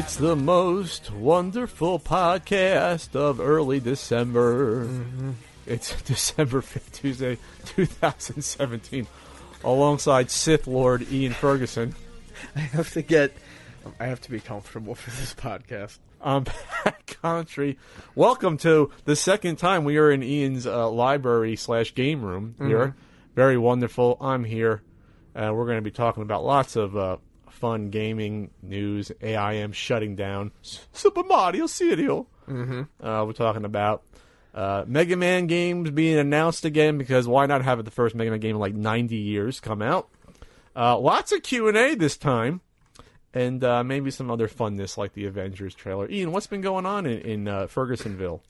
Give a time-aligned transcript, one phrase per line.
[0.00, 4.88] It's the most wonderful podcast of early December.
[5.66, 7.36] It's December 5th, Tuesday,
[7.66, 9.06] 2017,
[9.62, 11.94] alongside Sith Lord Ian Ferguson.
[12.56, 13.34] I have to get.
[14.00, 15.98] I have to be comfortable for this podcast.
[16.18, 17.76] I'm Pat Contri.
[18.14, 22.96] Welcome to the second time we are in Ian's uh, library slash game room here.
[23.36, 24.16] Very wonderful.
[24.18, 24.80] I'm here.
[25.36, 27.18] Uh, we're going to be talking about lots of uh,
[27.60, 29.12] fun gaming news.
[29.20, 32.26] AIM shutting down Super Mario Cereal.
[32.48, 33.06] Mm-hmm.
[33.06, 34.02] Uh, we're talking about
[34.54, 38.30] uh, Mega Man games being announced again because why not have it the first Mega
[38.30, 40.08] Man game in like 90 years come out?
[40.74, 42.60] Uh, lots of Q and A this time,
[43.34, 46.08] and uh, maybe some other funness like the Avengers trailer.
[46.08, 48.40] Ian, what's been going on in, in uh, Fergusonville?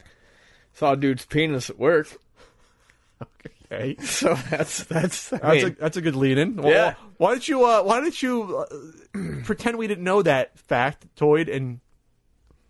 [0.74, 2.08] Saw a dude's penis at work,
[3.22, 3.54] Okay,
[4.00, 5.30] so that's that's.
[5.30, 6.60] That's a that's a good lead in.
[6.62, 6.94] Yeah.
[7.18, 11.48] Why did you uh, Why did you uh, pretend we didn't know that fact, Toyd?
[11.48, 11.80] And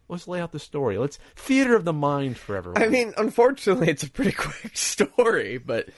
[0.08, 0.98] let's lay out the story.
[0.98, 2.82] Let's theater of the mind for everyone.
[2.82, 5.88] I mean, unfortunately, it's a pretty quick story, but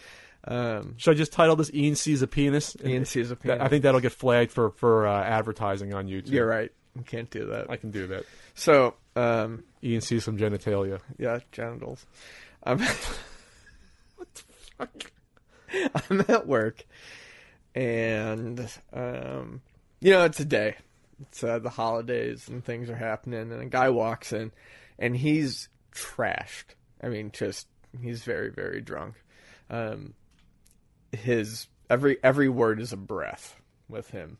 [0.45, 2.77] um, Should I just title this "Ian sees a penis"?
[2.85, 3.59] Ian sees a penis.
[3.61, 6.31] I think that'll get flagged for for uh, advertising on YouTube.
[6.31, 6.71] you're right.
[6.97, 7.71] You can't do that.
[7.71, 8.25] I can do that.
[8.55, 11.01] So, um, Ian sees some genitalia.
[11.19, 12.05] yeah, genitals.
[12.65, 12.79] I'm
[14.81, 16.85] I'm at work,
[17.75, 19.63] and um,
[20.01, 20.77] you know it's a day.
[21.23, 24.53] It's uh, the holidays and things are happening, and a guy walks in,
[24.99, 26.75] and he's trashed.
[27.03, 27.67] I mean, just
[28.01, 29.15] he's very very drunk.
[29.71, 30.15] Um,
[31.13, 33.57] his every every word is a breath
[33.89, 34.39] with him,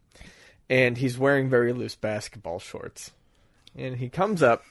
[0.69, 3.13] and he's wearing very loose basketball shorts.
[3.75, 4.65] And he comes up,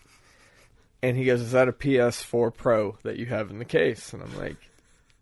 [1.01, 4.21] and he goes, "Is that a PS4 Pro that you have in the case?" And
[4.21, 4.57] I'm like,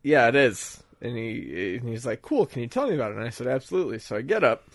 [0.04, 0.82] yeah, it is.
[1.02, 2.46] And he and he's like, cool.
[2.46, 3.18] Can you tell me about it?
[3.18, 4.00] And I said, absolutely.
[4.00, 4.70] So I get up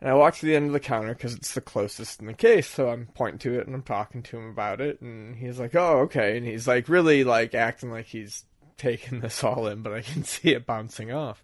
[0.00, 2.34] and I walk to the end of the counter because it's the closest in the
[2.34, 2.68] case.
[2.68, 5.00] So I'm pointing to it and I'm talking to him about it.
[5.00, 6.36] And he's like, oh, okay.
[6.36, 8.44] And he's like, really like acting like he's
[8.76, 11.42] taking this all in, but I can see it bouncing off.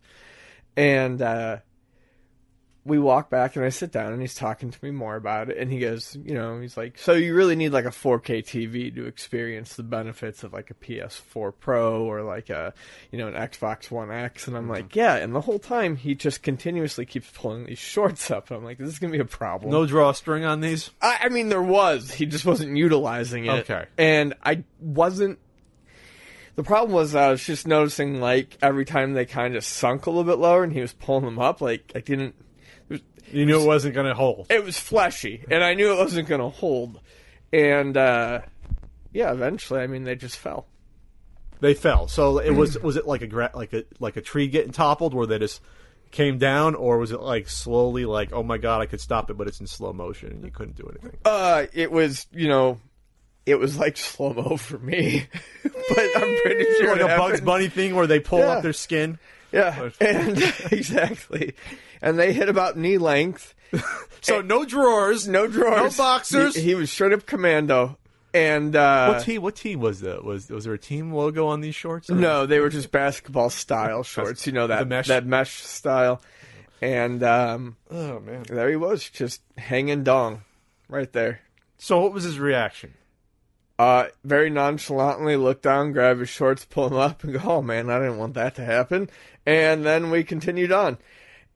[0.77, 1.59] And uh,
[2.85, 5.59] we walk back and I sit down and he's talking to me more about it.
[5.59, 8.95] And he goes, you know, he's like, so you really need like a 4K TV
[8.95, 12.73] to experience the benefits of like a PS4 Pro or like a,
[13.11, 14.47] you know, an Xbox One X.
[14.47, 14.73] And I'm mm-hmm.
[14.73, 15.17] like, yeah.
[15.17, 18.51] And the whole time he just continuously keeps pulling these shorts up.
[18.51, 19.71] And I'm like, this is going to be a problem.
[19.71, 20.91] No drawstring on these.
[21.03, 22.11] I, I mean, there was.
[22.11, 23.71] He just wasn't utilizing it.
[23.71, 23.85] Okay.
[23.99, 25.39] And I wasn't.
[26.57, 30.11] The problem was I was just noticing like every time they kind of sunk a
[30.11, 32.35] little bit lower and he was pulling them up, like I didn't.
[33.33, 34.47] You knew it wasn't going to hold.
[34.51, 37.01] It was fleshy, and I knew it wasn't going to hold.
[37.53, 38.41] And uh,
[39.13, 40.67] yeah, eventually, I mean, they just fell.
[41.61, 42.09] They fell.
[42.09, 45.27] So it was was it like a like a like a tree getting toppled where
[45.27, 45.61] they just
[46.11, 49.35] came down, or was it like slowly like oh my god I could stop it,
[49.37, 51.19] but it's in slow motion and you couldn't do anything.
[51.25, 52.81] Uh, it was you know,
[53.45, 55.27] it was like slow mo for me,
[55.63, 55.73] but
[56.17, 57.41] I'm pretty sure like a Bugs.
[57.43, 58.47] Bunny thing where they pull Yeah.
[58.53, 59.19] up their skin.
[59.53, 60.39] Yeah, and
[60.73, 61.55] exactly,
[62.03, 63.55] and they hit about knee length.
[64.22, 66.55] So no drawers, No drawers, no boxers.
[66.55, 67.97] He, he was straight up commando,
[68.34, 69.41] and uh, what team?
[69.41, 70.22] What team was that?
[70.25, 72.10] Was was there a team logo on these shorts?
[72.10, 74.47] or- No, they were just basketball style shorts.
[74.47, 75.07] You know that mesh?
[75.09, 76.21] that mesh style,
[76.83, 78.42] and um, Oh man.
[78.47, 80.42] there he was, just hanging dong,
[80.86, 81.41] right there.
[81.78, 82.92] So what was his reaction?
[83.78, 87.89] Uh, very nonchalantly look down, grab his shorts, pull them up, and go, "Oh man,
[87.89, 89.09] I didn't want that to happen."
[89.47, 90.98] And then we continued on.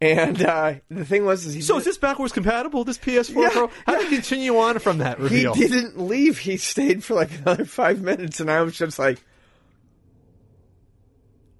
[0.00, 2.85] And uh, the thing was, is he So did- is this backwards compatible?
[2.85, 3.70] This PS4 Yeah, Pro?
[3.87, 6.38] How do you continue on from that he didn't leave.
[6.38, 9.23] He stayed for like another five minutes, and I was just like,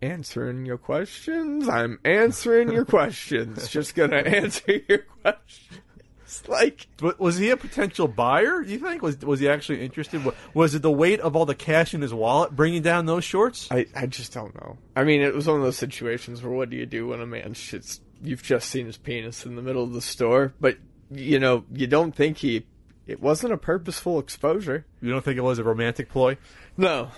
[0.03, 1.69] answering your questions.
[1.69, 3.69] I'm answering your questions.
[3.71, 5.81] Just gonna answer your questions.
[6.25, 8.63] It's like Wa- Was he a potential buyer?
[8.63, 10.21] Do you think was was he actually interested?
[10.53, 13.69] Was it the weight of all the cash in his wallet bringing down those shorts?
[13.71, 14.77] I, I just don't know.
[14.97, 17.27] I mean, it was one of those situations where what do you do when a
[17.27, 18.01] man shits?
[18.25, 20.79] You've just seen his penis in the middle of the store, but
[21.11, 22.67] you know you don't think he.
[23.07, 24.87] It wasn't a purposeful exposure.
[25.03, 26.39] You don't think it was a romantic ploy?
[26.79, 27.11] No,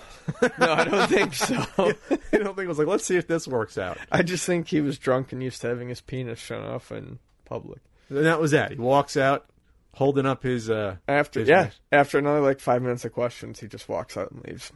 [0.59, 1.55] no, I don't think so.
[2.09, 3.97] you don't think it was like, let's see if this works out?
[4.11, 7.19] I just think he was drunk and used to having his penis shown off in
[7.45, 7.79] public.
[8.09, 8.71] And that was that.
[8.71, 9.49] He walks out,
[9.93, 10.69] holding up his.
[10.69, 14.31] uh After his yeah, after another like five minutes of questions, he just walks out
[14.31, 14.71] and leaves.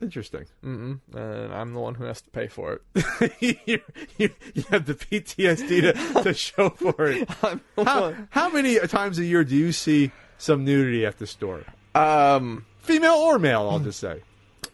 [0.00, 0.44] Interesting.
[0.62, 1.00] Mm-mm.
[1.14, 3.36] And I'm the one who has to pay for it.
[3.66, 3.80] you,
[4.18, 7.28] you, you have the PTSD to, to show for it.
[7.76, 11.64] How, how many times a year do you see some nudity at the store?
[11.94, 14.22] Um, Female or male, I'll just say.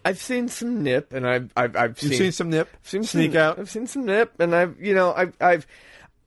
[0.04, 3.32] I've seen some nip, and I've I've, I've You've seen, some nip, I've seen sneak
[3.32, 3.58] some, out.
[3.58, 5.66] I've seen some nip, and I've you know I've I've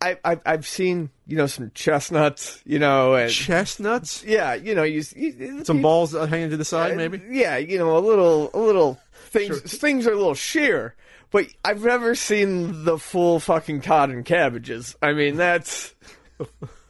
[0.02, 4.24] I've I've, I've seen you know some chestnuts, you know, and Chestnuts?
[4.24, 7.22] yeah, you know, you, you Some balls hanging to the side, Uh, maybe?
[7.30, 9.60] Yeah, you know, a little, a little things.
[9.62, 10.96] Things are a little sheer,
[11.32, 14.96] but I've never seen the full fucking cod and cabbages.
[15.02, 15.96] I mean, that's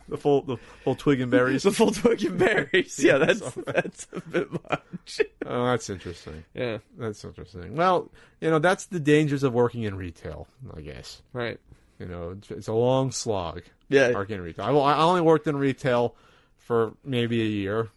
[0.08, 1.63] The full, the full twig and berries.
[1.63, 3.00] the full twig and berries.
[3.04, 5.22] Yeah, that's that's a bit much.
[5.48, 6.44] oh, that's interesting.
[6.54, 7.75] yeah, That's interesting.
[7.75, 10.48] Well, you know, that's the dangers of working in retail,
[10.78, 11.24] I guess.
[11.34, 11.60] right.
[12.00, 13.63] You know, it's, a long slog.
[13.88, 14.12] Yeah.
[14.12, 14.65] Working in retail.
[14.81, 16.15] I, I only worked in retail
[16.57, 17.89] for maybe a year,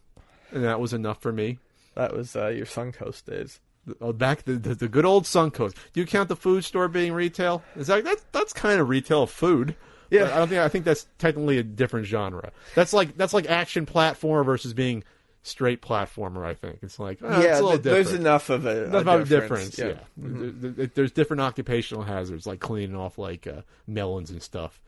[0.50, 1.58] and that was enough for me.
[1.94, 3.60] That was uh, your Suncoast days.
[4.00, 5.74] Oh, back the, the the good old Suncoast.
[5.92, 7.62] Do you count the food store being retail?
[7.74, 9.74] Is that that's that's kind of retail food?
[10.10, 10.24] Yeah.
[10.24, 12.52] I don't think I think that's technically a different genre.
[12.74, 15.04] That's like that's like action platform versus being
[15.42, 16.44] straight platformer.
[16.44, 19.70] I think it's like uh, yeah, it's there's enough of a, That's a about difference.
[19.70, 19.98] difference.
[19.98, 24.80] Yeah, There- there- there's different occupational hazards like cleaning off like uh, melons and stuff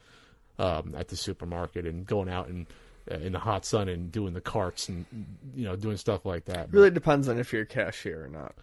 [0.58, 2.66] um, at the supermarket and going out and
[3.10, 5.06] uh, in the hot sun and doing the carts and
[5.54, 6.72] you know doing stuff like that.
[6.72, 8.54] Really depends on if you're a cashier or not.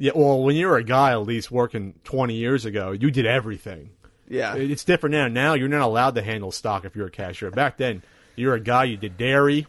[0.00, 3.26] Yeah, well, when you were a guy, at least working 20 years ago, you did
[3.26, 3.90] everything.
[4.28, 5.26] Yeah, It's different now.
[5.26, 7.50] Now you're not allowed to handle stock if you're a cashier.
[7.50, 8.02] Back then,
[8.36, 8.84] you're a guy.
[8.84, 9.66] You did dairy.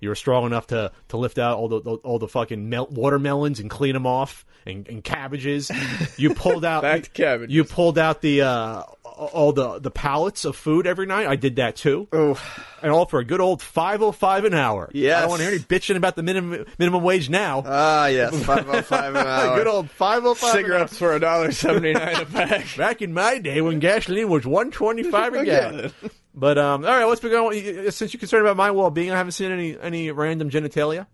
[0.00, 3.58] You were strong enough to, to lift out all the all the fucking mel- watermelons
[3.60, 5.70] and clean them off, and, and cabbages.
[6.16, 7.52] You pulled out Back to cabbages.
[7.54, 11.26] You pulled out the uh, all the the pallets of food every night.
[11.26, 12.40] I did that too, Oh,
[12.80, 14.88] and all for a good old five oh five an hour.
[14.94, 17.64] Yeah, I don't want to hear any bitching about the minimum minimum wage now.
[17.66, 19.56] ah, yes, five oh five an hour.
[19.56, 20.52] good old five oh five.
[20.52, 22.66] cigarettes for a dollar seventy nine a pack.
[22.76, 25.92] Back in my day when gasoline was one twenty five a gallon.
[26.38, 27.78] But um, all right, what's been going?
[27.86, 27.90] on?
[27.90, 31.06] Since you're concerned about my well being, I haven't seen any any random genitalia.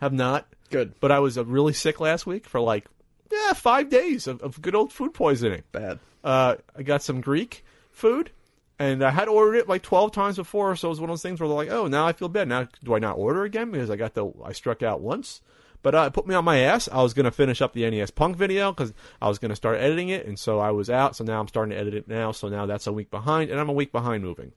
[0.00, 0.46] Have not.
[0.70, 2.86] Good, But I was uh, really sick last week for like
[3.30, 5.62] yeah five days of, of good old food poisoning.
[5.72, 5.98] bad.
[6.24, 8.30] Uh, I got some Greek food,
[8.78, 10.74] and I had ordered it like twelve times before.
[10.74, 12.48] So it was one of those things where they're like, oh, now I feel bad.
[12.48, 15.42] Now do I not order again because I got the I struck out once.
[15.82, 16.88] But uh, it put me on my ass.
[16.90, 20.08] I was gonna finish up the NES Punk video because I was gonna start editing
[20.08, 21.16] it, and so I was out.
[21.16, 22.32] So now I'm starting to edit it now.
[22.32, 24.52] So now that's a week behind, and I'm a week behind moving,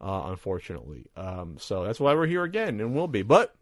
[0.00, 1.06] uh, unfortunately.
[1.16, 3.22] Um, so that's why we're here again, and will be.
[3.22, 3.54] But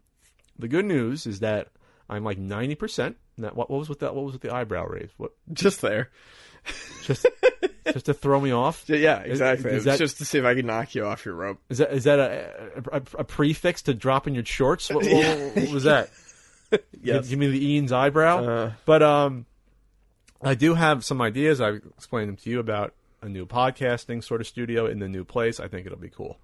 [0.59, 1.69] the good news is that
[2.09, 3.17] I'm like ninety percent.
[3.37, 4.15] What, what was with that?
[4.15, 5.09] What was with the eyebrow raise?
[5.17, 6.09] What Just there.
[7.03, 7.25] just
[7.93, 8.85] just to throw me off?
[8.89, 9.69] Yeah, exactly.
[9.71, 11.59] is It's that- just to see if I can knock you off your rope.
[11.69, 14.89] Is that is that a a, a prefix to dropping your shorts?
[14.89, 16.09] What, what- what was that?
[17.01, 17.27] Yes.
[17.29, 18.43] Give me the Ian's eyebrow.
[18.45, 18.71] Uh.
[18.85, 19.45] but um,
[20.41, 21.61] I do have some ideas.
[21.61, 25.23] I explained them to you about a new podcasting sort of studio in the new
[25.23, 25.59] place.
[25.59, 26.37] I think it'll be cool.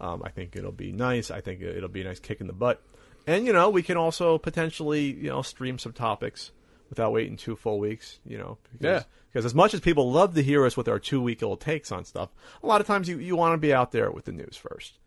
[0.00, 1.30] Um, I think it'll be nice.
[1.30, 2.82] I think it'll be a nice kick in the butt.
[3.26, 6.50] And you know, we can also potentially you know stream some topics
[6.90, 8.18] without waiting two full weeks.
[8.26, 9.02] You know, because, Yeah.
[9.32, 11.90] because as much as people love to hear us with our two week old takes
[11.92, 12.30] on stuff,
[12.62, 14.98] a lot of times you, you want to be out there with the news first,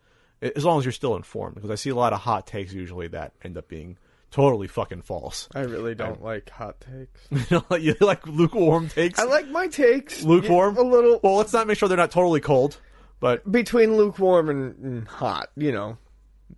[0.41, 1.55] as long as you're still informed.
[1.55, 3.97] Because I see a lot of hot takes usually that end up being
[4.37, 5.49] totally fucking false.
[5.55, 7.51] I really don't like hot takes.
[7.81, 9.17] you like lukewarm takes.
[9.17, 10.77] I like my takes lukewarm.
[10.77, 12.79] a little Well, let's not make sure they're not totally cold,
[13.19, 15.49] but between lukewarm and, and hot.
[15.55, 15.97] You know,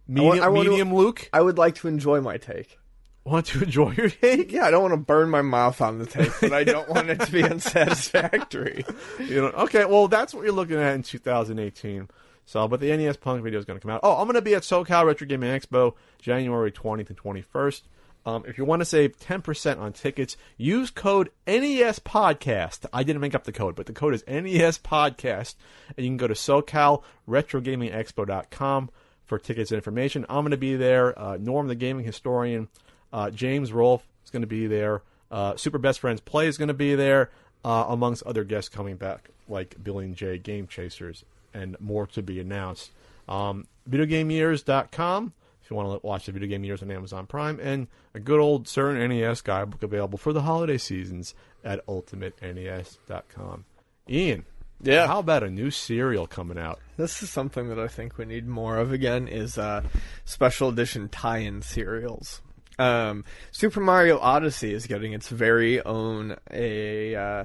[0.09, 1.29] medium, I want to- medium Luke.
[1.31, 2.77] I would like to enjoy my take.
[3.23, 4.51] Want to enjoy your take?
[4.51, 7.09] Yeah, I don't want to burn my mouth on the take, but I don't want
[7.09, 8.83] it to be unsatisfactory.
[9.19, 12.09] You know, okay, well, that's what you're looking at in 2018.
[12.49, 13.99] So, but the NES Punk video is going to come out.
[14.01, 17.83] Oh, I'm going to be at SoCal Retro Gaming Expo January 20th and 21st.
[18.25, 22.87] Um, if you want to save 10% on tickets, use code NES Podcast.
[22.91, 25.53] I didn't make up the code, but the code is NES Podcast,
[25.95, 28.89] and you can go to SoCalRetroGamingExpo.com
[29.27, 30.25] for tickets and information.
[30.27, 31.19] I'm going to be there.
[31.19, 32.67] Uh, Norm, the gaming historian,
[33.13, 35.03] uh, James Rolfe is going to be there.
[35.29, 37.29] Uh, Super Best Friends Play is going to be there,
[37.63, 42.21] uh, amongst other guests coming back, like Billy and Jay Game Chasers, and more to
[42.21, 42.91] be announced.
[43.27, 47.87] Um, videogameyears.com if you want to watch the video game years on Amazon Prime, and
[48.15, 53.65] a good old certain NES guidebook available for the holiday seasons at ultimatenes.com.
[54.09, 54.45] Ian,
[54.81, 55.05] Yeah.
[55.07, 56.79] how about a new cereal coming out?
[56.97, 59.83] This is something that I think we need more of again is uh,
[60.25, 62.41] special edition tie-in cereals.
[62.79, 67.43] Um, Super Mario Odyssey is getting its very own a uh,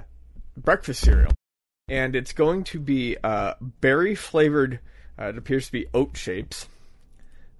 [0.56, 1.32] breakfast cereal,
[1.88, 4.80] and it's going to be uh, berry flavored.
[5.18, 6.68] Uh, it appears to be oat shapes.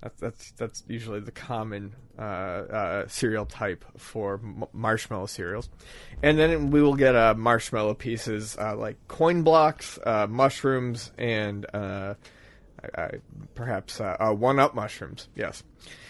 [0.03, 5.71] That's that's that's usually the common uh, uh, cereal type for m- marshmallow cereals,
[6.23, 11.67] and then we will get uh, marshmallow pieces uh, like coin blocks, mushrooms, and
[12.95, 13.11] I, I,
[13.55, 15.29] perhaps uh, uh, one up mushrooms.
[15.35, 15.63] Yes.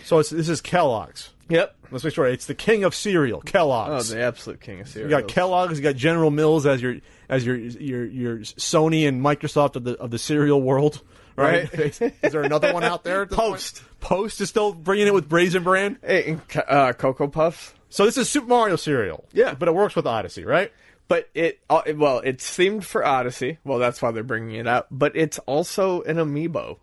[0.05, 1.31] So it's, this is Kellogg's.
[1.49, 1.77] Yep.
[1.91, 4.11] Let's make sure it's the king of cereal, Kellogg's.
[4.11, 5.11] Oh, the absolute king of cereal.
[5.11, 6.97] you got Kellogg's, you got General Mills as your
[7.29, 11.03] as your your your Sony and Microsoft of the of the cereal world,
[11.37, 11.71] right?
[11.77, 12.01] Right.
[12.01, 13.27] is there another one out there?
[13.27, 13.53] this point?
[13.53, 13.83] Post.
[14.01, 15.99] Post is still bringing it with Raisin Bran.
[16.03, 17.75] Hey, and uh, Cocoa Puffs.
[17.91, 19.25] So this is Super Mario cereal.
[19.33, 19.55] Yeah.
[19.55, 20.73] but it works with Odyssey, right?
[21.09, 23.59] But it, uh, it- well, it's themed for Odyssey.
[23.65, 24.87] Well, that's why they're bringing it out.
[24.91, 26.79] But it's also an amiibo.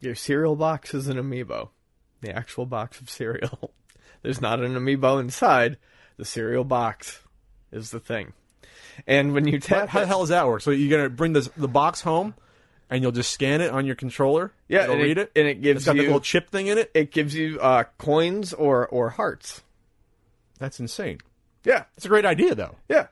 [0.00, 1.70] Your cereal box is an amiibo.
[2.20, 3.72] The actual box of cereal.
[4.22, 5.76] There's not an amiibo inside.
[6.16, 7.20] The cereal box
[7.72, 8.32] is the thing.
[9.06, 10.60] And when you tap, How the hell does that work?
[10.60, 12.34] So you're gonna bring this, the box home,
[12.90, 14.52] and you'll just scan it on your controller.
[14.68, 16.66] Yeah, it'll read it- it, and it gives it's got you- the little chip thing
[16.68, 16.90] in it.
[16.94, 19.62] it gives you uh, coins or or hearts.
[20.58, 21.18] That's insane.
[21.64, 22.76] Yeah, It's a great idea, though.
[22.88, 23.08] Yeah,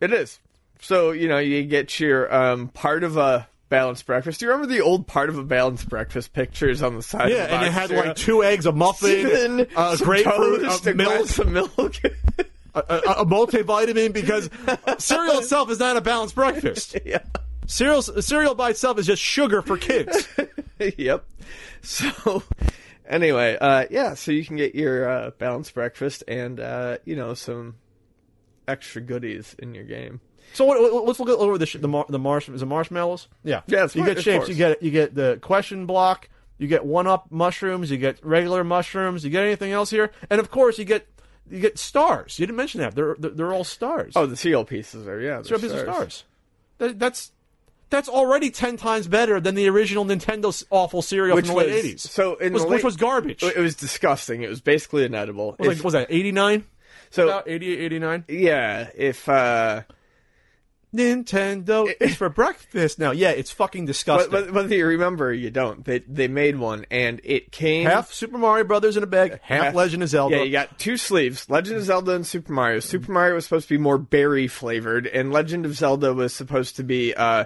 [0.00, 0.38] it is.
[0.80, 4.40] So you know, you get your um, part of a balanced breakfast.
[4.40, 7.30] Do you remember the old part of a balanced breakfast pictures on the side?
[7.30, 10.94] Yeah, of the and it had like two eggs, a muffin, a grapefruit, toast, a
[10.94, 11.96] milk, glass of milk.
[12.74, 14.50] a, a, a multivitamin because
[14.98, 16.96] cereal itself is not a balanced breakfast.
[17.04, 17.22] yeah.
[17.66, 20.28] Cereal cereal by itself is just sugar for kids.
[20.96, 21.24] yep.
[21.82, 22.44] So
[23.08, 27.34] anyway, uh, yeah, so you can get your uh, balanced breakfast and uh, you know
[27.34, 27.76] some
[28.68, 30.20] extra goodies in your game.
[30.52, 33.28] So what, what- let's look over the sh- the mar- the marsh is it marshmallows?
[33.44, 34.48] Yeah, Yeah, it's you mar- get shapes.
[34.48, 36.28] You get you get the question block.
[36.58, 37.90] You get one up mushrooms.
[37.90, 39.24] You get regular mushrooms.
[39.24, 40.10] You get anything else here?
[40.30, 41.06] And of course, you get
[41.50, 42.38] you get stars.
[42.38, 42.94] You didn't mention that.
[42.94, 44.12] They're they're, they're all stars.
[44.16, 45.82] Oh, the cereal pieces are yeah, Zero they're stars.
[45.84, 46.24] stars.
[46.78, 47.32] That, that's
[47.90, 51.66] that's already ten times better than the original Nintendo awful cereal Which from the late
[51.74, 52.10] was eighties.
[52.10, 53.42] so in was, the which was garbage.
[53.42, 54.42] It was disgusting.
[54.42, 55.56] It was basically inedible.
[55.58, 56.64] was, If- like, was that eighty nine?
[57.16, 58.24] So About 88, 89?
[58.28, 59.82] yeah, if uh,
[60.94, 63.10] Nintendo is for breakfast now.
[63.10, 64.30] Yeah, it's fucking but, disgusting.
[64.30, 65.84] but whether you remember, or you don't.
[65.84, 69.74] They they made one, and it came half Super Mario Brothers in a bag, half,
[69.74, 70.36] Legend of Zelda.
[70.36, 72.80] Yeah, you got two sleeves: Legend of Zelda and Super Mario.
[72.80, 76.76] Super Mario was supposed to be more berry flavored, and Legend of Zelda was supposed
[76.76, 77.44] to be uh,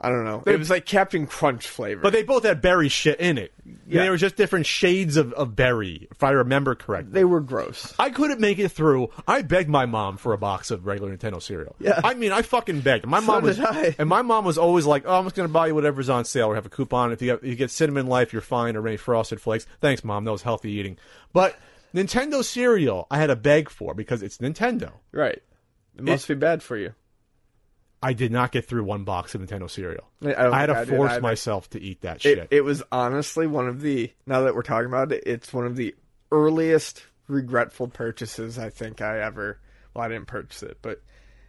[0.00, 0.42] I don't know.
[0.46, 2.02] It was like Captain Crunch flavor.
[2.02, 3.54] but they both had berry shit in it.
[3.86, 4.02] Yeah.
[4.02, 7.12] They were just different shades of, of berry, if I remember correctly.
[7.12, 7.94] they were gross.
[7.98, 9.08] I couldn't make it through.
[9.26, 11.74] I begged my mom for a box of regular Nintendo cereal.
[11.78, 12.00] Yeah.
[12.04, 13.06] I mean, I fucking begged.
[13.06, 13.94] My So mom was, did I.
[13.98, 16.48] and my mom was always like, "Oh, I'm just gonna buy you whatever's on sale
[16.48, 17.12] or have a coupon.
[17.12, 18.76] If you get, you get cinnamon life, you're fine.
[18.76, 19.64] Or any frosted flakes.
[19.80, 20.24] Thanks, mom.
[20.24, 20.98] That was healthy eating.
[21.32, 21.56] But
[21.94, 24.90] Nintendo cereal, I had to beg for because it's Nintendo.
[25.12, 25.40] Right.
[25.96, 26.92] It must be bad for you.
[28.04, 30.04] I did not get through one box of Nintendo cereal.
[30.22, 32.36] I I had to I force myself to eat that shit.
[32.38, 34.12] It, it was honestly one of the.
[34.26, 35.94] Now that we're talking about it, it's one of the
[36.30, 39.58] earliest regretful purchases I think I ever.
[39.94, 41.00] Well, I didn't purchase it, but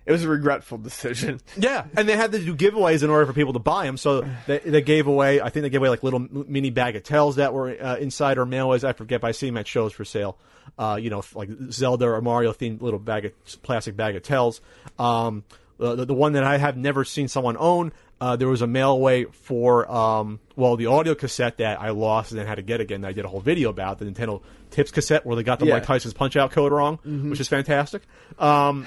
[0.05, 1.41] it was a regretful decision.
[1.57, 3.97] Yeah, and they had to do giveaways in order for people to buy them.
[3.97, 7.53] So they, they gave away, I think they gave away like little mini bagatelles that
[7.53, 8.83] were uh, inside or mailways.
[8.83, 10.37] I forget, but I see them at shows for sale.
[10.77, 13.33] Uh, you know, like Zelda or Mario themed little bag of
[13.63, 14.59] plastic bagatelles.
[14.99, 15.43] Um,
[15.77, 17.91] the, the, the one that I have never seen someone own.
[18.21, 22.39] Uh, there was a mailway for um, well the audio cassette that I lost and
[22.39, 23.03] then had to get again.
[23.03, 24.41] I did a whole video about the Nintendo
[24.71, 25.73] Tips cassette where they got the Yeah.
[25.75, 26.97] Mike Tyson's Punch Out code wrong,
[27.29, 28.01] which is fantastic.
[28.39, 28.85] Um,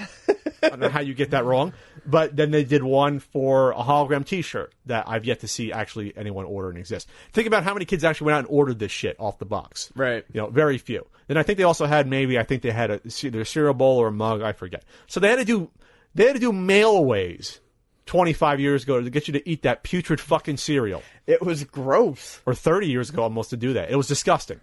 [0.63, 1.73] I don't know how you get that wrong.
[2.07, 6.15] But then they did one for a hologram T-shirt that I've yet to see actually
[6.17, 7.07] anyone order and exist.
[7.35, 9.93] Think about how many kids actually went out and ordered this shit off the box.
[9.95, 10.25] Right.
[10.33, 11.07] You know, very few.
[11.27, 13.75] Then I think they also had maybe I think they had a either a cereal
[13.75, 14.41] bowl or a mug.
[14.41, 14.85] I forget.
[15.07, 15.71] So they had to do
[16.15, 17.61] they had to do mailaways.
[18.07, 22.41] 25 years ago to get you to eat that putrid fucking cereal It was gross.
[22.47, 23.91] or 30 years ago almost to do that.
[23.91, 24.61] It was disgusting.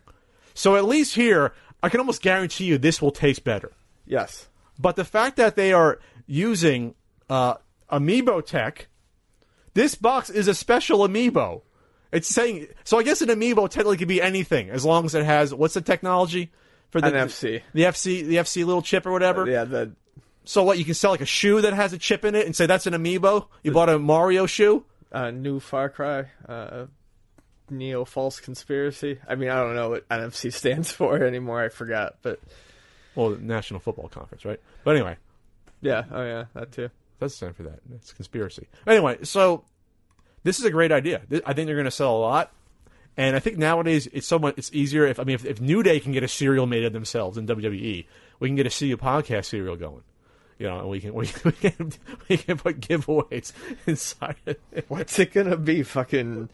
[0.55, 3.71] So at least here, I can almost guarantee you this will taste better.
[4.07, 4.47] Yes.
[4.79, 6.95] But the fact that they are using
[7.29, 7.55] uh,
[7.91, 8.87] amiibo tech,
[9.75, 11.61] this box is a special amiibo.
[12.11, 12.97] It's saying so.
[12.97, 15.81] I guess an amiibo technically could be anything as long as it has what's the
[15.81, 16.51] technology
[16.89, 17.61] for the NFC.
[17.73, 19.47] the FC, the FC little chip or whatever.
[19.47, 19.65] Yeah.
[19.65, 19.91] The
[20.45, 20.77] So what?
[20.77, 22.87] You can sell like a shoe that has a chip in it and say that's
[22.87, 23.47] an amiibo.
[23.63, 24.85] You bought a Mario shoe.
[25.11, 26.25] uh, new Far Cry.
[26.47, 26.85] Uh,
[27.69, 29.19] neo false conspiracy.
[29.27, 31.63] I mean, I don't know what NFC stands for anymore.
[31.63, 32.39] I forgot, but
[33.15, 34.59] Well, the National Football Conference, right?
[34.83, 35.17] But anyway,
[35.81, 36.89] yeah, oh yeah, that too.
[37.19, 37.79] that's the time for that.
[37.95, 38.67] It's conspiracy.
[38.85, 39.63] Anyway, so
[40.43, 41.21] this is a great idea.
[41.45, 42.51] I think they're going to sell a lot.
[43.17, 45.81] And I think nowadays it's so much it's easier if I mean if, if New
[45.83, 48.05] Day can get a cereal made of themselves in WWE,
[48.39, 50.03] we can get a CU podcast serial going.
[50.57, 51.91] You know, and we can we, we can
[52.29, 53.51] we can put giveaways
[53.87, 54.85] inside it.
[54.87, 55.83] What's it gonna be?
[55.83, 56.49] Fucking,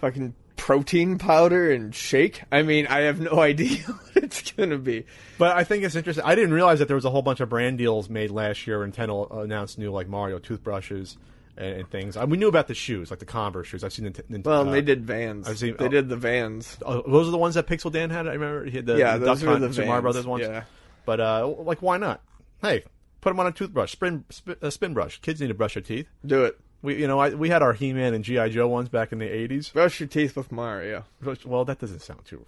[0.00, 2.42] fucking protein powder and shake.
[2.50, 5.04] I mean, I have no idea what it's gonna be.
[5.38, 6.24] But I think it's interesting.
[6.24, 8.78] I didn't realize that there was a whole bunch of brand deals made last year.
[8.78, 11.16] Nintendo announced new like Mario toothbrushes
[11.56, 12.16] and, and things.
[12.16, 13.84] I, we knew about the shoes, like the Converse shoes.
[13.84, 14.46] I've seen the Nintendo.
[14.46, 15.48] Well, and they did Vans.
[15.48, 15.88] I've seen- they oh.
[15.88, 16.76] did the Vans.
[16.84, 18.26] Oh, those are the ones that Pixel Dan had.
[18.26, 19.86] I remember he had the yeah, the those Duck were Hunt the Vans.
[19.86, 20.42] Mario Brothers ones.
[20.42, 20.64] Yeah.
[21.04, 22.22] But uh, like, why not?
[22.62, 22.84] Hey,
[23.24, 25.18] put them on a toothbrush, spin spin, uh, spin brush.
[25.22, 26.06] Kids need to brush their teeth.
[26.24, 26.60] Do it.
[26.82, 29.18] We, you know, I, we had our He Man and GI Joe ones back in
[29.18, 29.72] the '80s.
[29.72, 31.04] Brush your teeth with Mario.
[31.46, 32.44] Well, that doesn't sound too,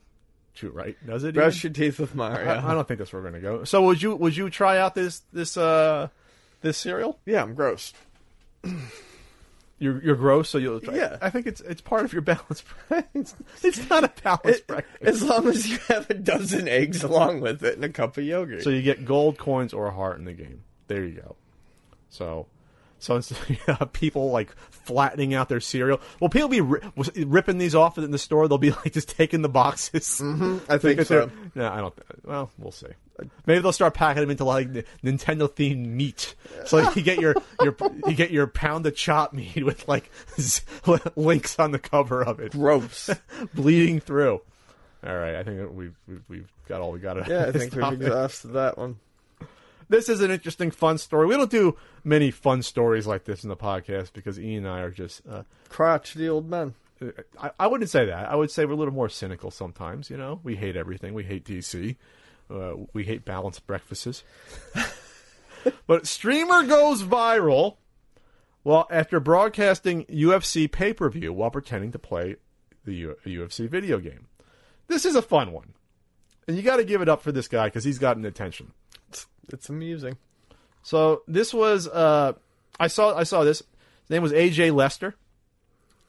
[0.55, 1.35] too right, does it?
[1.35, 2.47] Brush your teeth with Mario.
[2.47, 3.65] I, I don't think that's where we're gonna go.
[3.65, 6.09] So, would you would you try out this this uh
[6.61, 7.19] this cereal?
[7.25, 7.95] yeah, I'm gross.
[9.79, 10.95] You're you're gross, so you'll try.
[10.95, 11.19] Yeah.
[11.21, 12.65] I think it's it's part of your balanced.
[13.15, 15.03] it's, it's not a balanced breakfast.
[15.03, 18.25] As long as you have a dozen eggs along with it and a cup of
[18.25, 18.63] yogurt.
[18.63, 20.63] So you get gold coins or a heart in the game.
[20.89, 21.37] There you go.
[22.11, 22.47] So,
[22.99, 26.81] so of people like flattening out their cereal, well, people be ri-
[27.17, 28.49] ripping these off in the store.
[28.49, 30.21] They'll be like just taking the boxes.
[30.23, 30.71] Mm-hmm.
[30.71, 31.31] I think so.
[31.55, 31.95] No, I don't.
[32.25, 32.87] Well, we'll see.
[33.47, 34.71] Maybe they'll start packing them into like
[35.03, 36.35] Nintendo themed meat.
[36.67, 37.75] So you get your your
[38.07, 40.63] you get your pound of chop meat with like z-
[41.17, 43.09] links on the cover of it, Gross.
[43.55, 44.43] bleeding through.
[45.07, 47.29] All right, I think we've we've, we've got all we got.
[47.29, 48.97] Yeah, I think we've exhausted that one.
[49.89, 51.27] This is an interesting, fun story.
[51.27, 54.81] We don't do many fun stories like this in the podcast because Ian and I
[54.81, 55.23] are just.
[55.29, 56.75] Uh, Crotchety old men.
[57.41, 58.31] I, I wouldn't say that.
[58.31, 60.11] I would say we're a little more cynical sometimes.
[60.11, 61.15] You know, we hate everything.
[61.15, 61.97] We hate DC.
[62.51, 64.25] Uh, we hate balanced breakfasts.
[65.87, 67.77] but streamer goes viral.
[68.65, 72.37] Well, after broadcasting UFC pay per view while pretending to play
[72.85, 74.27] the U- UFC video game,
[74.89, 75.75] this is a fun one,
[76.49, 78.73] and you got to give it up for this guy because he's gotten attention.
[79.53, 80.17] It's, amusing.
[80.83, 82.33] So this was uh
[82.79, 83.59] I saw I saw this.
[83.59, 85.15] His name was AJ Lester,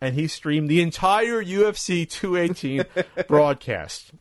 [0.02, 2.84] and he streamed the entire UFC 218
[3.28, 4.12] broadcast.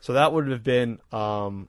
[0.00, 1.68] So that would have been um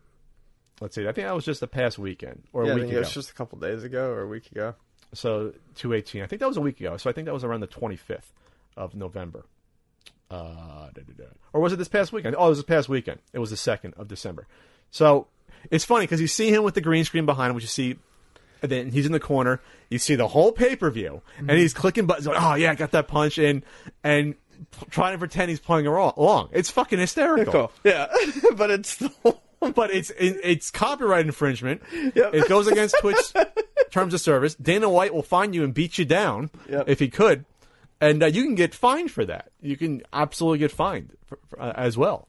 [0.81, 2.95] let's see, I think that was just the past weekend or Yeah, a week ago.
[2.95, 4.75] it was just a couple days ago or a week ago.
[5.13, 6.21] So 218.
[6.21, 6.95] I think that was a week ago.
[6.97, 8.31] So I think that was around the 25th
[8.77, 9.43] of November.
[10.31, 11.23] Uh, da, da, da.
[11.51, 12.35] Or was it this past weekend?
[12.38, 13.19] Oh, it was this past weekend.
[13.33, 14.45] It was the 2nd of December.
[14.91, 15.27] So
[15.71, 17.95] it's funny because you see him with the green screen behind him, which you see,
[18.61, 19.61] and then he's in the corner.
[19.89, 22.27] You see the whole pay per view, and he's clicking buttons.
[22.27, 23.63] Like, oh, yeah, I got that punch in,
[24.03, 24.35] and
[24.71, 26.49] p- trying to pretend he's playing along.
[26.51, 27.71] It's fucking hysterical.
[27.83, 28.07] Yeah,
[28.55, 29.11] but it's still.
[29.75, 31.81] But it's it, it's copyright infringement.
[31.91, 32.33] Yep.
[32.33, 33.33] It goes against Twitch
[33.91, 34.55] terms of service.
[34.55, 36.87] Dana White will find you and beat you down Yep.
[36.87, 37.43] if he could,
[37.99, 39.51] and uh, you can get fined for that.
[39.61, 42.28] You can absolutely get fined for, for, uh, as well.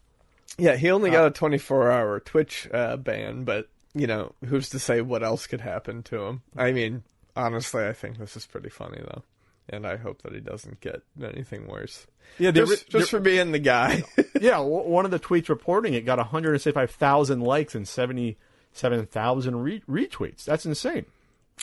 [0.58, 4.78] Yeah, he only got a 24 hour Twitch uh, ban, but, you know, who's to
[4.78, 6.42] say what else could happen to him?
[6.56, 7.02] I mean,
[7.34, 9.22] honestly, I think this is pretty funny, though.
[9.72, 12.06] And I hope that he doesn't get anything worse.
[12.38, 14.02] Yeah, Just, just for being the guy.
[14.40, 14.58] yeah.
[14.58, 20.44] One of the tweets reporting it got 175,000 likes and 77,000 re- retweets.
[20.44, 21.06] That's insane.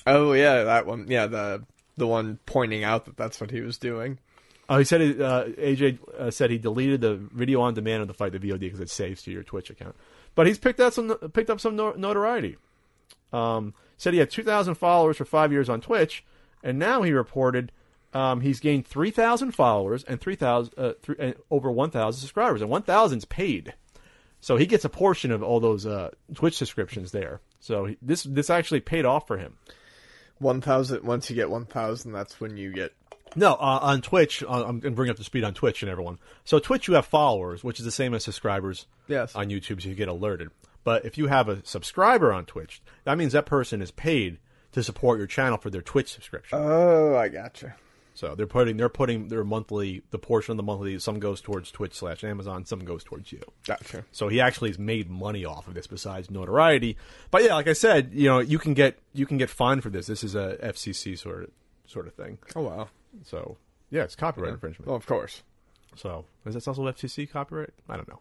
[0.06, 1.08] oh, yeah, that one.
[1.10, 1.63] Yeah, the
[1.97, 4.19] the one pointing out that that's what he was doing.
[4.69, 8.08] Oh, he said it, uh, AJ uh, said he deleted the video on demand of
[8.08, 9.95] the fight, the VOD, because it saves to your Twitch account.
[10.36, 12.58] But he's picked up some picked up some no- notoriety.
[13.32, 16.23] Um, said he had 2,000 followers for five years on Twitch,
[16.63, 17.71] and now he reported
[18.13, 23.73] um, he's gained 3,000 followers and 3,000 uh, and over 1,000 subscribers, and 1,000's paid.
[24.39, 27.41] So he gets a portion of all those uh, Twitch subscriptions there.
[27.60, 29.58] So he, this this actually paid off for him.
[30.39, 32.93] 1,000, once you get 1,000, that's when you get.
[33.36, 35.90] No, uh, on Twitch, uh, I'm going to bring up the speed on Twitch and
[35.92, 36.18] everyone.
[36.46, 39.36] So Twitch, you have followers, which is the same as subscribers Yes.
[39.36, 40.50] on YouTube, so you get alerted.
[40.84, 44.40] But if you have a subscriber on Twitch, that means that person is paid
[44.72, 46.58] to support your channel for their Twitch subscription.
[46.62, 47.76] Oh, I gotcha.
[48.13, 51.70] so they're putting they're putting their monthly the portion of the monthly some goes towards
[51.72, 53.42] Twitch slash Amazon, some goes towards you.
[53.66, 54.06] Gotcha.
[54.12, 56.98] So he actually has made money off of this besides notoriety.
[57.32, 59.90] But yeah, like I said, you know, you can get you can get fined for
[59.90, 60.08] this.
[60.08, 61.52] This is a FCC sort of
[61.86, 62.38] sort of thing.
[62.56, 62.90] Oh, wow.
[63.23, 63.58] So
[63.89, 64.88] yeah, it's copyright infringement.
[64.88, 65.43] Well, of course.
[65.95, 67.71] So is that also FCC copyright?
[67.89, 68.19] I don't know.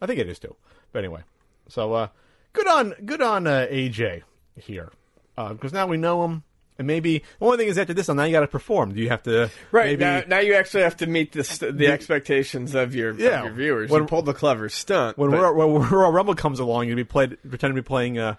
[0.00, 0.56] I think it is too.
[0.92, 1.22] But anyway,
[1.68, 2.08] so uh,
[2.52, 4.22] good on good on uh, AJ
[4.56, 4.90] here
[5.36, 6.42] because now we know him
[6.78, 8.94] And maybe the only thing is after this, now you got to perform.
[8.94, 11.76] Do you have to Right maybe, now, now you actually have to meet the st-
[11.76, 13.44] the expectations of your, of Yeah.
[13.44, 13.90] your viewers.
[13.90, 15.18] When- you pulled the clever stunt.
[15.18, 18.18] when but- Royal, when Royal Rumble comes along, you'd be played pretend to be playing
[18.18, 18.36] uh,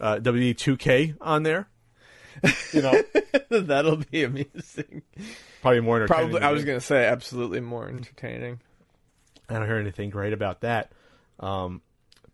[0.00, 1.68] uh, WWE 2K on there.
[2.72, 3.02] You know,
[3.50, 5.02] that'll be amusing.
[5.60, 6.30] probably more entertaining.
[6.30, 8.60] Probably, I was going to say absolutely more entertaining.
[9.48, 10.92] I don't hear anything great about that.
[11.40, 11.82] Um,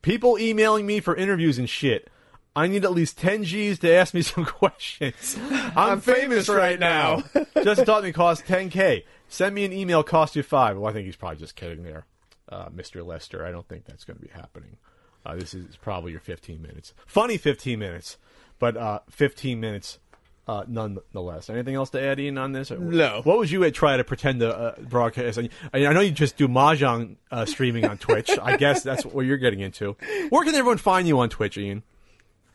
[0.03, 2.09] people emailing me for interviews and shit.
[2.55, 5.39] I need at least 10 G's to ask me some questions.
[5.77, 7.23] I'm, famous, right now.
[7.63, 9.05] just taught me cost 10K.
[9.29, 10.77] Send me an email, cost you five.
[10.77, 12.07] Well, I think he's probably just kidding there,
[12.49, 13.07] uh, Mr.
[13.07, 13.45] Lester.
[13.45, 14.77] I don't think that's going to be happening.
[15.25, 16.95] Uh, this is probably your 15 minutes.
[17.07, 18.17] Funny 15 minutes,
[18.59, 19.99] but uh, 15 minutes
[20.49, 21.51] uh, nonetheless.
[21.51, 22.71] Anything else to add in on this?
[22.71, 23.21] No.
[23.23, 25.39] What would you try to pretend to uh, broadcast?
[25.39, 28.31] I, I know you just do mahjong uh, streaming on Twitch.
[28.43, 29.97] I guess that's what you're getting into.
[30.31, 31.83] Where can everyone find you on Twitch, Ian?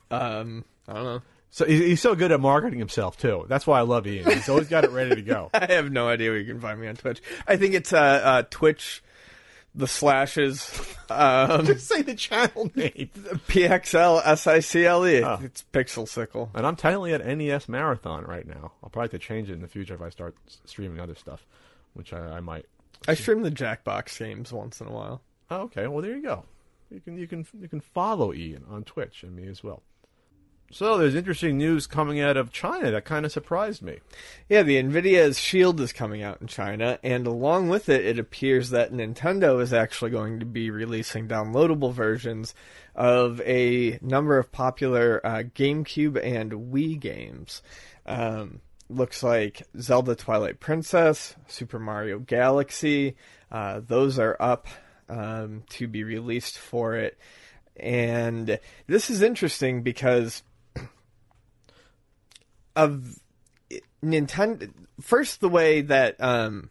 [0.10, 1.22] Um, I don't know.
[1.52, 3.46] So he's so good at marketing himself too.
[3.48, 4.28] That's why I love Ian.
[4.28, 5.52] He's always got it ready to go.
[5.54, 7.22] I have no idea where you can find me on Twitch.
[7.48, 9.04] I think it's uh, uh Twitch,
[9.76, 13.10] the slashes, um, Just say the channel name.
[13.48, 15.26] PXL SICLE.
[15.26, 15.40] Oh.
[15.42, 15.46] E.
[15.46, 16.52] It's Pixel Sickle.
[16.54, 18.74] And I'm technically at NES Marathon right now.
[18.84, 21.46] I'll probably have to change it in the future if I start streaming other stuff,
[21.94, 22.66] which I, I might.
[23.08, 25.22] I stream the Jackbox games once in a while.
[25.50, 25.88] Oh, okay.
[25.88, 26.44] Well, there you go.
[26.90, 29.82] You can you can you can follow Ian on Twitch and me as well.
[30.74, 34.00] So there's interesting news coming out of China that kind of surprised me.
[34.50, 38.72] Yeah, the Nvidia's Shield is coming out in China, and along with it, it appears
[38.72, 42.56] that Nintendo is actually going to be releasing downloadable versions
[42.96, 47.62] of a number of popular uh, GameCube and Wii games.
[48.08, 48.60] Um,
[48.90, 53.16] looks like Zelda Twilight Princess, Super Mario Galaxy,
[53.52, 54.68] uh, those are up
[55.08, 57.16] um, to be released for it.
[57.76, 60.42] And this is interesting because
[62.76, 63.20] of
[64.04, 66.70] Nintendo first the way that um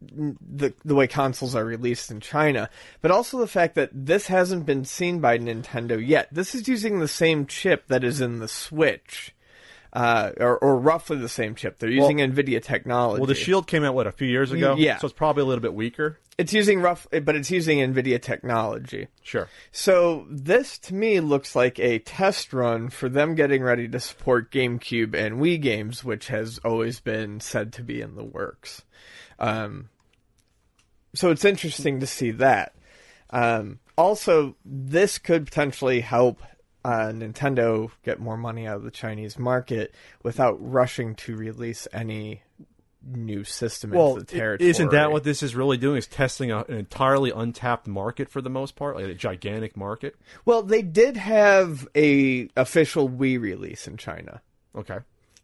[0.00, 2.70] the the way consoles are released in China,
[3.02, 6.28] but also the fact that this hasn't been seen by Nintendo yet.
[6.32, 9.34] This is using the same chip that is in the Switch.
[9.92, 11.80] Uh, or, or roughly the same chip.
[11.80, 13.18] They're using NVIDIA technology.
[13.18, 14.76] Well, the Shield came out what a few years ago.
[14.78, 14.98] Yeah.
[14.98, 16.16] So it's probably a little bit weaker.
[16.40, 19.08] It's using rough, but it's using NVIDIA technology.
[19.22, 19.50] Sure.
[19.72, 24.50] So this to me looks like a test run for them getting ready to support
[24.50, 28.86] GameCube and Wii games, which has always been said to be in the works.
[29.38, 29.90] Um,
[31.14, 32.74] so it's interesting to see that.
[33.28, 36.42] Um, also, this could potentially help
[36.86, 42.44] uh, Nintendo get more money out of the Chinese market without rushing to release any
[43.04, 44.70] new system Well, into the territory.
[44.70, 45.96] isn't that what this is really doing?
[45.96, 50.16] Is testing a, an entirely untapped market for the most part, like a gigantic market.
[50.44, 54.42] Well, they did have a official Wii release in China.
[54.76, 54.98] Okay.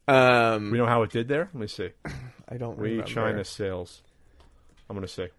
[0.09, 1.49] Um, We know how it did there.
[1.53, 1.91] Let me see.
[2.49, 3.11] I don't We remember.
[3.11, 4.03] China sales.
[4.89, 5.31] I'm gonna say.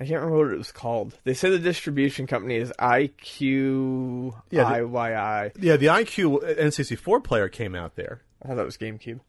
[0.00, 1.18] I can't remember what it was called.
[1.24, 5.52] They say the distribution company is iQue Yeah, the- IYI.
[5.60, 8.20] Yeah, the iQue N64 player came out there.
[8.42, 9.20] I thought that was GameCube.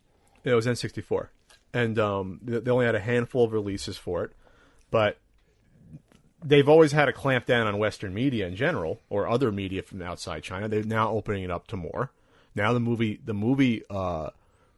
[0.44, 1.28] It was N64,
[1.74, 4.32] and um, they they only had a handful of releases for it,
[4.92, 5.18] but
[6.44, 10.02] they've always had a clamp down on Western media in general or other media from
[10.02, 10.68] outside China.
[10.68, 12.12] They're now opening it up to more.
[12.56, 14.30] Now the movie the movie uh,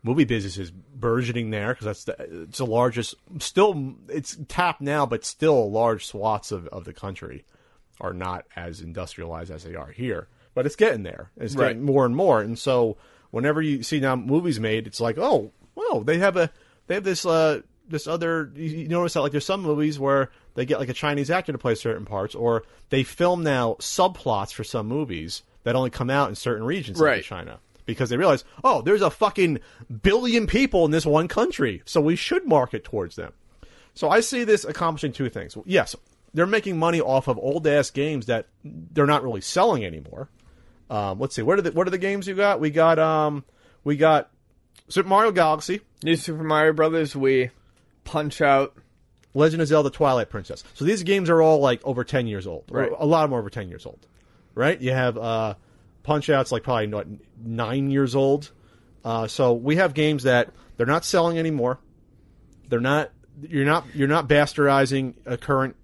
[0.04, 3.16] movie business is burgeoning there because that's the, it's the largest.
[3.40, 7.46] Still, it's tapped now, but still large swaths of, of the country
[8.00, 10.28] are not as industrialized as they are here.
[10.54, 11.32] But it's getting there.
[11.38, 11.68] It's Right.
[11.70, 12.42] getting more and more.
[12.42, 12.98] And so
[13.32, 16.52] whenever you see now movies made, it's like, oh, well, they have a
[16.88, 18.52] they have this uh this other.
[18.56, 21.58] You notice that like there's some movies where they get like a Chinese actor to
[21.58, 26.30] play certain parts, or they film now subplots for some movies that only come out
[26.30, 29.60] in certain regions like in China because they realize, oh, there's a fucking
[30.02, 33.34] billion people in this one country, so we should market towards them.
[33.94, 35.58] So I see this accomplishing two things.
[35.66, 35.96] Yes,
[36.34, 40.30] they're making money off of old ass games that they're not really selling anymore.
[40.92, 42.60] Um, let's see, what are the what are the games you got?
[42.60, 43.46] We got um,
[43.86, 44.30] we got
[44.90, 47.50] Super Mario Galaxy, New Super Mario Brothers Wii,
[48.04, 48.76] Punch Out.
[49.34, 50.66] Legend of Zelda: Twilight Princess.
[50.74, 52.66] So these games are all like over ten years old.
[52.70, 52.92] Right.
[53.00, 54.06] A lot of them are over ten years old.
[54.54, 54.82] Right?
[54.82, 55.54] You have uh,
[56.04, 58.52] Punch Out's like probably nine years old.
[59.06, 61.80] Uh, so we have games that they're not selling anymore.
[62.68, 63.12] They're not.
[63.42, 63.86] You're not.
[63.96, 65.78] You're not bastardizing a current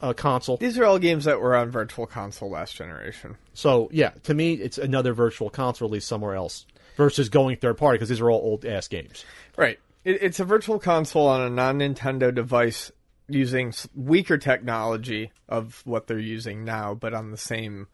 [0.00, 0.56] uh, console.
[0.56, 3.36] These are all games that were on Virtual Console last generation.
[3.54, 7.96] So yeah, to me, it's another virtual console release somewhere else versus going third party
[7.96, 9.24] because these are all old ass games.
[9.56, 9.78] Right.
[10.04, 12.92] It, it's a Virtual Console on a non Nintendo device
[13.28, 17.86] using weaker technology of what they're using now, but on the same,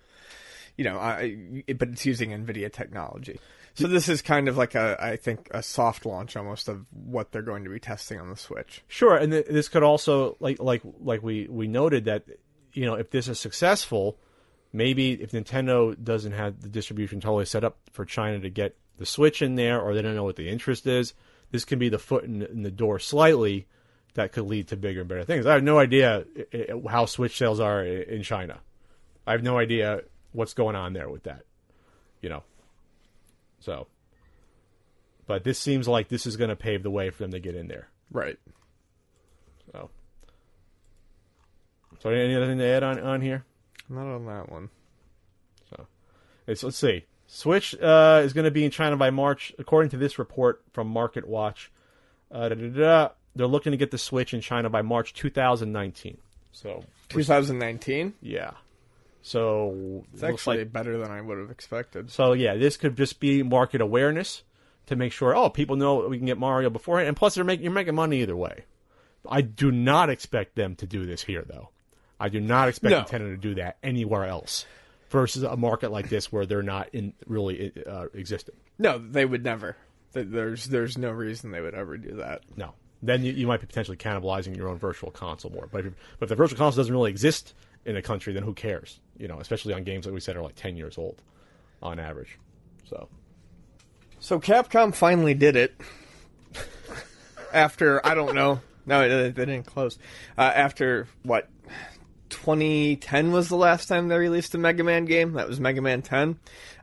[0.77, 3.41] you know, I, but it's using NVIDIA technology.
[3.75, 7.33] So this is kind of like a, I think, a soft launch almost of what
[7.33, 8.83] they're going to be testing on the Switch.
[8.87, 12.25] Sure, and th- this could also like like like we we noted that
[12.73, 14.17] you know if this is successful,
[14.73, 19.07] maybe if Nintendo doesn't have the distribution totally set up for China to get the
[19.07, 21.15] Switch in there, or they don't know what the interest is,
[21.51, 23.67] this can be the foot in, in the door slightly
[24.15, 25.47] that could lead to bigger and better things.
[25.47, 26.25] I have no idea
[26.89, 28.61] how Switch sales are in China.
[29.27, 31.43] I have no idea what's going on there with that.
[32.21, 32.43] You know,
[33.65, 33.87] so.
[35.27, 37.55] But this seems like this is going to pave the way for them to get
[37.55, 37.89] in there.
[38.11, 38.39] Right.
[39.73, 39.91] So,
[42.01, 43.45] so any other thing to add on on here?
[43.89, 44.69] Not on that one.
[45.71, 45.87] So,
[46.47, 47.05] it's let's see.
[47.27, 50.89] Switch uh, is going to be in China by March, according to this report from
[50.89, 51.73] Market Watch.
[52.31, 53.09] Uh, da, da, da, da.
[53.35, 56.19] they're looking to get the Switch in China by March 2019.
[56.53, 58.15] So, 2019.
[58.21, 58.53] yeah.
[59.27, 62.11] So It's actually like- better than I would have expected.
[62.11, 64.43] So yeah, this could just be market awareness
[64.87, 67.65] to make sure oh people know we can get Mario beforehand, and plus they're making
[67.65, 68.65] you're making money either way.
[69.27, 71.71] I do not expect them to do this here though.
[72.21, 73.01] I do not expect No.
[73.03, 74.67] Nintendo to do that anywhere else
[75.09, 78.57] versus a market like this where they're not in really uh, existing.
[78.79, 79.75] No, they would never.
[80.13, 82.43] There's there's no reason they would ever do that.
[82.59, 85.67] No, then you, you might be potentially cannibalizing your own virtual console more.
[85.73, 87.55] But if, but if the virtual console doesn't really exist
[87.87, 89.01] in a country, then who cares?
[89.19, 91.21] You know, especially on games like we said are like ten years old
[91.83, 92.39] on average.
[92.89, 93.09] So
[94.21, 95.75] So Capcom finally did it.
[97.53, 98.61] after I don't know.
[98.87, 99.99] No, they, they didn't close.
[100.37, 101.49] Uh, after what?
[102.31, 105.35] 2010 was the last time they released a Mega Man game.
[105.35, 106.39] That was Mega Man 10.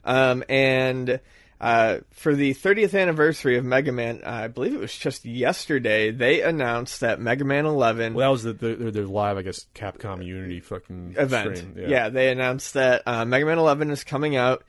[0.06, 1.20] Um, and
[1.62, 6.42] uh, for the 30th anniversary of Mega Man, I believe it was just yesterday, they
[6.42, 10.26] announced that Mega Man 11 Well, that was the, the, the live, I guess, Capcom
[10.26, 11.58] Unity fucking event.
[11.58, 11.76] stream.
[11.88, 12.10] Yeah.
[12.10, 14.64] they announced that uh, Mega Man 11 is coming out.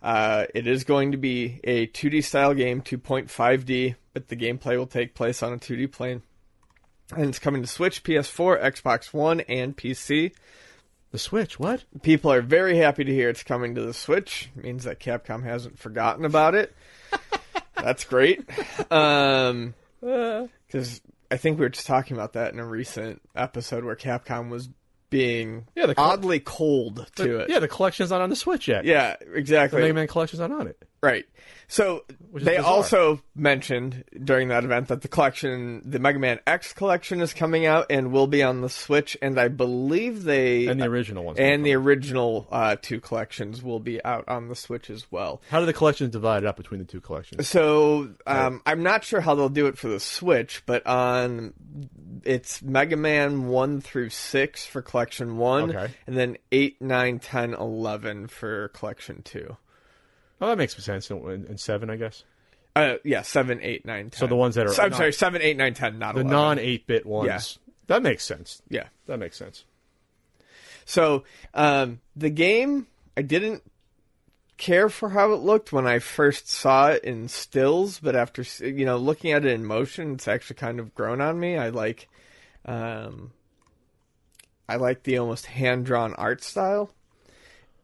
[0.00, 4.86] Uh, it is going to be a 2D style game, 2.5D, but the gameplay will
[4.86, 6.22] take place on a 2D plane.
[7.10, 10.32] And it's coming to Switch, PS4, Xbox One, and PC.
[11.12, 11.84] The Switch, what?
[12.02, 14.50] People are very happy to hear it's coming to the Switch.
[14.56, 16.74] It means that Capcom hasn't forgotten about it.
[17.74, 18.40] That's great.
[18.90, 23.96] Um, because I think we were just talking about that in a recent episode where
[23.96, 24.68] Capcom was
[25.08, 27.50] being Yeah, the oddly cold to it.
[27.50, 28.84] Yeah, the collection's not on the Switch yet.
[28.84, 29.80] Yeah, The exactly.
[29.80, 30.82] Mega Man collection's not on it.
[31.02, 31.24] Right.
[31.68, 32.64] So they bizarre.
[32.64, 37.66] also mentioned during that event that the collection, the Mega Man X collection, is coming
[37.66, 41.38] out and will be on the Switch, and I believe they And the original ones.
[41.40, 45.42] and the original uh, two collections will be out on the Switch as well.
[45.50, 47.48] How do the collections divide up between the two collections?
[47.48, 51.52] So um, I'm not sure how they'll do it for the Switch, but on
[52.24, 55.92] it's Mega Man one through six for Collection one, Okay.
[56.06, 59.56] and then eight, nine, 10, 11 for Collection two.
[60.40, 61.10] Oh, that makes sense.
[61.10, 62.24] And, and seven, I guess.
[62.74, 64.18] Uh, yeah, seven, eight, nine, ten.
[64.20, 66.20] So the ones that are So, I'm not- sorry, seven, eight, nine, ten, not The
[66.20, 66.30] 11.
[66.30, 67.26] non eight bit ones.
[67.26, 67.40] Yeah.
[67.86, 68.60] That makes sense.
[68.68, 68.88] Yeah.
[69.06, 69.64] That makes sense.
[70.84, 73.62] So um, the game, I didn't
[74.58, 78.84] care for how it looked when I first saw it in stills, but after you
[78.84, 81.56] know looking at it in motion, it's actually kind of grown on me.
[81.56, 82.08] I like,
[82.66, 83.32] um,
[84.68, 86.90] I like the almost hand drawn art style,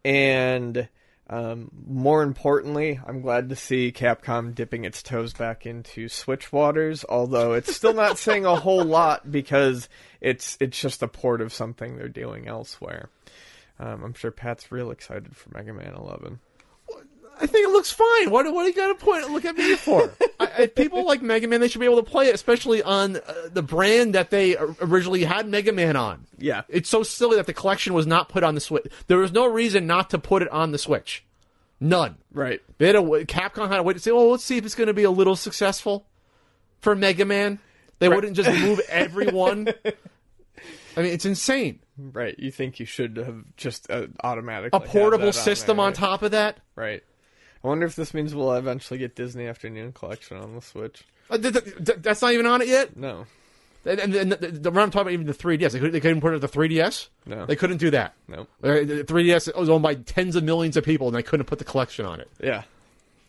[0.05, 0.89] and
[1.33, 7.07] um, more importantly, I'm glad to see Capcom dipping its toes back into Switch waters.
[7.09, 9.89] Although it's still not saying a whole lot because
[10.21, 13.09] it's it's just a port of something they're doing elsewhere.
[13.81, 16.39] Um, I'm sure Pat's real excited for Mega Man 11.
[17.43, 18.31] I think it looks fine.
[18.31, 20.13] What, what do you got to point look at me for?
[20.41, 23.17] I, I, people like Mega Man, they should be able to play it, especially on
[23.17, 23.21] uh,
[23.53, 26.27] the brand that they originally had Mega Man on.
[26.39, 26.63] Yeah.
[26.69, 28.87] It's so silly that the collection was not put on the Switch.
[29.09, 31.25] There was no reason not to put it on the Switch.
[31.81, 32.17] None.
[32.33, 32.61] Right.
[32.79, 34.87] They had a, Capcom had to wait to say, "Oh, let's see if it's going
[34.87, 36.07] to be a little successful
[36.81, 37.59] for Mega Man."
[37.99, 39.69] They wouldn't just move everyone.
[40.97, 41.81] I mean, it's insane.
[41.99, 42.39] Right.
[42.39, 46.31] You think you should have just uh, automatically A portable on system on top of
[46.33, 46.59] that.
[46.77, 47.03] Right.
[47.65, 51.05] I wonder if this means we'll eventually get Disney Afternoon Collection on the Switch.
[51.31, 52.97] Uh, th- th- th- that's not even on it yet.
[52.97, 53.27] No.
[53.85, 56.21] And, and, and the, the, I'm talking about even the 3DS, they couldn't, they couldn't
[56.21, 57.09] put it on the 3DS.
[57.27, 57.47] No.
[57.47, 58.15] They couldn't do that.
[58.29, 58.43] No.
[58.63, 61.59] Uh, The 3DS was owned by tens of millions of people, and they couldn't put
[61.59, 62.29] the collection on it.
[62.43, 62.63] Yeah.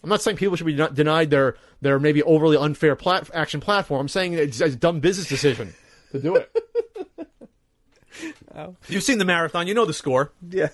[0.04, 4.02] I'm not saying people should be denied their their maybe overly unfair plat- action platform.
[4.02, 5.74] I'm saying it's a dumb business decision
[6.12, 6.52] to do it.
[8.90, 10.32] You've seen the marathon, you know the score.
[10.50, 10.70] Yeah.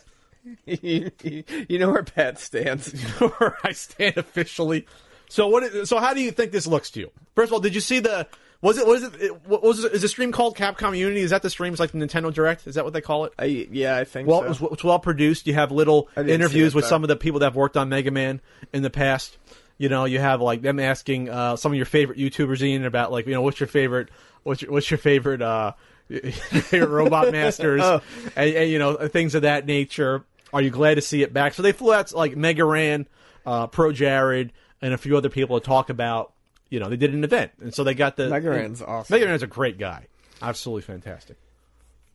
[0.66, 2.92] You, you- you know where Pat stands.
[3.20, 4.86] where I stand officially.
[5.30, 5.64] So what?
[5.64, 7.12] Is, so how do you think this looks to you?
[7.36, 8.28] First of all, did you see the?
[8.62, 8.86] Was it?
[8.88, 9.46] Was it?
[9.48, 9.94] What was it?
[9.94, 11.22] Is the stream called Capcom Unity?
[11.22, 12.68] Is that the streams like the Nintendo Direct?
[12.68, 13.34] Is that what they call it?
[13.40, 14.46] I, yeah, I think Well, so.
[14.46, 15.48] it was, it's well produced.
[15.48, 17.56] You have little I didn't see interviews it, with some of the people that have
[17.56, 18.42] worked on Mega Man
[18.74, 19.38] in the past,
[19.78, 23.12] You know, you have like them asking uh, some of your favorite YouTubers in about
[23.14, 24.10] like, you know, what's your favorite,
[24.44, 25.99] what's your, what's your favorite, uh, your favorite
[26.74, 28.02] robot masters, Oh.
[28.36, 30.24] and, and you know things of that nature.
[30.52, 31.54] Are you glad to see it back?
[31.54, 33.06] So they flew out like Mega Ran,
[33.46, 36.34] uh, Pro Jared, and a few other people to talk about.
[36.70, 39.14] You know, they did an event, and so they got the Mega Ran's awesome.
[39.14, 40.08] Mega Ran's a great guy,
[40.42, 41.38] absolutely fantastic.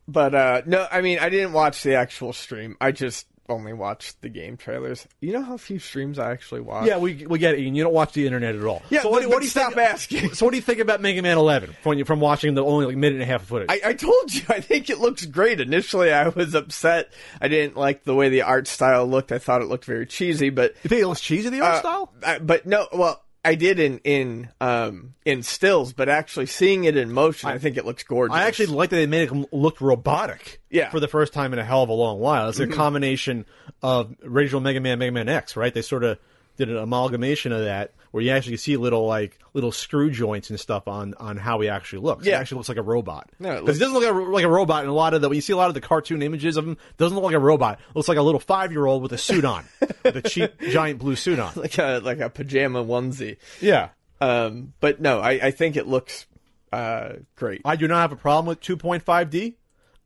[0.07, 2.77] But uh no, I mean I didn't watch the actual stream.
[2.79, 5.07] I just only watch the game trailers.
[5.21, 6.87] You know how few streams I actually watch?
[6.87, 7.59] Yeah, we we get it.
[7.61, 7.75] Ian.
[7.75, 8.81] You don't watch the internet at all.
[8.89, 10.33] Yeah, So what, but- do- what do you stop think, asking.
[10.33, 12.95] So what do you think about Mega Man 11 from from watching the only like
[12.97, 13.69] minute and a half of footage?
[13.69, 15.59] I, I told you, I think it looks great.
[15.61, 17.11] Initially, I was upset.
[17.41, 19.31] I didn't like the way the art style looked.
[19.31, 21.79] I thought it looked very cheesy, but you think it looks cheesy the art uh,
[21.79, 22.13] style?
[22.25, 26.97] I- but no, well, I did in in um in stills, but actually seeing it
[26.97, 28.35] in motion, I, think it looks gorgeous.
[28.35, 30.61] I actually like that they made it look robotic.
[30.69, 30.89] Yeah.
[30.89, 33.45] For the first time in a hell of a long while, it's a combination
[33.83, 35.73] of original Mega Man, Mega Man X, right?
[35.73, 36.17] They sort of
[36.57, 40.59] did an amalgamation of that, where you actually see little like little screw joints and
[40.59, 42.25] stuff on on how he actually looks.
[42.25, 43.29] He actually looks like a robot.
[43.39, 45.21] No, it because he doesn't look like a, like a robot in a lot of
[45.21, 46.77] the when you see a lot of the cartoon images of him.
[46.97, 47.79] Doesn't look like a robot.
[47.93, 49.65] Looks like a little five year old with a suit on,
[50.03, 51.53] with a cheap giant blue suit on.
[51.55, 53.37] like a like a pajama onesie.
[53.61, 53.89] Yeah.
[54.21, 56.25] Um, but no, I, I think it looks
[56.71, 57.61] uh great.
[57.65, 59.55] I do not have a problem with 2.5D.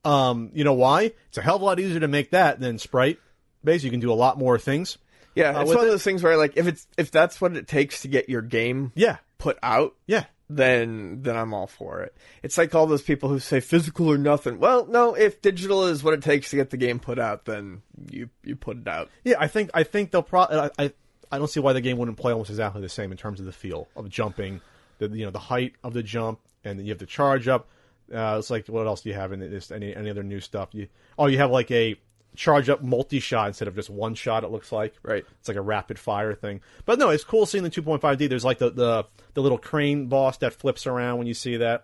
[0.03, 1.11] Um, you know why?
[1.27, 3.19] It's a hell of a lot easier to make that than Sprite.
[3.63, 4.97] Basically, you can do a lot more things.
[5.35, 7.55] Yeah, Uh, it's one it- of those things where like if it's if that's what
[7.55, 10.25] it takes to get your game Yeah, put out, yeah.
[10.49, 12.15] then then I'm all for it.
[12.43, 14.59] It's like all those people who say physical or nothing.
[14.59, 17.81] Well, no, if digital is what it takes to get the game put out, then
[18.11, 19.09] you you put it out.
[19.23, 20.57] Yeah, I think I think they'll probably.
[20.57, 20.93] I, I
[21.31, 23.45] I don't see why the game wouldn't play almost exactly the same in terms of
[23.45, 24.61] the feel of jumping,
[24.97, 27.67] the you know the height of the jump, and then you have to charge up.
[28.11, 29.69] Uh, it's like what else do you have in this?
[29.69, 30.69] Any any other new stuff?
[30.71, 30.87] You
[31.19, 31.95] oh you have like a
[32.39, 34.45] charge up multi shot instead of just one shot.
[34.45, 35.25] It looks like Right.
[35.39, 36.61] It's like a rapid fire thing.
[36.85, 38.29] But no, it's cool seeing the 2.5D.
[38.29, 41.83] There's like the the the little crane boss that flips around when you see that.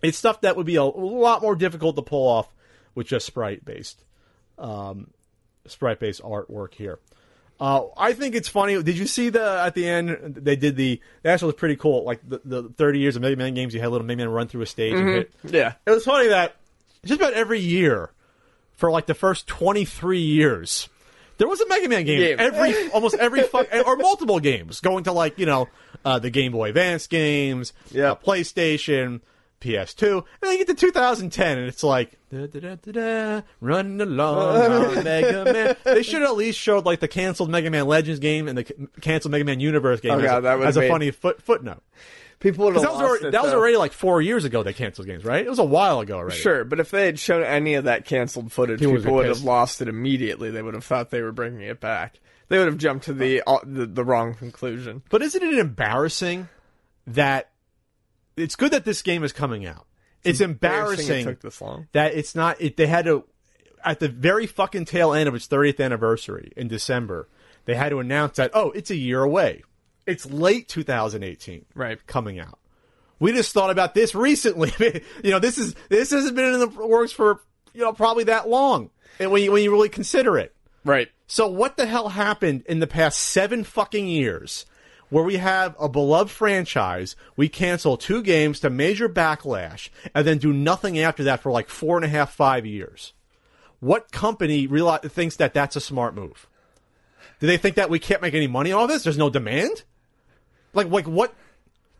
[0.00, 2.54] It's stuff that would be a, lot more difficult to pull off
[2.94, 4.04] with just sprite based
[4.58, 5.10] um,
[5.66, 7.00] sprite based artwork here.
[7.58, 8.80] Uh, I think it's funny.
[8.80, 12.04] Did you see the at the end they did the that actually was pretty cool.
[12.04, 14.28] Like the, the 30 years of Mega Man games, you had a little Mega Man
[14.28, 15.32] run through a stage and hit.
[15.42, 15.72] Yeah.
[15.84, 16.54] It was funny that
[17.04, 18.12] just about every year
[18.78, 20.88] for like the first 23 years.
[21.36, 22.36] There was a Mega Man game Game.
[22.40, 25.68] every almost every fuck, or multiple games going to like you know
[26.04, 28.12] uh, the Game Boy Advance games, Yeah.
[28.12, 29.20] uh, PlayStation,
[29.60, 34.94] PS2, and then you get to 2010, and it's like da, da, da, running along
[35.04, 35.76] Mega Man.
[35.84, 38.64] They should have at least showed like the canceled Mega Man Legends game and the
[38.66, 41.82] c- canceled Mega Man Universe game Oh, as, God, as a funny foot, footnote.
[42.40, 44.72] People would have That was, already, it, that was already like four years ago they
[44.72, 45.44] canceled games, right?
[45.44, 46.36] It was a while ago already.
[46.38, 49.42] Sure, but if they had shown any of that canceled footage, People people, would have
[49.42, 50.50] lost it immediately.
[50.50, 52.20] They would have thought they were bringing it back.
[52.48, 55.02] They would have jumped to the uh, the, the wrong conclusion.
[55.10, 56.48] But isn't it embarrassing
[57.08, 57.50] that
[58.36, 59.86] it's good that this game is coming out?
[60.24, 61.88] It's, embarrassing it took this long.
[61.92, 62.60] that it's not.
[62.60, 63.24] It, they had to
[63.84, 67.28] at the very fucking tail end of its 30th anniversary in December.
[67.64, 69.62] They had to announce that oh, it's a year away.
[70.08, 72.04] It's late 2018, Right.
[72.06, 72.58] Coming out.
[73.20, 74.72] We just thought about this recently.
[75.24, 77.40] you know, this is this hasn't been in the works for
[77.74, 78.90] you know probably that long.
[79.20, 81.08] And when you, when you really consider it, Right.
[81.26, 84.64] so what the hell happened in the past seven fucking years
[85.10, 90.38] where we have a beloved franchise, we cancel two games to major backlash, and then
[90.38, 93.12] do nothing after that for like four and a half, five years?
[93.80, 96.46] What company reali thinks that that's a smart move?
[97.40, 99.02] Do they think that we can't make any money on all this?
[99.04, 99.82] There's no demand?
[100.78, 101.34] Like, like what?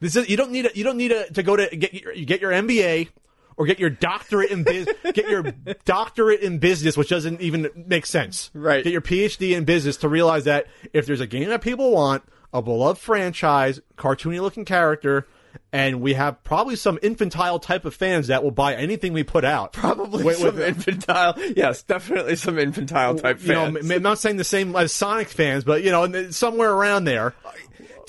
[0.01, 2.13] This is you don't need a, you don't need a, to go to get your
[2.13, 3.09] you get your MBA
[3.57, 5.43] or get your doctorate in biz, get your
[5.85, 8.51] doctorate in business, which doesn't even make sense.
[8.55, 8.85] Right.
[8.85, 12.23] Get your PhD in business to realize that if there's a game that people want,
[12.53, 15.27] a beloved franchise, cartoony looking character,
[15.73, 19.45] and we have probably some infantile type of fans that will buy anything we put
[19.45, 19.73] out.
[19.73, 21.35] Probably With- some with- infantile.
[21.57, 23.91] Yes, definitely some infantile type you know, fans.
[23.91, 27.35] I'm not saying the same as Sonic fans, but you know, somewhere around there.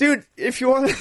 [0.00, 0.92] Dude, if you want,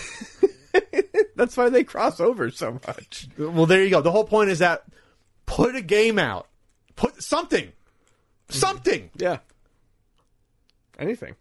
[1.38, 3.30] that's why they cross over so much.
[3.38, 4.02] Well, there you go.
[4.02, 4.84] The whole point is that
[5.46, 6.50] put a game out,
[6.98, 8.54] put something, mm-hmm.
[8.54, 9.10] something.
[9.16, 9.38] Yeah.
[11.00, 11.38] Anything.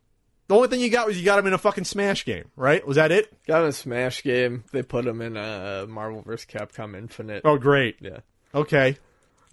[0.46, 2.86] The only thing you got was you got him in a fucking Smash game, right?
[2.86, 3.36] Was that it?
[3.48, 4.62] Got him in a Smash game.
[4.70, 6.46] They put him in a Marvel vs.
[6.46, 7.42] Capcom Infinite.
[7.44, 7.96] Oh, great.
[8.00, 8.20] Yeah.
[8.54, 8.98] Okay.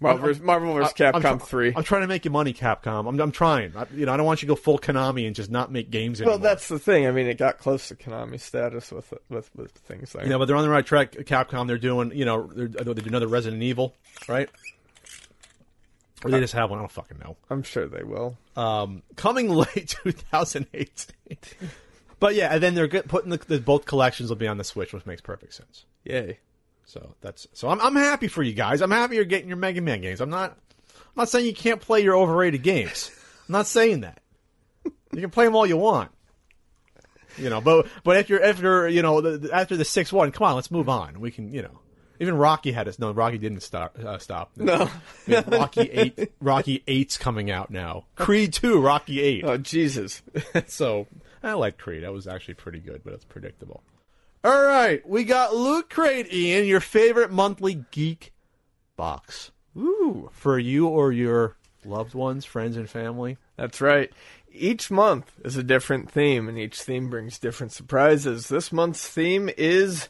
[0.00, 0.42] Marvel vs.
[0.42, 0.92] Marvel vs.
[0.92, 1.72] Capcom I'm, tr- 3.
[1.76, 3.08] I'm trying to make you money, Capcom.
[3.08, 3.76] I'm, I'm trying.
[3.76, 5.90] I, you know, I don't want you to go full Konami and just not make
[5.90, 6.34] games anymore.
[6.34, 7.06] well, that's the thing.
[7.06, 10.38] I mean, it got close to Konami status with with with things like you know,
[10.38, 11.12] but they're on the right track.
[11.12, 13.94] Capcom, they're doing, you know, they're, they're another Resident Evil,
[14.28, 14.50] right?
[16.24, 16.78] Or they just have one.
[16.78, 17.36] I don't fucking know.
[17.50, 18.36] I'm sure they will.
[18.56, 21.36] Um, coming late 2018.
[22.18, 24.64] But yeah, and then they're good, putting the, the both collections will be on the
[24.64, 25.84] Switch, which makes perfect sense.
[26.04, 26.38] Yay.
[26.86, 28.80] So that's so I'm I'm happy for you guys.
[28.80, 30.20] I'm happy you're getting your Mega Man games.
[30.20, 33.10] I'm not I'm not saying you can't play your overrated games.
[33.48, 34.20] I'm not saying that.
[34.84, 36.10] You can play them all you want.
[37.38, 40.30] You know, but but if you're if you're you know the, after the six one,
[40.30, 41.20] come on, let's move on.
[41.20, 41.80] We can you know.
[42.18, 42.98] Even Rocky had us.
[42.98, 43.98] No, Rocky didn't stop.
[43.98, 44.52] Uh, stop.
[44.56, 44.88] No.
[45.28, 46.32] I mean, Rocky eight.
[46.40, 48.04] Rocky eight's coming out now.
[48.14, 48.80] Creed two.
[48.80, 49.44] Rocky eight.
[49.44, 50.22] Oh Jesus.
[50.66, 51.06] so
[51.42, 52.04] I like Creed.
[52.04, 53.82] That was actually pretty good, but it's predictable.
[54.44, 58.32] All right, we got Loot Crate, Ian, your favorite monthly geek
[58.96, 60.30] box Ooh.
[60.32, 63.38] for you or your loved ones, friends, and family.
[63.56, 64.12] That's right.
[64.52, 68.48] Each month is a different theme, and each theme brings different surprises.
[68.48, 70.08] This month's theme is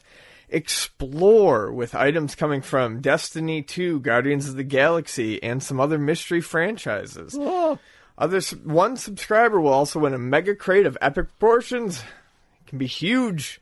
[0.49, 6.39] Explore, with items coming from Destiny 2, Guardians of the Galaxy, and some other mystery
[6.39, 7.35] franchises.
[7.37, 7.79] Oh.
[8.17, 11.99] Other one subscriber will also win a mega crate of epic proportions.
[11.99, 13.59] It can be huge,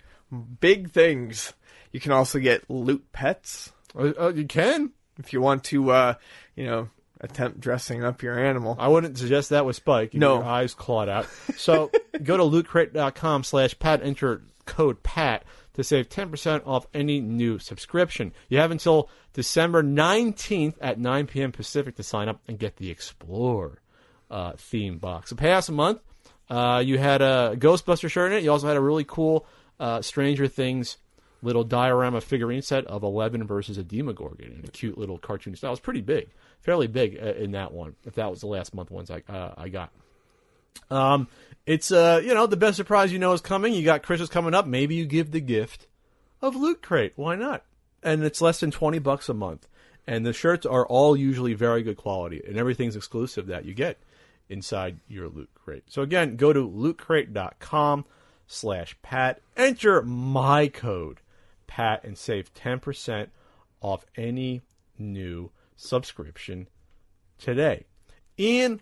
[0.60, 1.54] big things.
[1.92, 4.92] You can also get loot pets Uh, uh, you can.
[5.18, 6.14] if you want to, uh,
[6.56, 6.90] you know,
[7.22, 8.76] attempt dressing up your animal.
[8.78, 10.14] I wouldn't suggest that with Spike.
[10.14, 10.36] You No.
[10.36, 11.28] your eyes clawed out.
[11.58, 11.90] So
[12.22, 15.44] go to lootcrate.com slash pat, enter code PAT
[15.76, 18.34] to save 10% off any new subscription.
[18.50, 21.52] You have until December 19th at 9 p.m.
[21.54, 23.80] Pacific to sign up and get the Explore
[24.30, 25.30] uh, theme box.
[25.30, 26.00] The past month,
[26.50, 28.44] uh, you had a Ghostbuster shirt in it.
[28.44, 29.46] You also had a really cool
[29.80, 30.98] uh, Stranger Things
[31.46, 35.70] little diorama figurine set of Eleven versus a Demogorgon in a cute little cartoon style.
[35.70, 36.30] It was pretty big,
[36.62, 37.96] fairly big uh, in that one.
[38.04, 39.92] If that was the last month ones I uh, I got.
[40.90, 41.28] Um,
[41.66, 43.74] it's uh, you know, the best surprise you know is coming.
[43.74, 44.66] You got Christmas coming up.
[44.68, 45.88] Maybe you give the gift
[46.42, 47.14] of Loot Crate.
[47.16, 47.64] Why not?
[48.04, 49.68] And it's less than twenty bucks a month.
[50.08, 53.98] And the shirts are all usually very good quality, and everything's exclusive that you get
[54.50, 55.84] inside your Loot Crate.
[55.88, 58.06] So again, go to lootcrate.com
[58.48, 59.42] slash pat.
[59.58, 61.22] Enter my code
[61.68, 63.30] pat and save ten percent
[63.82, 64.62] off any
[64.98, 66.68] new subscription
[67.38, 67.86] today.
[68.38, 68.82] And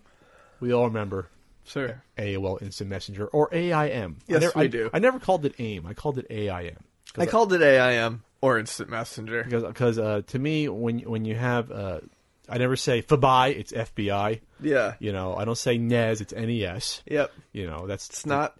[0.60, 1.30] we all remember
[1.64, 2.02] Sir.
[2.18, 4.18] AOL Instant Messenger or AIM.
[4.26, 4.90] Yes, I never, we I, do.
[4.92, 5.86] I never called it AIM.
[5.86, 6.76] I called it AIM.
[7.16, 9.44] I called it AIM or Instant Messenger.
[9.44, 12.00] because because uh, to me when when you have uh,
[12.48, 14.40] I never say FBI, it's FBI.
[14.60, 14.94] Yeah.
[14.98, 17.02] You know, I don't say NES, it's NES.
[17.06, 17.32] Yep.
[17.52, 18.56] You know, that's It's not.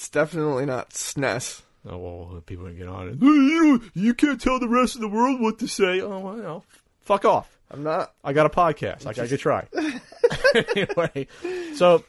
[0.00, 1.60] It's definitely not SNES.
[1.86, 3.16] Oh well, people can get on it.
[3.20, 6.00] You you can't tell the rest of the world what to say.
[6.00, 6.64] Oh well, know,
[7.02, 7.58] fuck off.
[7.70, 8.14] I'm not.
[8.24, 9.04] I got a podcast.
[9.06, 9.68] I, I could try.
[10.74, 11.26] anyway,
[11.74, 12.02] so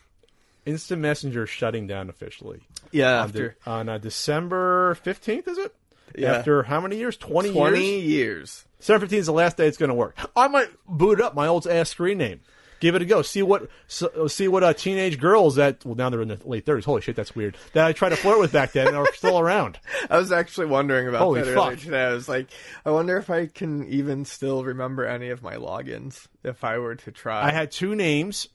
[0.66, 2.62] Instant Messenger shutting down officially.
[2.94, 3.12] Yeah.
[3.12, 5.76] on, After de- on uh, December 15th, is it?
[6.16, 6.36] Yeah.
[6.36, 7.18] After how many years?
[7.18, 8.04] 20, 20 years?
[8.06, 8.66] years.
[8.80, 10.18] December 15th is the last day it's going to work.
[10.34, 12.40] I might boot up my old ass screen name.
[12.82, 13.22] Give it a go.
[13.22, 16.66] See what so, see what uh, teenage girls that well now they're in the late
[16.66, 16.84] 30s.
[16.84, 17.56] Holy shit, that's weird.
[17.74, 19.80] That I tried to flirt with back then are still around.
[20.10, 21.78] I was actually wondering about Holy that fuck.
[21.78, 22.04] today.
[22.04, 22.48] I was like,
[22.84, 26.96] I wonder if I can even still remember any of my logins if I were
[26.96, 27.46] to try.
[27.46, 28.48] I had two names,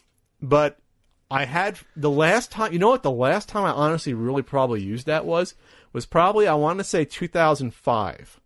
[0.43, 0.77] but
[1.31, 2.72] I had the last time.
[2.72, 3.05] You know what?
[3.05, 5.55] The last time I honestly really probably used that was
[5.93, 8.41] was probably I want to say 2005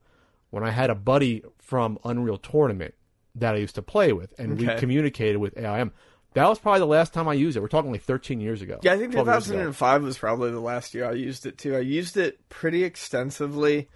[0.51, 2.95] when I had a buddy from Unreal Tournament
[3.37, 5.93] that I used to play with, and we communicated with AIM.
[6.35, 7.61] That was probably the last time I used it.
[7.61, 8.79] We're talking like 13 years ago.
[8.83, 9.55] Yeah, I think 12 years ago.
[9.55, 11.75] 2005 was probably the last year I used it too.
[11.75, 13.89] I used it pretty extensively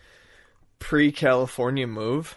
[0.78, 2.36] pre California move,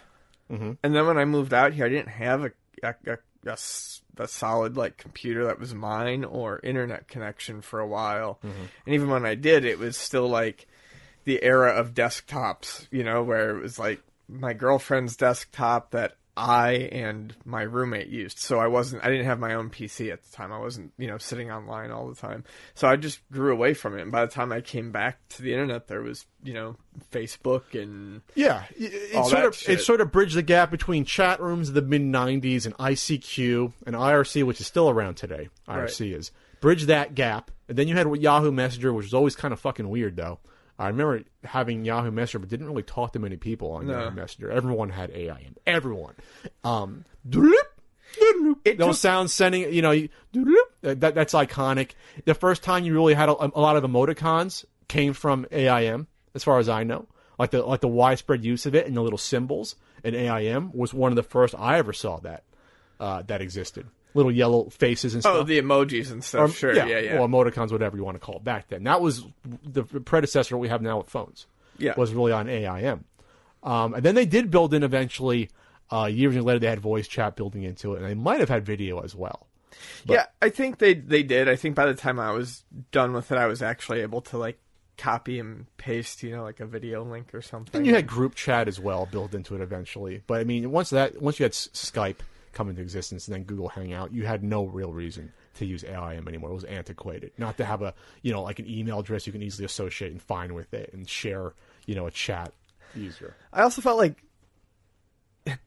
[0.50, 0.72] mm-hmm.
[0.82, 5.46] and then when I moved out here, I didn't have a a solid like computer
[5.46, 9.78] that was mine or internet connection for a while, and even when I did, it
[9.78, 10.66] was still like
[11.24, 16.72] the era of desktops, you know, where it was like my girlfriend's desktop that I
[16.92, 18.38] and my roommate used.
[18.38, 20.52] So I wasn't I didn't have my own PC at the time.
[20.52, 22.44] I wasn't, you know, sitting online all the time.
[22.74, 24.02] So I just grew away from it.
[24.02, 26.76] And by the time I came back to the internet there was, you know,
[27.12, 29.80] Facebook and Yeah, it, it sort of shit.
[29.80, 33.72] it sort of bridged the gap between chat rooms of the mid '90s and ICQ
[33.86, 35.48] and IRC, which is still around today.
[35.68, 36.30] IRC is
[36.60, 39.88] bridge that gap, and then you had Yahoo Messenger, which was always kind of fucking
[39.88, 40.38] weird though.
[40.78, 44.50] I remember having Yahoo Messenger, but didn't really talk to many people on Yahoo Messenger.
[44.50, 45.56] Everyone had AIM.
[45.66, 46.14] Everyone.
[46.64, 47.04] Um.
[48.64, 50.08] It those took- sounds sending, you know, you-
[50.82, 51.90] that, that's iconic.
[52.24, 56.42] The first time you really had a, a lot of emoticons came from AIM, as
[56.44, 57.06] far as I know.
[57.38, 60.92] Like the like the widespread use of it and the little symbols in AIM was
[60.94, 62.42] one of the first I ever saw that
[62.98, 63.86] uh, that existed.
[64.14, 65.36] Little yellow faces and stuff.
[65.36, 66.50] oh the emojis and stuff.
[66.50, 67.18] Or- sure, yeah, yeah.
[67.18, 68.84] Or emoticons, whatever you want to call it back then.
[68.84, 69.24] That was
[69.62, 71.46] the predecessor we have now with phones.
[71.76, 71.94] Yeah.
[71.96, 73.04] Was really on AIM.
[73.62, 75.50] Um, and then they did build in eventually,
[75.92, 77.98] uh, years later, they had voice chat building into it.
[77.98, 79.46] And they might have had video as well.
[80.06, 81.48] yeah, I think they they did.
[81.48, 84.38] I think by the time I was done with it I was actually able to
[84.38, 84.58] like
[84.96, 87.78] copy and paste, you know, like a video link or something.
[87.78, 90.22] And you had group chat as well built into it eventually.
[90.26, 92.18] But I mean, once that once you had Skype
[92.58, 96.26] come into existence and then Google Hangout, you had no real reason to use AIM
[96.26, 96.50] anymore.
[96.50, 97.30] It was antiquated.
[97.38, 100.20] Not to have a you know like an email address you can easily associate and
[100.20, 101.54] find with it and share
[101.86, 102.52] you know a chat
[102.96, 103.36] easier.
[103.52, 104.24] I also felt like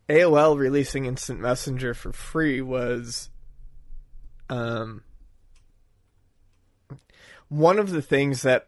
[0.10, 3.30] AOL releasing Instant Messenger for free was
[4.50, 5.04] um,
[7.48, 8.68] one of the things that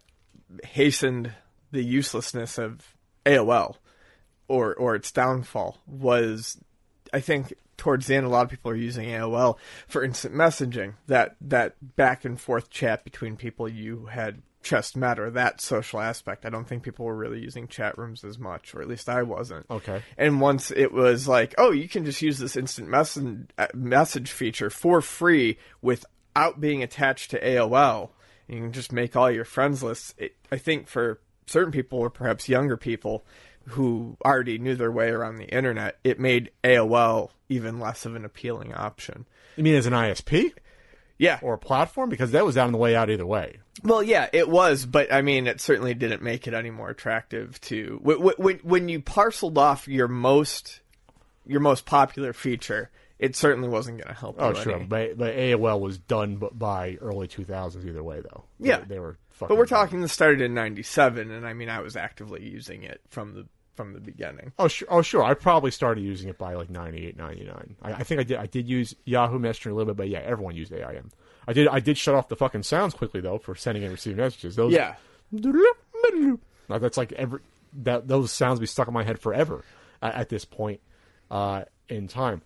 [0.64, 1.34] hastened
[1.74, 2.96] the uselessness of
[3.26, 3.76] AOL
[4.48, 6.58] or or its downfall was
[7.14, 7.54] I think
[7.84, 9.58] towards the end a lot of people are using AOL
[9.90, 15.20] for instant messaging that that back and forth chat between people you had just met
[15.20, 18.74] or that social aspect I don't think people were really using chat rooms as much
[18.74, 20.02] or at least I wasn't Okay.
[20.18, 24.32] and once it was like, oh, you can just use this instant message uh, message
[24.32, 28.12] feature for free without being attached to AOL.
[28.48, 30.14] You can just make all your friends lists.
[30.18, 33.26] It, I think for certain people, or perhaps younger people
[33.70, 38.26] who already knew their way around the internet, it made AOL even less of an
[38.26, 39.26] appealing option.
[39.56, 40.52] You mean as an ISP
[41.18, 41.40] Yeah.
[41.42, 43.58] or a platform because that was out on the way out either way.
[43.84, 47.60] Well, yeah, it was, but I mean, it certainly didn't make it any more attractive
[47.62, 50.82] to when when, when you parceled off your most
[51.46, 52.90] your most popular feature.
[53.20, 54.36] It certainly wasn't going to help.
[54.38, 54.86] Oh you sure, any.
[54.86, 58.44] but, but AOL was done by early 2000s either way though.
[58.60, 58.84] They- Yeah.
[58.86, 59.18] they, were.
[59.40, 63.02] But we're talking this started in '97, and I mean, I was actively using it
[63.10, 64.54] from the from the beginning.
[64.60, 65.24] Oh sure, oh sure.
[65.24, 67.76] I probably started using it by like 98, 99.
[67.82, 68.38] I, I think I did.
[68.38, 71.10] I did use Yahoo Messenger a little bit, but yeah, everyone used AIM.
[71.48, 71.68] I did.
[71.68, 74.56] I did shut off the fucking sounds quickly though for sending and receiving messages.
[74.56, 74.96] Those, Yeah,
[76.70, 77.40] Now, that's like every
[77.84, 79.64] that those sounds be stuck in my head forever
[80.02, 80.80] at, at this point
[81.32, 82.42] uh, in time.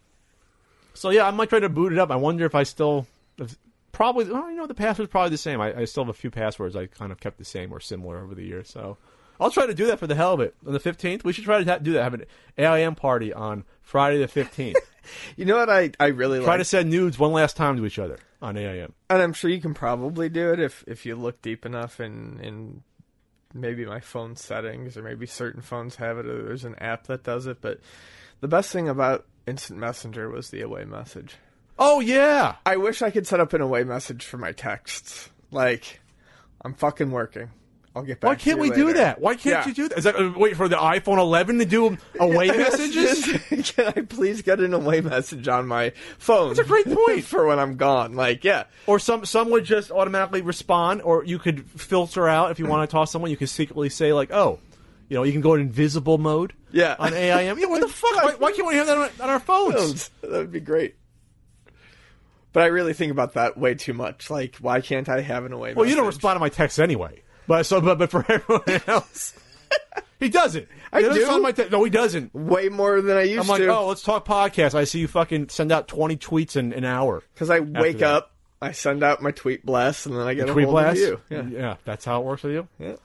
[0.94, 2.10] So yeah, I might try to boot it up.
[2.10, 3.06] I wonder if I still
[3.38, 3.56] if,
[3.98, 4.26] probably.
[4.26, 5.60] Well, you know, the password's probably the same.
[5.60, 8.24] I, I still have a few passwords I kind of kept the same or similar
[8.24, 8.70] over the years.
[8.70, 8.98] So
[9.40, 10.56] I'll try to do that for the hell of it.
[10.66, 12.04] On the fifteenth, we should try to do that.
[12.04, 12.26] Have an
[12.60, 14.78] AIM party on Friday the fifteenth.
[15.36, 17.76] you know what I I really like try like, to send nudes one last time
[17.78, 18.94] to each other on AIM.
[19.10, 22.40] and I'm sure you can probably do it if if you look deep enough in
[22.40, 22.84] in
[23.52, 27.24] maybe my phone settings or maybe certain phones have it or there's an app that
[27.24, 27.62] does it.
[27.62, 27.80] But
[28.42, 31.38] the best thing about Instant Messenger was the away message.
[31.80, 35.30] Oh yeah, I wish I could set up an away message for my texts.
[35.52, 36.00] Like,
[36.64, 37.52] I'm fucking working.
[37.96, 38.38] I'll get back.
[38.40, 38.56] To you.
[38.58, 39.20] Why can't we do that?
[39.20, 39.68] Why can't Yeah.
[39.68, 39.98] you do that?
[39.98, 43.26] Is that uh, wait for the iPhone 11 to do away messages?
[43.74, 46.50] Can I please get an away message on my phone?
[46.50, 47.24] That's a great point.
[47.26, 48.16] for when I'm gone.
[48.16, 52.60] Like, yeah, Or some some would just automatically respond, or you could filter out if
[52.60, 53.32] you want to toss someone.
[53.32, 54.60] You could secretly say like, "Oh,
[55.10, 56.96] you know, you can go in invisible mode." Yeah.
[57.00, 57.58] on AIM.
[57.58, 58.12] Yeah, what the fuck?
[58.24, 60.10] Why, why can't we have that on, on our phones?
[60.22, 60.96] that would be great.
[62.58, 64.32] But I really think about that way too much.
[64.32, 65.76] Like, why can't I have an away?
[65.76, 67.22] Well, you don't respond to my texts anyway.
[67.46, 69.36] But so, but, but for everyone else,
[70.20, 70.68] he doesn't.
[70.92, 71.40] I He do.
[71.40, 72.34] my te- no, he doesn't.
[72.34, 73.68] way more than I used I'm like, to.
[73.68, 74.74] oh, let's talk podcast.
[74.74, 77.22] I see you fucking send out 20 tweets in an hour.
[77.36, 78.10] because I wake that.
[78.12, 81.00] up, I send out my tweet blast, and then I get a Tweet blast.
[81.00, 81.52] of you.
[81.56, 81.76] Yeah.
[81.86, 82.68] that's how it works with you.
[82.80, 82.96] Yeah.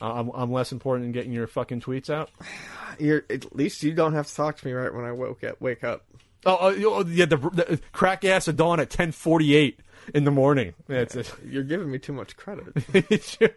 [0.00, 2.30] Uh, I'm, I'm less important than getting your fucking tweets out.
[2.98, 5.60] You're, at least you don't have to talk to me right when I woke up.
[5.60, 6.02] Wake up.
[6.44, 9.76] Oh, oh, oh, yeah, the, the crack ass of dawn at 10:48
[10.14, 10.74] in the morning.
[10.88, 11.32] That's it.
[11.46, 12.74] You're giving me too much credit.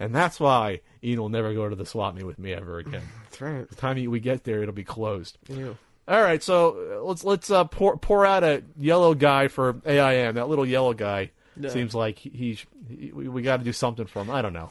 [0.00, 3.02] and that's why Ian will never go to the swap meet with me ever again.
[3.24, 3.68] That's right.
[3.68, 5.38] the time we get there, it'll be closed.
[5.48, 5.76] You.
[6.08, 10.34] All right, so uh, let's let's uh, pour pour out a yellow guy for AIM.
[10.34, 11.30] That little yellow guy
[11.68, 14.30] seems like he, he's he, we, we got to do something for him.
[14.30, 14.70] I don't know.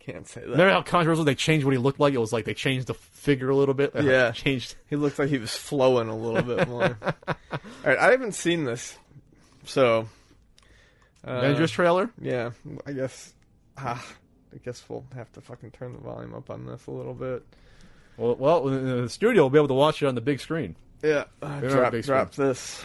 [0.00, 0.48] Can't say that.
[0.50, 2.14] Remember how controversial they changed what he looked like?
[2.14, 3.92] It was like they changed the figure a little bit.
[4.02, 4.32] Yeah.
[4.32, 4.74] changed.
[4.88, 6.98] He looked like he was flowing a little bit more.
[7.28, 8.96] All right, I haven't seen this,
[9.64, 10.08] so
[11.26, 12.10] uh, Avengers trailer.
[12.20, 12.50] Yeah,
[12.86, 13.34] I guess.
[13.76, 14.04] Ah,
[14.54, 17.44] I guess we'll have to fucking turn the volume up on this a little bit.
[18.16, 20.76] Well, well, the studio will be able to watch it on the big screen.
[21.02, 22.84] Yeah, uh, drop big drop this.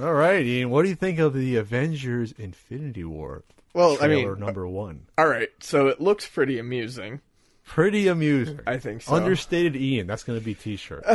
[0.00, 0.70] All right, Ian.
[0.70, 3.42] What do you think of the Avengers Infinity War
[3.72, 5.06] Well, I mean, number one?
[5.16, 5.48] all right.
[5.60, 7.20] So it looks pretty amusing.
[7.64, 8.60] Pretty amusing.
[8.66, 9.14] I think so.
[9.14, 10.06] Understated Ian.
[10.08, 11.04] That's going to be T-shirt.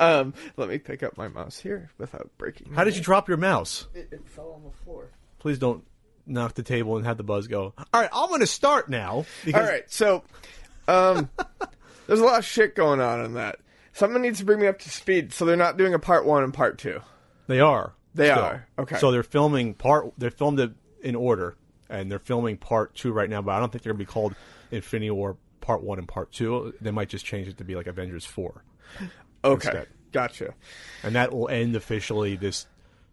[0.00, 2.72] Um, let me pick up my mouse here without breaking.
[2.72, 3.86] How did you drop your mouse?
[3.94, 5.10] It, it fell on the floor.
[5.38, 5.84] Please don't
[6.26, 7.72] knock the table and have the buzz go.
[7.78, 9.26] All right, I'm going to start now.
[9.44, 10.24] Because All right, so
[10.88, 11.30] um,
[12.06, 13.60] there's a lot of shit going on in that.
[13.92, 15.32] Someone needs to bring me up to speed.
[15.32, 17.00] So they're not doing a part one and part two.
[17.46, 17.92] They are.
[18.14, 18.42] They still.
[18.42, 18.98] are, okay.
[18.98, 20.12] So they're filming part.
[20.18, 20.72] They filmed it
[21.02, 21.56] in order,
[21.88, 23.42] and they're filming part two right now.
[23.42, 24.34] But I don't think they're going to be called
[24.70, 26.72] Infinity War Part One and Part Two.
[26.80, 28.64] They might just change it to be like Avengers Four,
[29.44, 29.88] Okay, Instead.
[30.12, 30.54] gotcha.
[31.02, 32.66] and that will end officially this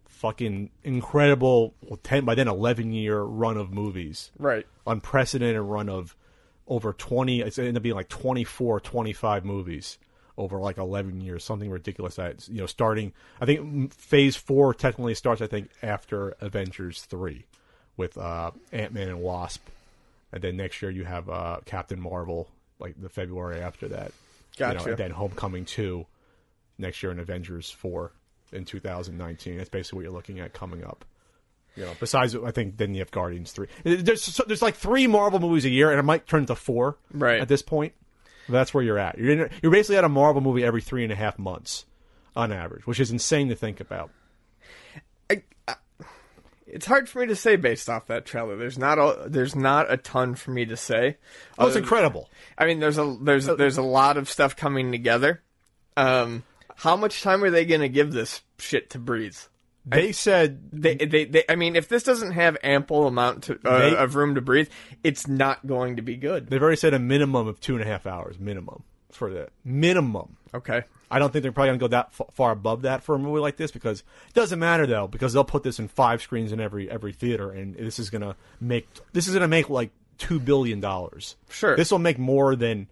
[0.07, 4.65] fucking incredible, well, ten by then eleven year run of movies, Right.
[4.85, 6.15] unprecedented run of
[6.67, 7.41] over twenty.
[7.41, 9.97] It's ended up being like 24, 25 movies
[10.37, 12.15] over like eleven years, something ridiculous.
[12.15, 17.45] That you know, starting I think Phase Four technically starts I think after Avengers three
[17.99, 19.67] with uh, Ant Man and Wasp,
[20.31, 22.47] and then next year you have uh, Captain Marvel
[22.79, 24.13] like the February after that.
[24.57, 26.05] You know, and then Homecoming two
[26.77, 28.13] next year and Avengers four
[28.53, 29.57] in 2019.
[29.57, 31.03] That's basically what you're looking at coming up.
[31.75, 33.67] You know, besides I think then you have Guardians three.
[33.83, 36.97] There's so, there's like three Marvel movies a year, and it might turn to four
[37.13, 37.41] Right.
[37.41, 37.93] at this point.
[38.47, 39.19] That's where you're at.
[39.19, 41.85] You're in, you're basically at a Marvel movie every three and a half months
[42.35, 44.09] on average, which is insane to think about.
[46.71, 48.55] It's hard for me to say based off that trailer.
[48.55, 51.17] There's not a there's not a ton for me to say.
[51.57, 52.29] Oh, it's incredible.
[52.57, 55.41] I mean, there's a there's there's a lot of stuff coming together.
[55.97, 56.43] Um,
[56.75, 59.35] how much time are they going to give this shit to breathe?
[59.85, 63.79] They said They, they, they, I mean, if this doesn't have ample amount to, uh,
[63.79, 64.69] They- of room to breathe,
[65.03, 66.47] it's not going to be good.
[66.47, 70.37] they've already said a minimum of two and a half hours minimum for that minimum.
[70.53, 70.83] Okay.
[71.11, 73.19] I don't think they're probably going to go that f- far above that for a
[73.19, 76.51] movie like this because it doesn't matter though because they'll put this in five screens
[76.51, 79.69] in every every theater and this is going to make this is going to make
[79.69, 81.35] like two billion dollars.
[81.49, 81.75] Sure.
[81.75, 82.87] this will make more than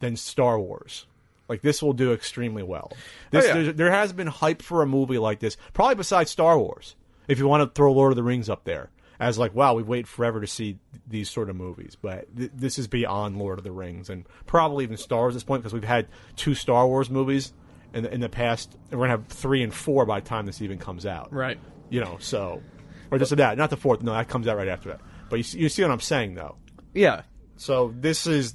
[0.00, 1.06] than Star Wars.
[1.48, 2.92] Like this will do extremely well.
[3.30, 3.72] This, Oh, yeah.
[3.72, 6.94] there has been hype for a movie like this, probably besides Star Wars.
[7.28, 9.86] If you want to throw Lord of the Rings up there as like, wow, we've
[9.86, 13.64] waited forever to see these sort of movies, but th- this is beyond Lord of
[13.64, 16.86] the Rings and probably even Star Wars at this point because we've had two Star
[16.86, 17.52] Wars movies
[17.94, 20.62] in the, in the past, we're gonna have three and four by the time this
[20.62, 21.32] even comes out.
[21.32, 21.58] Right.
[21.90, 22.62] You know, so
[23.10, 24.02] or just that, not the fourth.
[24.02, 25.00] No, that comes out right after that.
[25.28, 26.56] But you see, you see what I'm saying though.
[26.94, 27.22] Yeah.
[27.56, 28.54] So this is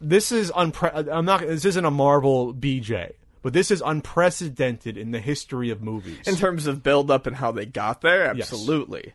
[0.00, 1.40] this is unpre- I'm not.
[1.40, 3.12] This isn't a Marvel BJ,
[3.42, 6.26] but this is unprecedented in the history of movies.
[6.26, 9.12] In terms of build up and how they got there, absolutely.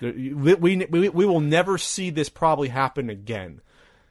[0.00, 3.60] we, we we we will never see this probably happen again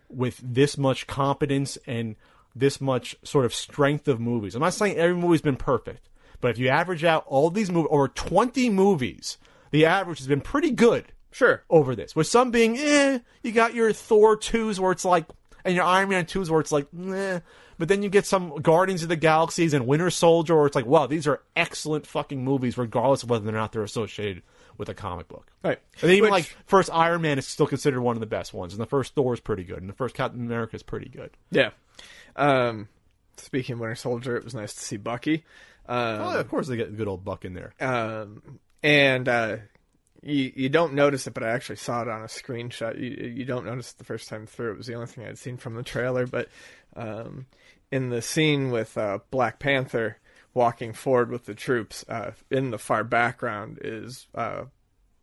[0.09, 2.15] with this much competence and
[2.55, 4.55] this much sort of strength of movies.
[4.55, 6.09] I'm not saying every movie's been perfect,
[6.41, 9.37] but if you average out all these movies over 20 movies,
[9.71, 11.63] the average has been pretty good Sure.
[11.69, 12.15] over this.
[12.15, 15.25] With some being, eh, you got your Thor twos where it's like,
[15.65, 17.39] and your Iron Man twos where it's like, eh.
[17.77, 20.85] But then you get some Guardians of the Galaxies and Winter Soldier where it's like,
[20.85, 24.43] wow, these are excellent fucking movies, regardless of whether or not they're associated
[24.77, 25.47] with a comic book.
[25.61, 25.79] Right.
[26.01, 28.71] And even Which- like first Iron Man is still considered one of the best ones,
[28.73, 31.31] and the first Thor is pretty good, and the first Captain America is pretty good.
[31.51, 31.71] Yeah.
[32.35, 32.87] Um,
[33.37, 35.43] speaking of Winter Soldier, it was nice to see Bucky.
[35.87, 37.73] Um, Oh, of course they get good old Buck in there.
[37.79, 39.57] um, and uh,
[40.21, 42.99] you you don't notice it, but I actually saw it on a screenshot.
[42.99, 44.71] You you don't notice it the first time through.
[44.73, 46.25] It was the only thing I'd seen from the trailer.
[46.27, 46.49] But
[46.95, 47.45] um,
[47.91, 50.17] in the scene with uh, Black Panther
[50.53, 54.63] walking forward with the troops, uh, in the far background is uh,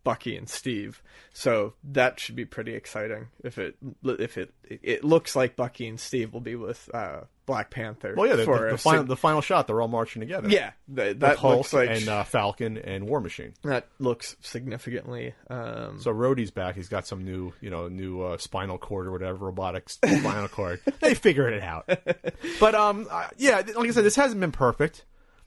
[0.05, 1.03] Bucky and Steve.
[1.33, 3.29] So that should be pretty exciting.
[3.45, 7.71] If it if it it looks like Bucky and Steve will be with uh, Black
[7.71, 8.15] Panther.
[8.17, 10.49] Well, yeah, the, the, the final sig- the final shot, they're all marching together.
[10.49, 13.55] yeah, th- that Hulk looks like and uh, Falcon and War Machine.
[13.63, 15.35] that looks significantly.
[15.49, 16.75] Um, So Rhodey's back.
[16.75, 20.81] He's got some new, you know, new uh, spinal cord or whatever, robotic spinal cord.
[21.01, 21.89] They figured it out.
[22.61, 25.05] But um, uh, yeah, like I said, this hasn't been perfect.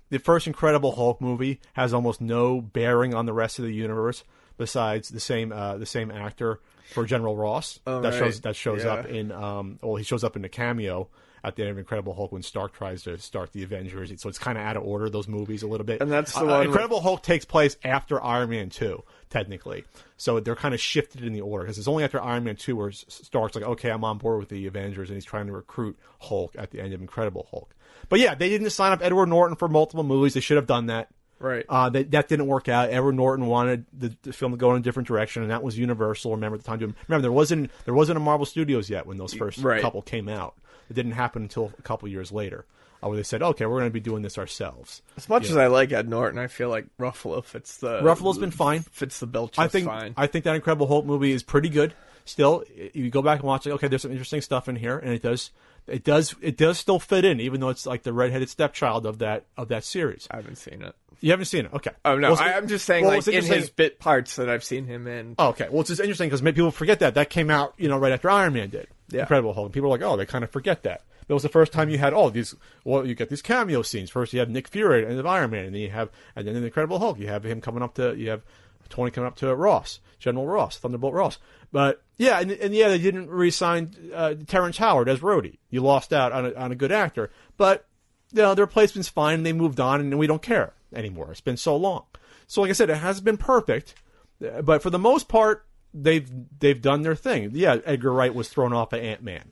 [0.10, 4.24] The first Incredible Hulk movie has almost no bearing on the rest of the universe,
[4.58, 6.60] besides the same uh, the same actor
[6.94, 8.20] for General Ross Oh, that right.
[8.20, 8.94] shows that shows Yeah.
[8.94, 11.08] up in um, well, he shows up in the cameo
[11.44, 14.12] at the end of Incredible Hulk when Stark tries to start the Avengers.
[14.20, 16.02] So it's kind of out of order those movies a little bit.
[16.02, 19.84] And that's the Uh, one with- Incredible Hulk takes place after Iron Man 2, technically.
[20.18, 22.76] So they're kind of shifted in the order because it's only after Iron Man 2
[22.76, 26.00] where Stark's like, okay, I'm on board with the Avengers, and he's trying to recruit
[26.22, 27.76] Hulk at the end of Incredible Hulk.
[28.10, 30.34] But yeah, they didn't sign up Edward Norton for multiple movies.
[30.34, 31.10] They should have done that.
[31.40, 31.66] Right.
[31.68, 32.90] Uh, that, that didn't work out.
[32.90, 35.78] Edward Norton wanted the, the film to go in a different direction, and that was
[35.78, 36.32] Universal.
[36.32, 36.80] Remember at the time?
[37.08, 39.82] Remember there wasn't there wasn't a Marvel Studios yet when those first Right.
[39.82, 40.56] couple came out.
[40.90, 42.66] It didn't happen until a couple years later,
[43.04, 45.58] uh, where they said, "Okay, we're going to be doing this ourselves." As much as
[45.58, 48.82] I like Ed Norton, I feel like Ruffalo fits the Ruffalo's been fine.
[48.82, 50.14] Fits the bill just I think fine.
[50.16, 51.94] I think that Incredible Hulk movie is pretty good.
[52.28, 52.64] Still,
[52.94, 53.72] you go back and watch it.
[53.74, 55.52] Okay, there's some interesting stuff in here, and it does
[55.88, 59.20] it does it does still fit in, even though it's like the redheaded stepchild of
[59.20, 60.28] that of that series.
[60.32, 60.96] I haven't seen it.
[61.22, 61.92] You haven't seen it, okay?
[62.04, 64.64] Oh no, Well, I, I'm just saying well, like in his bit parts that I've
[64.64, 65.36] seen him in.
[65.40, 65.68] Oh, okay.
[65.70, 68.12] Well, it's just interesting because maybe people forget that that came out, you know, right
[68.12, 68.88] after Iron Man did.
[69.10, 69.22] Yeah.
[69.22, 69.68] Incredible Hulk.
[69.68, 71.04] And people are like, oh, they kind of forget that.
[71.28, 72.54] That was the first time you had all these.
[72.84, 74.10] Well, you get these cameo scenes.
[74.10, 76.56] First, you have Nick Fury and the Iron Man, and then you have, and then
[76.56, 78.44] in the Incredible Hulk, you have him coming up to, you have
[78.90, 81.38] Tony coming up to Ross, General Ross, Thunderbolt Ross.
[81.72, 85.58] But yeah, and, and yeah, they didn't re-sign uh, Terrence Howard as Rhodey.
[85.70, 87.86] You lost out on a, on a good actor, but
[88.32, 91.32] you know, their replacement's fine, and they moved on, and we don't care anymore.
[91.32, 92.04] It's been so long.
[92.48, 93.96] So, like I said, it has been perfect,
[94.40, 96.30] but for the most part, they've
[96.60, 97.52] they've done their thing.
[97.54, 99.52] Yeah, Edgar Wright was thrown off of Ant Man,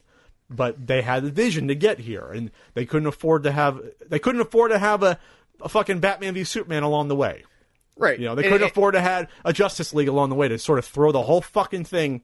[0.49, 4.19] but they had the vision to get here, and they couldn't afford to have they
[4.19, 5.19] couldn't afford to have a,
[5.61, 7.43] a fucking Batman v Superman along the way.
[7.97, 8.19] Right.
[8.19, 10.79] You know, they couldn't afford to have a Justice League along the way to sort
[10.79, 12.21] of throw the whole fucking thing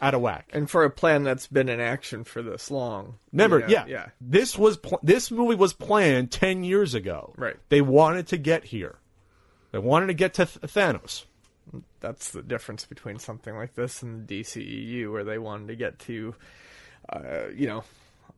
[0.00, 0.48] out of whack.
[0.52, 3.16] and for a plan that's been in action for this long.
[3.32, 4.06] Remember, you know, yeah, yeah.
[4.20, 7.34] This was pl- this movie was planned ten years ago.
[7.36, 7.56] Right.
[7.68, 8.98] They wanted to get here.
[9.72, 11.24] They wanted to get to Th- Thanos.
[12.00, 15.98] That's the difference between something like this and the DCEU, where they wanted to get
[16.00, 16.34] to,
[17.12, 17.82] uh, you know,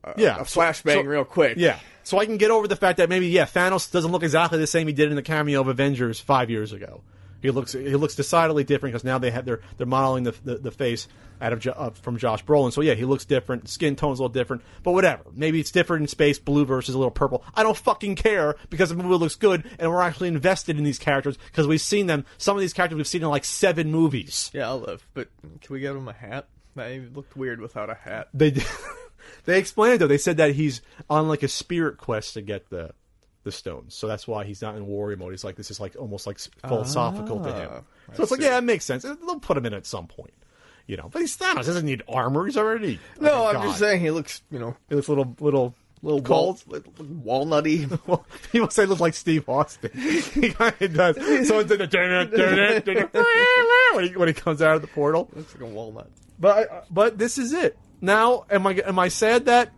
[0.05, 1.57] a, Yeah, a flashbang so- real quick.
[1.59, 1.79] Yeah.
[2.03, 4.67] So I can get over the fact that maybe yeah, Thanos doesn't look exactly the
[4.67, 7.03] same he did in the cameo of Avengers five years ago.
[7.43, 10.57] He looks he looks decidedly different because now they have they're they're modeling the the,
[10.59, 11.09] the face
[11.41, 12.71] out of uh, from Josh Brolin.
[12.73, 13.67] So yeah, he looks different.
[13.69, 15.23] Skin tone's a little different, but whatever.
[15.35, 17.43] Maybe it's different in space, blue versus a little purple.
[17.55, 20.99] I don't fucking care because the movie looks good and we're actually invested in these
[20.99, 22.27] characters because we've seen them.
[22.37, 24.51] Some of these characters we've seen in like seven movies.
[24.53, 25.07] Yeah, I'll live.
[25.15, 25.29] But
[25.63, 26.47] can we get him a hat?
[26.77, 28.29] They looked weird without a hat.
[28.35, 28.65] They did-
[29.45, 30.07] they explained it though.
[30.07, 32.93] They said that he's on like a spirit quest to get the
[33.43, 35.33] the stones, so that's why he's not in warrior mode.
[35.33, 36.39] He's like this is like almost like
[36.69, 37.71] philosophical to him.
[38.11, 38.47] I So it's like see.
[38.47, 39.03] yeah, it makes sense.
[39.03, 40.35] They'll put him in at some point,
[40.87, 41.09] you know.
[41.11, 41.61] But he's Thanos.
[41.61, 42.45] He doesn't need armor.
[42.47, 45.75] He's already No, I'm just saying he looks, you know, He looks a little little
[46.03, 46.63] little cold.
[46.67, 47.89] wal- walnutty.
[48.53, 49.91] People say it looks like Steve Austin.
[49.95, 51.17] he kind of does.
[51.17, 52.87] So Someone did the
[53.95, 55.29] when he when he comes out of the portal.
[55.35, 56.11] looks like a walnut.
[56.39, 57.79] But I- but this is it.
[58.01, 59.73] Now, am I am I sad that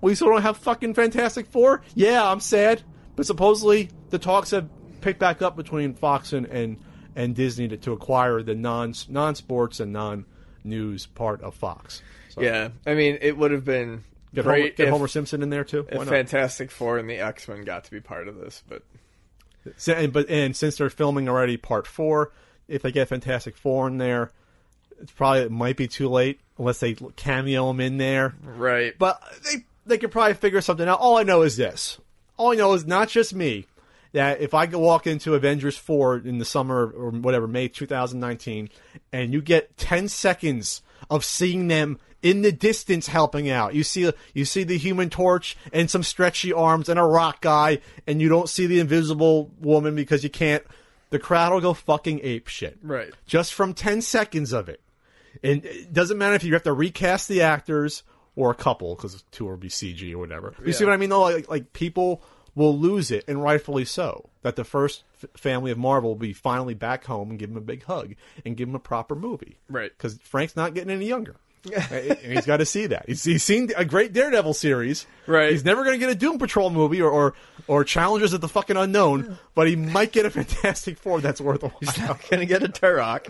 [0.00, 1.82] we still don't have fucking Fantastic Four?
[1.94, 2.82] Yeah, I'm sad.
[3.16, 4.68] But supposedly the talks have
[5.00, 6.78] picked back up between Fox and and,
[7.14, 10.24] and Disney to, to acquire the non non sports and non
[10.64, 12.02] news part of Fox.
[12.30, 14.02] So Yeah, I mean, it would have been
[14.38, 15.82] get, Homer, great get if, Homer Simpson in there too.
[15.82, 16.08] Why if not?
[16.08, 18.62] Fantastic Four and the X Men got to be part of this.
[18.68, 18.82] But
[19.86, 22.32] and, but and since they're filming already part four,
[22.68, 24.30] if they get Fantastic Four in there,
[25.00, 28.34] it's probably it might be too late unless they cameo them in there.
[28.42, 31.00] right, But they they could probably figure something out.
[31.00, 31.98] All I know is this.
[32.36, 33.66] All I know is not just me.
[34.12, 38.70] That if I go walk into Avengers 4 in the summer or whatever, May 2019,
[39.12, 40.80] and you get 10 seconds
[41.10, 43.74] of seeing them in the distance helping out.
[43.74, 47.78] You see you see the human torch and some stretchy arms and a rock guy,
[48.06, 50.64] and you don't see the invisible woman because you can't
[51.10, 52.78] the crowd will go fucking ape shit.
[52.82, 53.12] Right.
[53.26, 54.80] Just from 10 seconds of it.
[55.42, 58.02] And it doesn't matter if you have to recast the actors
[58.36, 60.54] or a couple, because two will be CG or whatever.
[60.64, 61.10] You see what I mean?
[61.10, 62.22] Though, like, like people
[62.54, 64.28] will lose it, and rightfully so.
[64.42, 67.56] That the first f- family of Marvel will be finally back home and give him
[67.56, 68.14] a big hug
[68.44, 69.90] and give him a proper movie, Right.
[69.96, 71.36] Because Frank's not getting any younger.
[71.64, 73.06] He's got to see that.
[73.06, 75.06] He's, he's seen a great Daredevil series.
[75.26, 75.50] Right.
[75.50, 77.34] He's never going to get a Doom Patrol movie or, or
[77.66, 81.62] or Challengers of the fucking Unknown, but he might get a Fantastic Four that's worth
[81.62, 82.18] a while.
[82.30, 83.28] gonna get a Turok.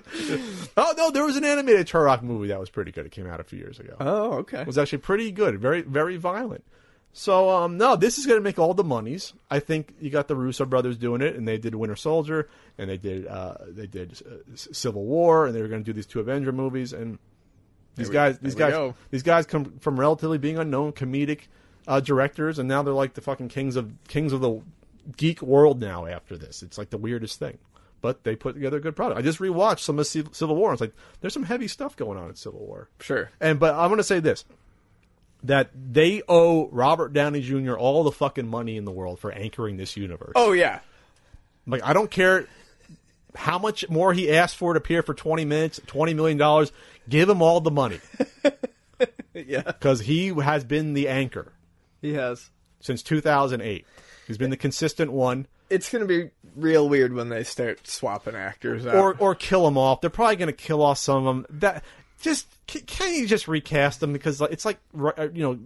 [0.76, 3.06] Oh no, there was an animated Turok movie that was pretty good.
[3.06, 3.96] It came out a few years ago.
[3.98, 4.60] Oh, okay.
[4.60, 5.58] It was actually pretty good.
[5.58, 6.64] Very very violent.
[7.12, 9.32] So um no, this is going to make all the monies.
[9.50, 12.88] I think you got the Russo brothers doing it, and they did Winter Soldier, and
[12.90, 16.06] they did uh, they did uh, Civil War, and they were going to do these
[16.06, 17.18] two Avenger movies, and
[17.98, 21.42] these we- guys these guys these guys come from relatively being unknown comedic
[21.86, 24.60] uh, directors, and now they're like the fucking kings of kings of the
[25.16, 26.06] geek world now.
[26.06, 27.58] After this, it's like the weirdest thing.
[28.00, 29.18] But they put together a good product.
[29.18, 30.70] I just rewatched some of Civ- Civil War.
[30.70, 32.88] and It's like there's some heavy stuff going on in Civil War.
[33.00, 33.30] Sure.
[33.40, 34.44] And but I'm going to say this:
[35.42, 37.74] that they owe Robert Downey Jr.
[37.74, 40.32] all the fucking money in the world for anchoring this universe.
[40.36, 40.80] Oh yeah.
[41.66, 42.46] Like I don't care
[43.34, 46.72] how much more he asked for to appear for 20 minutes, 20 million dollars.
[47.08, 48.00] Give him all the money
[49.34, 49.62] Yeah.
[49.62, 51.52] because he has been the anchor
[52.02, 52.50] He has.
[52.80, 53.86] since 2008.
[54.26, 55.46] He's been the consistent one.
[55.70, 58.94] It's gonna be real weird when they start swapping actors out.
[58.94, 60.00] or or kill them off.
[60.00, 61.46] They're probably going to kill off some of them.
[61.60, 61.84] That
[62.20, 65.58] just can, you just recast them because it's like uh, you know.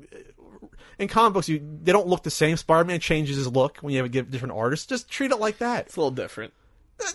[0.98, 2.56] In comic books, you they don't look the same.
[2.56, 4.86] Spider-Man changes his look when you have give different artists.
[4.86, 5.86] Just treat it like that.
[5.86, 6.52] it's a little different.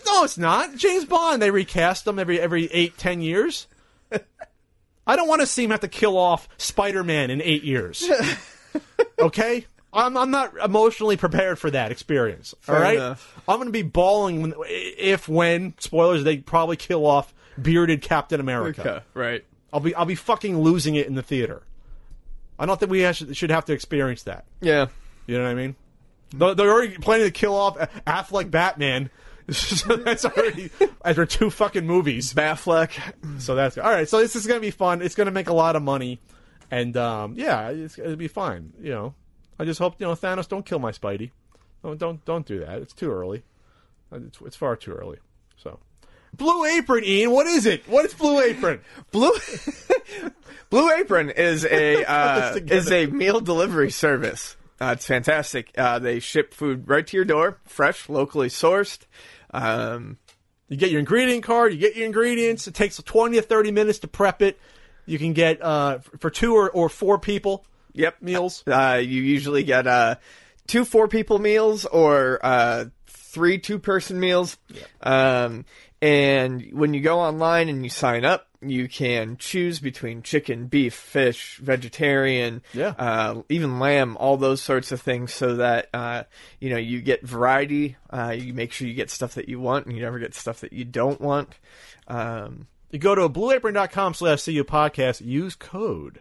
[0.06, 0.76] No, it's not.
[0.76, 3.66] James Bond, they recast him every every eight ten years.
[5.06, 8.08] I don't want to see him have to kill off Spider-Man in eight years.
[9.18, 12.54] okay, I'm I'm not emotionally prepared for that experience.
[12.68, 13.40] all Fair right, enough.
[13.48, 18.40] I'm going to be bawling when, if when spoilers they probably kill off bearded Captain
[18.40, 18.80] America.
[18.80, 19.04] Okay.
[19.14, 19.44] Right.
[19.72, 21.62] I'll be I'll be fucking losing it in the theater.
[22.58, 24.44] I don't think we should, should have to experience that.
[24.60, 24.88] Yeah.
[25.26, 25.76] You know what I mean?
[26.34, 27.76] They're they're already planning to kill off
[28.06, 29.10] Affleck Batman.
[29.52, 30.70] so that's already
[31.04, 32.34] after two fucking movies.
[32.34, 33.40] Batfleck.
[33.40, 34.08] So that's all right.
[34.08, 35.00] So this is gonna be fun.
[35.00, 36.20] It's gonna make a lot of money,
[36.70, 38.74] and um, yeah, it's, it'll be fine.
[38.80, 39.14] You know,
[39.58, 41.30] I just hope you know Thanos don't kill my Spidey.
[41.82, 42.82] Don't don't don't do that.
[42.82, 43.42] It's too early.
[44.12, 45.18] It's, it's far too early.
[45.56, 45.78] So,
[46.34, 47.30] Blue Apron, Ian.
[47.30, 47.88] What is it?
[47.88, 48.80] What is Blue Apron?
[49.12, 49.32] Blue
[50.70, 54.56] Blue Apron is a uh, is a meal delivery service.
[54.80, 55.72] Uh, it's fantastic.
[55.76, 59.00] Uh, they ship food right to your door, fresh, locally sourced.
[59.52, 60.18] Um,
[60.68, 61.72] You get your ingredient card.
[61.72, 62.66] You get your ingredients.
[62.68, 64.58] It takes twenty to thirty minutes to prep it.
[65.06, 67.64] You can get uh, for two or, or four people.
[67.94, 68.20] Yep.
[68.20, 68.62] Meals.
[68.66, 70.16] Uh, you usually get uh,
[70.66, 74.58] two four people meals or uh, three two person meals.
[75.00, 75.64] Um,
[76.02, 80.94] and when you go online and you sign up, you can choose between chicken, beef,
[80.94, 82.94] fish, vegetarian, Yeah.
[82.98, 86.24] uh, even lamb, all those sorts of things, so that uh,
[86.60, 87.96] you know you get variety.
[88.10, 90.60] Uh, you make sure you get stuff that you want, and you never get stuff
[90.60, 91.56] that you don't want.
[92.08, 96.20] Um, You go to blueapron.com slash CU podcast, use code.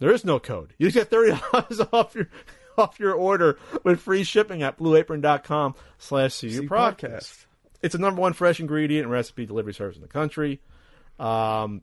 [0.00, 0.74] There is no code.
[0.78, 2.28] You get $30 off your
[2.76, 6.96] off your order with free shipping at blueapron.com slash CU podcast.
[6.98, 7.46] podcast.
[7.82, 10.60] It's the number one fresh ingredient and recipe delivery service in the country.
[11.18, 11.82] Um,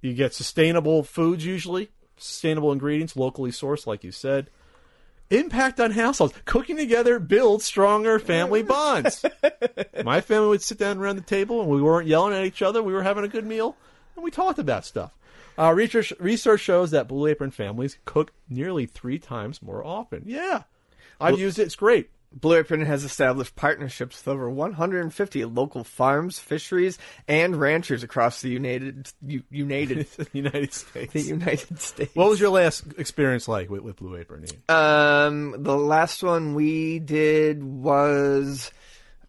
[0.00, 4.50] you get sustainable foods usually, sustainable ingredients, locally sourced, like you said.
[5.30, 6.34] Impact on households.
[6.44, 9.24] Cooking together builds stronger family bonds.
[10.04, 12.82] My family would sit down around the table and we weren't yelling at each other.
[12.82, 13.76] We were having a good meal
[14.14, 15.16] and we talked about stuff.
[15.58, 20.22] Uh, research, research shows that Blue Apron families cook nearly three times more often.
[20.26, 20.62] Yeah.
[21.20, 21.62] I've used it.
[21.62, 22.10] It's great.
[22.32, 28.50] Blue Apron has established partnerships with over 150 local farms, fisheries, and ranchers across the
[28.50, 31.12] United U- United United States.
[31.12, 32.14] the United States.
[32.14, 34.44] What was your last experience like with, with Blue Apron?
[34.44, 34.76] Ian?
[34.76, 38.70] Um, the last one we did was,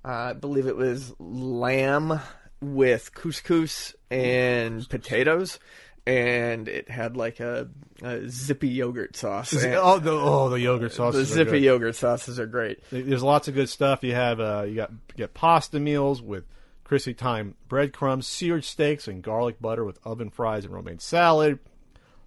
[0.03, 2.19] uh, I believe it was lamb
[2.61, 5.59] with couscous and potatoes,
[6.07, 7.67] and it had like a,
[8.01, 9.51] a zippy yogurt sauce.
[9.51, 11.31] And oh, the oh the yogurt the sauces.
[11.31, 12.79] are zippy yogurt sauces are great.
[12.89, 14.03] There's lots of good stuff.
[14.03, 16.45] You have uh, you got you get pasta meals with
[16.85, 21.59] crispy thyme breadcrumbs, seared steaks, and garlic butter with oven fries and romaine salad.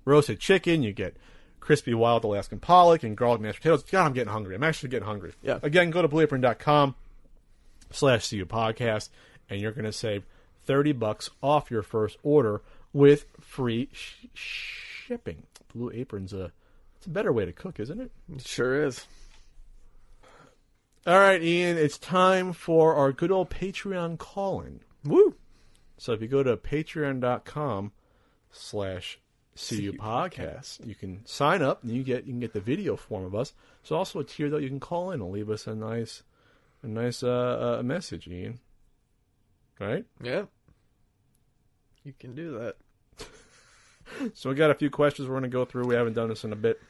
[0.04, 0.82] Roasted chicken.
[0.82, 1.16] You get
[1.60, 3.82] crispy wild Alaskan pollock and garlic mashed potatoes.
[3.84, 4.54] God, I'm getting hungry.
[4.56, 5.32] I'm actually getting hungry.
[5.42, 5.58] Yeah.
[5.62, 6.96] Again, go to blueapron.com
[7.92, 9.08] slash CU podcast,
[9.48, 10.26] and you're going to save
[10.66, 12.60] 30 bucks off your first order
[12.92, 15.44] with free sh- shipping.
[15.74, 16.52] Blue Apron's a
[16.96, 18.10] it's a better way to cook, isn't it?
[18.32, 19.06] It sure is.
[21.06, 24.80] All right, Ian, it's time for our good old Patreon call-in.
[25.04, 25.34] Woo!
[25.96, 27.92] So if you go to patreon.com
[28.50, 29.18] slash
[29.56, 33.24] CU podcast, you can sign up and you get you can get the video form
[33.24, 33.54] of us.
[33.82, 36.22] There's also a tier that you can call in and leave us a nice
[36.82, 38.60] a nice uh, uh, message, Ian.
[39.78, 40.04] Right?
[40.22, 40.44] Yeah.
[42.04, 42.76] You can do that.
[44.34, 45.86] So we got a few questions we're going to go through.
[45.86, 46.80] We haven't done this in a bit.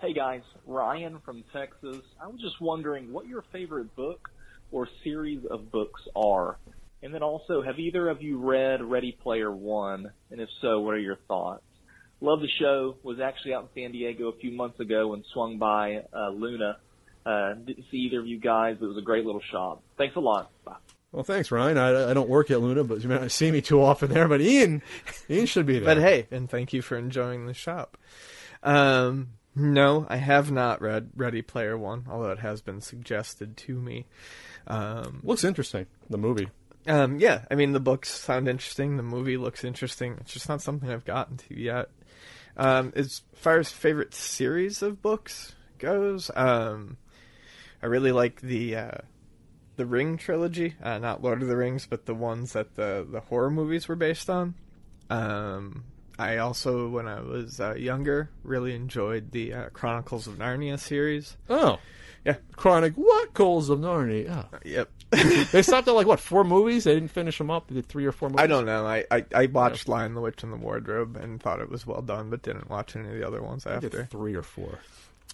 [0.00, 2.02] Hey guys, Ryan from Texas.
[2.22, 4.30] I was just wondering what your favorite book
[4.70, 6.56] or series of books are.
[7.02, 10.12] And then also, have either of you read Ready Player One?
[10.30, 11.64] And if so, what are your thoughts?
[12.20, 12.96] Love the show.
[13.02, 16.76] Was actually out in San Diego a few months ago and swung by uh, Luna.
[17.24, 19.82] Uh, didn't see either of you guys, but it was a great little shop.
[19.98, 20.50] Thanks a lot.
[20.64, 20.76] Bye.
[21.16, 21.78] Well, thanks, Ryan.
[21.78, 24.28] I, I don't work at Luna, but you may not see me too often there.
[24.28, 24.82] But Ian,
[25.30, 25.94] Ian should be there.
[25.94, 27.96] But hey, and thank you for enjoying the shop.
[28.62, 33.80] Um, no, I have not read Ready Player One, although it has been suggested to
[33.80, 34.04] me.
[34.66, 35.86] Um, looks interesting.
[36.10, 36.48] The movie.
[36.86, 38.98] um, yeah, I mean the books sound interesting.
[38.98, 40.18] The movie looks interesting.
[40.20, 41.88] It's just not something I've gotten to yet.
[42.58, 46.98] Um, as far as favorite series of books goes, um,
[47.82, 48.98] I really like the uh,
[49.76, 53.20] the Ring trilogy, uh, not Lord of the Rings, but the ones that the the
[53.20, 54.54] horror movies were based on.
[55.10, 55.84] Um,
[56.18, 61.36] I also, when I was uh, younger, really enjoyed the uh, Chronicles of Narnia series.
[61.50, 61.78] Oh,
[62.24, 62.36] Yeah.
[62.56, 64.48] Chronic What Chronicles of Narnia.
[64.52, 64.58] Oh.
[64.64, 64.88] Yep.
[65.52, 66.82] They stopped at like what four movies?
[66.84, 67.68] They didn't finish them up.
[67.68, 68.42] They did three or four movies.
[68.42, 68.84] I don't know.
[68.84, 72.02] I, I, I watched Lion, the Witch, and the Wardrobe and thought it was well
[72.02, 74.06] done, but didn't watch any of the other ones after.
[74.06, 74.80] three or four.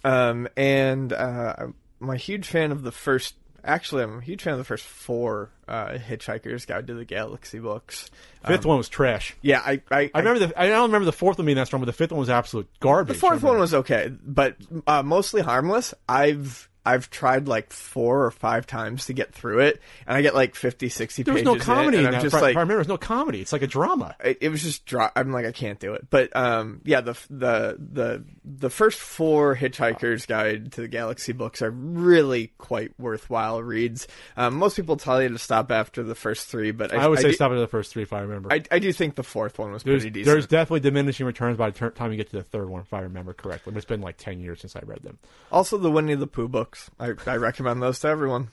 [0.03, 1.55] Um, and uh,
[2.01, 3.33] I'm a huge fan of the first.
[3.65, 7.59] Actually, I'm a huge fan of the first four uh, Hitchhiker's Guide to the Galaxy
[7.59, 8.11] books.
[8.45, 9.35] Fifth one was trash.
[9.41, 10.61] Yeah, I I, I remember the.
[10.61, 12.67] I don't remember the fourth one being that strong, but the fifth one was absolute
[12.81, 13.15] garbage.
[13.15, 15.93] the fourth one was okay, but uh, mostly harmless.
[16.09, 20.35] I've I've tried like four or five times to get through it, and I get
[20.35, 22.21] like 50, 60 There was pages no comedy in, in I'm that.
[22.23, 23.41] just like, I remember, there's no comedy.
[23.41, 24.15] It's like a drama.
[24.23, 25.09] it, it was just dry.
[25.15, 26.07] I'm like, I can't do it.
[26.09, 31.61] But um, yeah, the the the the first four Hitchhiker's Guide to the Galaxy books
[31.61, 34.07] are really quite worthwhile reads.
[34.35, 37.19] Um, most people tell you to stop after the first three, but I, I would
[37.19, 38.51] say do, stop at the first three if I remember.
[38.51, 40.33] I, I do think the fourth one was there's, pretty decent.
[40.33, 43.01] there's definitely diminishing returns by the time you get to the third one, if I
[43.01, 43.73] remember correctly.
[43.75, 45.19] It's been like ten years since I read them.
[45.51, 46.89] also the Winnie the Pooh books.
[47.27, 48.49] I, I recommend those to everyone.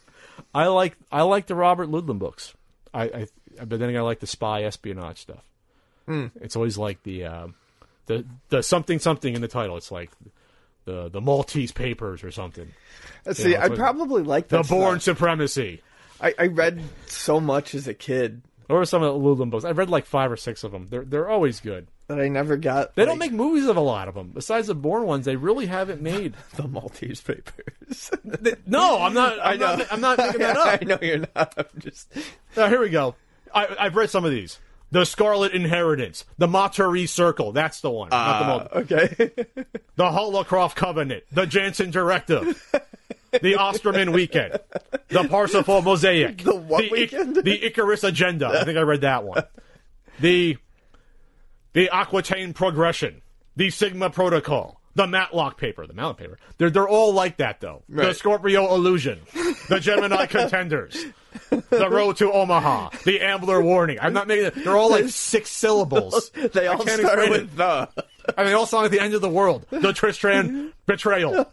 [0.55, 2.55] I like I like the Robert Ludlum books.
[2.95, 3.27] I, I
[3.65, 5.45] but then I like the spy espionage stuff.
[6.41, 7.47] It's always like the uh,
[8.07, 9.77] the the something something in the title.
[9.77, 10.11] It's like
[10.87, 12.69] the the Maltese Papers or something.
[13.33, 14.69] See, Yeah, I like- probably like The that.
[14.69, 15.17] Bourne stuff.
[15.19, 15.83] Supremacy.
[16.21, 19.65] I, I read so much as a kid Or some of the Ludlum books.
[19.65, 20.89] I've read like five or six of them.
[20.91, 21.87] They're they're always good.
[22.11, 22.97] That I never got.
[22.97, 24.33] They don't make movies of a lot of them.
[24.35, 26.35] Besides the Bourne ones, they really haven't made.
[26.57, 28.11] the Maltese Papers.
[28.67, 29.39] No, I'm not.
[29.43, 29.77] I'm I know.
[29.77, 30.79] Not, I'm not making that up.
[30.83, 31.55] I know you're not.
[31.57, 32.13] I'm just.
[32.57, 33.15] Now, here we go.
[33.55, 34.59] I, I've read some of these.
[34.91, 37.53] The Scarlatti Inheritance, the Matarese Circle.
[37.53, 38.09] That's the one.
[38.09, 39.31] not the ah, Mal- Okay.
[39.95, 42.61] the Holcroft Covenant, the Janson Directive,
[43.41, 44.59] the Osterman Weekend,
[45.07, 47.37] the Parsifal Mosaic, The what Ic- weekend?
[47.37, 48.49] the Icarus Agenda.
[48.49, 49.45] I think I read that one.
[50.19, 50.59] The
[51.73, 53.23] the Aquitaine Progression,
[53.57, 56.39] the Sigma Protocol, the Matlock Paper, the Matlock Paper.
[56.59, 57.83] They're they're all like that though.
[57.89, 59.21] The Scorpio Illusion,
[59.69, 61.07] the Gemini Contenders,
[61.51, 63.99] the Road to Omaha, the Ambler Warning.
[64.01, 64.55] I'm not making it.
[64.65, 66.31] They're all like six syllables.
[66.53, 67.57] they all start with it.
[67.57, 67.89] the.
[68.37, 69.65] I mean, they all sound like the end of the world.
[69.71, 71.47] The Tristan betrayal.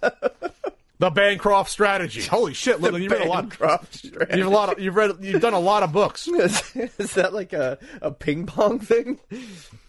[1.00, 2.22] The Bancroft strategy.
[2.26, 2.82] Holy shit!
[2.82, 3.50] Look, you've read a lot.
[3.50, 4.74] Bancroft You've a lot.
[4.74, 5.12] Of, you've read.
[5.22, 6.28] You've done a lot of books.
[6.28, 9.20] Is, is that like a, a ping pong thing?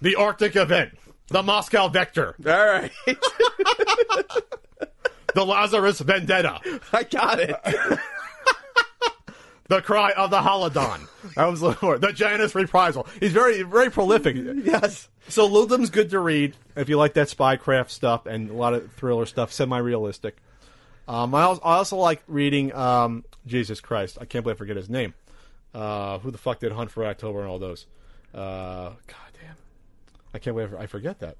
[0.03, 0.99] The Arctic event.
[1.29, 2.35] The Moscow vector.
[2.47, 2.91] All right.
[5.35, 6.61] The Lazarus vendetta.
[6.93, 7.55] I got it.
[9.69, 11.07] The cry of the Halidon.
[11.35, 12.01] That was the word.
[12.01, 13.07] The Janus reprisal.
[13.21, 14.35] He's very, very prolific.
[14.65, 15.09] yes.
[15.29, 18.91] So Ludlum's good to read if you like that spycraft stuff and a lot of
[18.93, 20.39] thriller stuff, semi-realistic.
[21.09, 24.19] Um, I, also, I also like reading um, Jesus Christ.
[24.21, 25.15] I can't believe I forget his name.
[25.75, 27.87] Uh, who the fuck did Hunt for October and all those?
[28.35, 29.57] Uh, God damn,
[30.35, 31.37] I can't believe I forget that.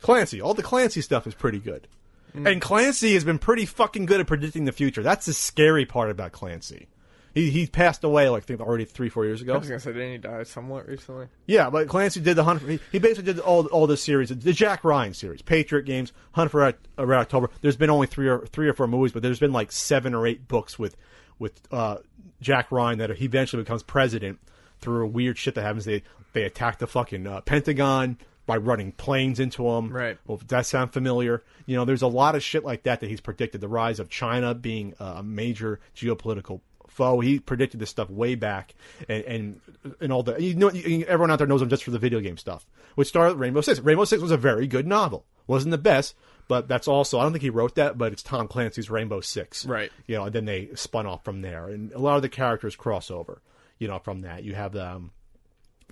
[0.00, 0.40] Clancy.
[0.40, 1.88] All the Clancy stuff is pretty good,
[2.34, 5.02] and Clancy has been pretty fucking good at predicting the future.
[5.02, 6.88] That's the scary part about Clancy.
[7.34, 9.54] He he passed away like I think already three four years ago.
[9.54, 11.28] I was gonna say, didn't he die somewhat recently?
[11.46, 12.60] Yeah, but Clancy did the hunt.
[12.60, 16.12] For, he, he basically did all all this series, the Jack Ryan series, Patriot Games,
[16.32, 17.50] Hunt for Oct- around October.
[17.62, 20.26] There's been only three or three or four movies, but there's been like seven or
[20.26, 20.96] eight books with
[21.38, 21.98] with uh,
[22.40, 24.38] Jack Ryan that he eventually becomes president
[24.80, 25.84] through weird shit that happens.
[25.84, 26.02] They
[26.34, 29.90] they attack the fucking uh, Pentagon by running planes into them.
[29.90, 30.18] Right.
[30.26, 31.42] Well, does that sound familiar?
[31.66, 33.60] You know, there's a lot of shit like that that he's predicted.
[33.60, 36.60] The rise of China being uh, a major geopolitical
[36.92, 37.20] foe.
[37.20, 38.74] He predicted this stuff way back,
[39.08, 39.60] and and,
[40.00, 42.36] and all the you know everyone out there knows him just for the video game
[42.36, 43.80] stuff, which started Rainbow Six.
[43.80, 45.24] Rainbow Six was a very good novel.
[45.46, 46.14] wasn't the best,
[46.48, 49.66] but that's also I don't think he wrote that, but it's Tom Clancy's Rainbow Six.
[49.66, 49.90] Right.
[50.06, 52.76] You know, and then they spun off from there, and a lot of the characters
[52.76, 53.40] cross over.
[53.78, 54.86] You know, from that you have the.
[54.86, 55.10] Um,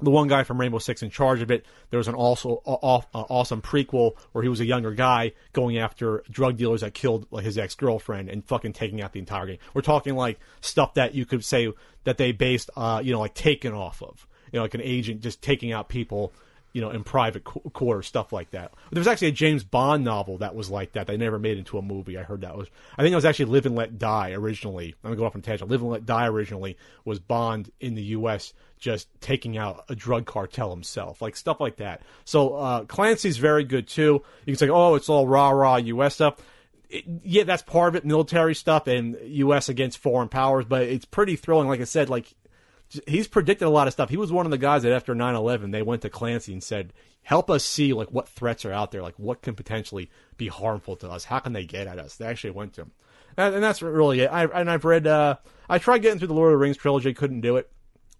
[0.02, 1.64] the one guy from Rainbow Six in charge of it.
[1.90, 6.22] There was an also uh, awesome prequel where he was a younger guy going after
[6.30, 9.58] drug dealers that killed like, his ex girlfriend and fucking taking out the entire game.
[9.74, 11.72] We're talking like stuff that you could say
[12.04, 15.20] that they based, uh, you know, like taken off of, you know, like an agent
[15.20, 16.32] just taking out people,
[16.72, 18.72] you know, in private qu- quarters, stuff like that.
[18.90, 21.06] There was actually a James Bond novel that was like that.
[21.06, 22.16] They never made into a movie.
[22.16, 22.68] I heard that was.
[22.96, 24.94] I think it was actually Live and Let Die originally.
[25.02, 25.70] I'm gonna go off on a tangent.
[25.70, 28.52] Live and Let Die originally was Bond in the U.S.
[28.80, 32.02] just taking out a drug cartel himself, like stuff like that.
[32.24, 34.22] So uh, Clancy's very good too.
[34.46, 36.14] You can say, oh, it's all rah rah U.S.
[36.14, 36.36] stuff.
[36.88, 39.68] It- yeah, that's part of it, military stuff and U.S.
[39.68, 41.68] against foreign powers, but it's pretty thrilling.
[41.68, 42.34] Like I said, like
[43.06, 44.08] he's predicted a lot of stuff.
[44.08, 46.92] He was one of the guys that after 9/11 they went to Clancy and said,
[47.22, 50.96] "Help us see like what threats are out there, like what can potentially be harmful
[50.96, 51.24] to us.
[51.24, 52.92] How can they get at us?" They actually went to him,
[53.36, 54.28] and, that's really it.
[54.28, 55.36] I, and I've read, uh,
[55.68, 57.70] I tried getting through the Lord of the Rings trilogy, couldn't do it,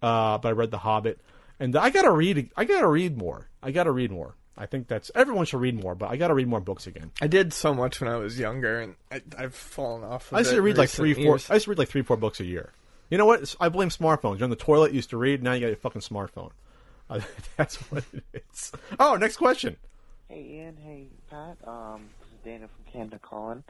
[0.01, 1.19] uh, but I read The Hobbit,
[1.59, 3.49] and I gotta read, I gotta read more.
[3.61, 4.35] I gotta read more.
[4.57, 7.11] I think that's everyone should read more, but I gotta read more books again.
[7.21, 10.31] I did so much when I was younger, and I, I've fallen off.
[10.31, 11.23] Of I used to read like recent three, four.
[11.23, 11.49] years.
[11.49, 12.71] I used to read like three, four books a year.
[13.09, 13.55] You know what?
[13.59, 14.39] I blame smartphones.
[14.39, 15.41] You're on the toilet, you used to read.
[15.43, 16.51] Now you got your fucking smartphone.
[17.09, 17.21] Uh,
[17.57, 18.71] that's what it is.
[18.99, 19.77] Oh, next question.
[20.29, 21.57] Hey Ian, hey Pat.
[21.67, 23.63] Um, this is Dana from Canada calling.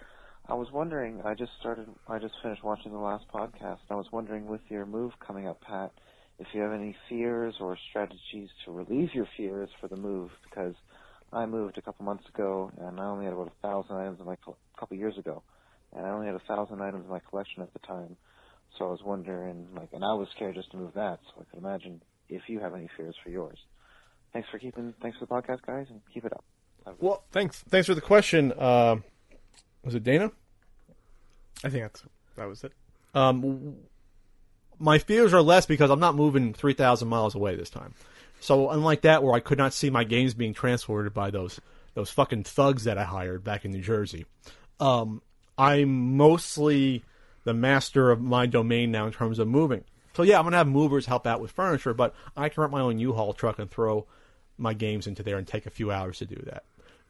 [0.47, 1.21] I was wondering.
[1.23, 1.87] I just started.
[2.07, 3.79] I just finished watching the last podcast.
[3.87, 5.91] And I was wondering, with your move coming up, Pat,
[6.41, 10.31] if you have any fears or strategies to relieve your fears for the move.
[10.43, 10.73] Because
[11.31, 14.25] I moved a couple months ago, and I only had about a thousand items in
[14.25, 15.43] my col- a couple years ago,
[15.95, 18.17] and I only had a thousand items in my collection at the time.
[18.77, 21.19] So I was wondering, like, and I was scared just to move that.
[21.27, 23.59] So I could imagine if you have any fears for yours.
[24.33, 24.93] Thanks for keeping.
[25.01, 26.43] Thanks for the podcast, guys, and keep it up.
[26.85, 27.63] Have a good Well, thanks.
[27.69, 28.51] Thanks for the question.
[28.57, 28.97] Uh,
[29.83, 30.31] was it Dana?
[31.63, 32.03] I think that's
[32.37, 32.71] that was it.
[33.13, 33.75] Um,
[34.81, 37.93] my fears are less because I'm not moving 3,000 miles away this time.
[38.39, 41.61] So unlike that, where I could not see my games being transported by those
[41.93, 44.25] those fucking thugs that I hired back in New Jersey,
[44.79, 45.21] um,
[45.57, 47.03] I'm mostly
[47.43, 49.83] the master of my domain now in terms of moving.
[50.15, 52.81] So yeah, I'm gonna have movers help out with furniture, but I can rent my
[52.81, 54.07] own U-Haul truck and throw
[54.57, 56.63] my games into there and take a few hours to do that.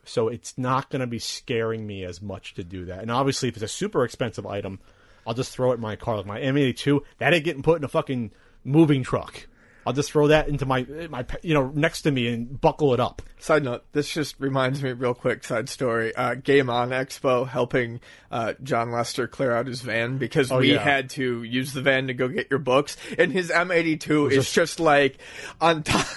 [0.03, 3.01] So it's not gonna be scaring me as much to do that.
[3.01, 4.80] And obviously, if it's a super expensive item,
[5.26, 6.17] I'll just throw it in my car.
[6.17, 8.32] Like my M82, that ain't getting put in a fucking
[8.63, 9.47] moving truck.
[9.86, 12.99] I'll just throw that into my my you know next to me and buckle it
[12.99, 13.24] up.
[13.39, 15.43] Side note: This just reminds me, real quick.
[15.43, 17.99] Side story: uh, Game On Expo helping
[18.30, 20.80] uh, John Lester clear out his van because Oh, we yeah.
[20.84, 24.80] had to use the van to go get your books, and his M82 is just
[24.80, 25.17] like
[25.59, 26.05] on top.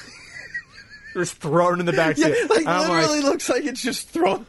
[1.14, 2.50] Just thrown in the back yeah, seat.
[2.50, 4.46] like I'm literally looks like it's just thrown.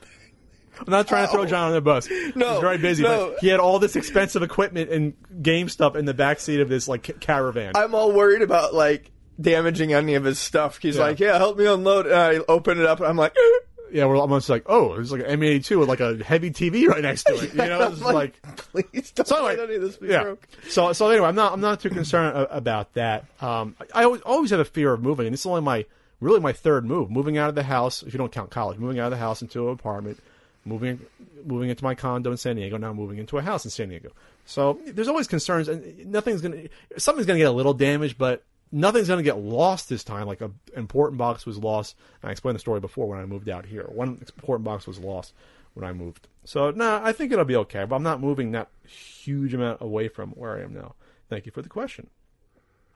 [0.80, 2.10] I'm not trying to throw John on the bus.
[2.36, 3.04] No, he's very busy.
[3.04, 3.32] no.
[3.32, 6.70] But he had all this expensive equipment and game stuff in the back seat of
[6.70, 7.74] this like caravan.
[7.76, 10.80] I'm all worried about like damaging any of his stuff.
[10.82, 11.02] He's Yeah.
[11.04, 13.36] like, "Yeah, help me unload." And I open it up, and I'm like,
[13.92, 17.02] yeah, we're almost like, oh, it's like an M82 with like a heavy TV right
[17.02, 17.52] next to it.
[17.52, 20.24] You know, it's I'm like, "Please don't so anyway, any of this be yeah.
[20.24, 23.26] broke." So so anyway, I'm not I'm not too concerned about that.
[23.42, 25.86] Um, I, I always, always have a fear of moving, and this is only my
[26.22, 27.12] really my third move.
[27.12, 29.42] Moving out of the house, if you don't count college, moving out of the house
[29.42, 30.20] into an apartment,
[30.66, 31.00] moving
[31.46, 34.12] moving into my condo in San Diego, now moving into a house in San Diego.
[34.46, 36.64] So there's always concerns, and nothing's gonna
[36.98, 40.28] something's gonna get a little damaged, but nothing's gonna get lost this time.
[40.28, 43.66] Like a important box was lost, I explained the story before when I moved out
[43.66, 43.84] here.
[43.84, 45.34] One important box was lost
[45.74, 46.28] when I moved.
[46.44, 47.86] So no, I think it'll be okay.
[47.86, 50.96] But I'm not moving that huge amount away from where I am now.
[51.30, 52.08] Thank you for the question.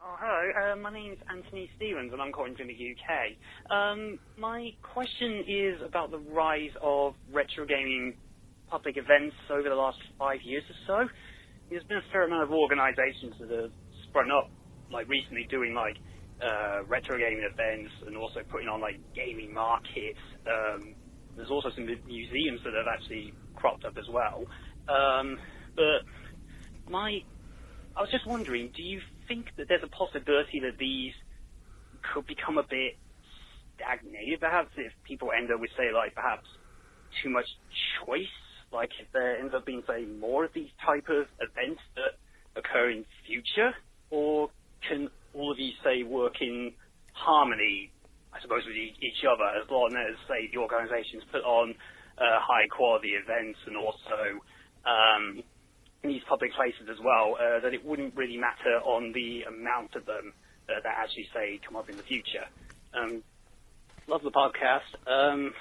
[0.10, 0.42] Oh, hello.
[0.58, 3.38] Uh, my name's Anthony Stevens, and I'm calling from the UK.
[3.70, 8.18] Um, my question is about the rise of retro gaming
[8.74, 10.98] public events over the last five years or so.
[11.70, 13.70] There's been a fair amount of organisations that have
[14.10, 14.50] sprung up,
[14.90, 15.94] like recently doing like
[16.42, 20.26] uh, retro gaming events and also putting on like gaming markets.
[20.50, 20.98] Um,
[21.38, 24.42] there's also some museums that have actually cropped up as well.
[24.90, 25.38] Um,
[25.78, 26.02] but
[26.90, 27.22] my
[27.98, 31.14] I was just wondering, do you think that there's a possibility that these
[32.12, 32.98] could become a bit
[33.78, 36.50] stagnated, perhaps, if people end up with, say, like, perhaps
[37.24, 37.48] too much
[38.04, 38.36] choice?
[38.74, 42.20] Like, if there ends up being, say, more of these type of events that
[42.60, 43.72] occur in future?
[44.10, 44.50] Or
[44.88, 46.74] can all of these, say, work in
[47.14, 47.92] harmony,
[48.34, 51.76] I suppose, with each other, as long as, say, the organizations put on
[52.18, 54.42] uh, high-quality events and also
[54.86, 55.44] um,
[56.04, 60.06] these public places as well, uh, that it wouldn't really matter on the amount of
[60.06, 60.34] them
[60.70, 62.46] uh, that actually say come up in the future.
[62.94, 63.24] Um,
[64.08, 65.54] love the podcast um,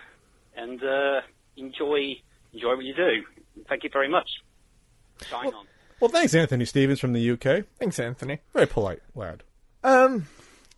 [0.57, 1.21] and uh,
[1.57, 2.17] enjoy
[2.53, 3.63] enjoy what you do.
[3.69, 4.29] Thank you very much.
[5.29, 5.67] Sign on.
[6.01, 7.65] Well, thanks, Anthony Stevens from the UK.
[7.79, 8.39] Thanks, Anthony.
[8.55, 9.43] Very polite lad.
[9.83, 10.27] Um,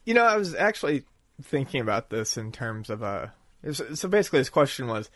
[0.07, 1.05] you know, I was actually
[1.43, 3.27] thinking about this in terms of uh,
[3.73, 5.11] so so basically, his question was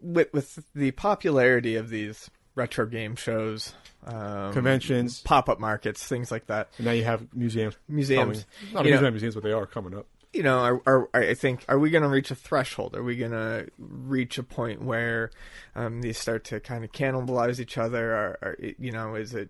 [0.00, 3.72] with with the popularity of these retro game shows,
[4.06, 5.20] um, Conventions.
[5.20, 6.68] pop up markets, things like that.
[6.76, 7.76] And now you have museums.
[7.88, 8.44] Museums.
[8.44, 8.74] Coming.
[8.74, 10.06] Not know- museums, museums, but they are coming up.
[10.32, 12.94] you know, are, are I think are we going to reach a threshold?
[12.94, 15.30] Are we going to reach a point where
[15.74, 18.12] um, these start to kind of cannibalize each other?
[18.12, 19.48] Or, or you know, is it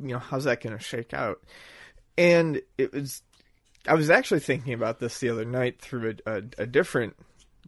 [0.00, 1.40] you know how's that going to shake out?
[2.16, 3.22] And it was,
[3.86, 7.14] I was actually thinking about this the other night through a, a, a different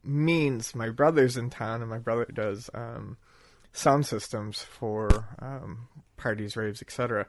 [0.03, 0.75] means.
[0.75, 3.17] My brother's in town, and my brother does um,
[3.73, 7.27] sound systems for um, parties, raves, etc.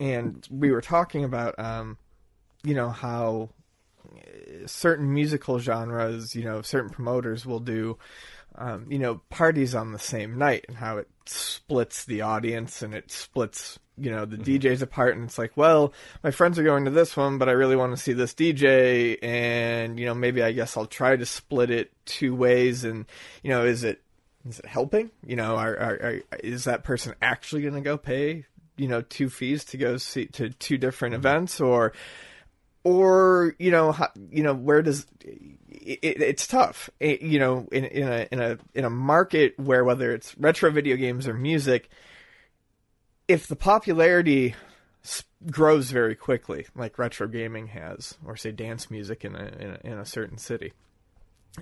[0.00, 1.98] And we were talking about, um,
[2.62, 3.50] you know, how
[4.66, 7.98] certain musical genres, you know, certain promoters will do,
[8.56, 12.94] um, you know, parties on the same night and how it splits the audience and
[12.94, 15.16] it splits, you know, the DJs apart.
[15.16, 15.92] And it's like, well,
[16.22, 19.18] my friends are going to this one, but I really want to see this DJ.
[19.22, 22.84] And, you know, maybe I guess I'll try to split it two ways.
[22.84, 23.06] And,
[23.42, 24.02] you know, is it,
[24.48, 25.10] is it helping?
[25.26, 28.44] You know, are, are, are is that person actually going to go pay,
[28.76, 31.60] you know, two fees to go see to two different events?
[31.60, 31.92] Or,
[32.84, 36.88] or you know how, you know where does it, it's tough.
[37.00, 40.70] It- you know in in a in a in a market where whether it's retro
[40.70, 41.90] video games or music
[43.28, 44.54] if the popularity
[45.50, 49.80] grows very quickly like retro gaming has or say dance music in a in a,
[49.84, 50.72] in a certain city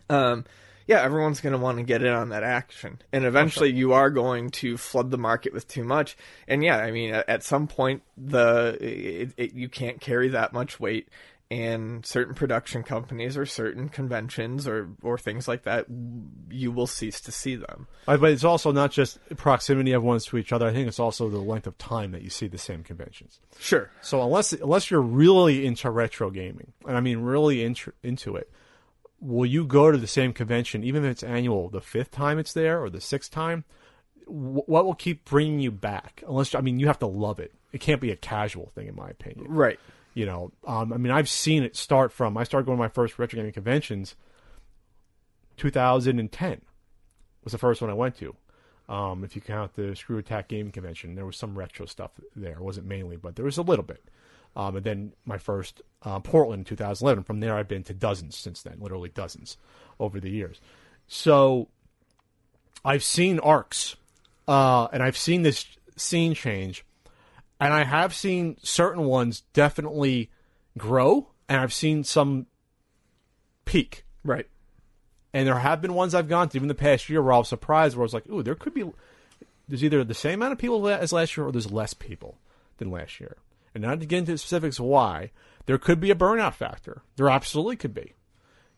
[0.08, 0.44] um
[0.86, 3.00] yeah everyone's going to want to get in on that action.
[3.12, 6.16] And eventually you are going to flood the market with too much.
[6.48, 10.78] And yeah i mean at, some point the it, it, you can't carry that much
[10.80, 11.08] weight.
[11.50, 15.86] And certain production companies or certain conventions or or things like that
[16.50, 17.86] you will cease to see them.
[18.08, 20.66] Uh, But it's also not just proximity of ones to each other.
[20.66, 23.40] I think it's also the length of time that you see the same conventions.
[23.58, 23.90] sure.
[24.00, 28.50] So unless unless you're really into retro gaming, and I mean really into into it,
[29.20, 32.52] will you go to the same convention even if it's annual the fifth time it's
[32.52, 33.64] there or the sixth time?
[34.26, 36.22] what will keep bringing you back?
[36.26, 37.52] Unless I mean, you have to love it.
[37.72, 39.46] It can't be a casual thing, in my opinion.
[39.48, 39.78] Right.
[40.14, 42.36] You know, um, I mean, I've seen it start from.
[42.36, 44.14] I started going to my first retro gaming conventions.
[45.56, 46.60] 2010
[47.42, 48.34] was the first one I went to.
[48.88, 52.52] Um, if you count the Screw Attack Gaming Convention, there was some retro stuff there.
[52.52, 54.04] It wasn't mainly, but there was a little bit.
[54.56, 57.24] Um, and then my first uh, Portland in 2011.
[57.24, 59.56] From there, I've been to dozens since then, literally dozens
[59.98, 60.60] over the years.
[61.06, 61.68] So
[62.84, 63.96] I've seen arcs,
[64.46, 65.66] uh, and I've seen this
[65.96, 66.84] scene change,
[67.60, 70.30] and I have seen certain ones definitely
[70.76, 72.46] grow, and I've seen some
[73.64, 74.04] peak.
[74.22, 74.46] Right.
[75.32, 77.48] And there have been ones I've gone to even the past year where I was
[77.48, 78.84] surprised, where I was like, "Ooh, there could be."
[79.66, 82.38] There's either the same amount of people as last year, or there's less people
[82.76, 83.36] than last year.
[83.74, 85.32] And not to get into specifics why,
[85.66, 87.02] there could be a burnout factor.
[87.16, 88.14] There absolutely could be.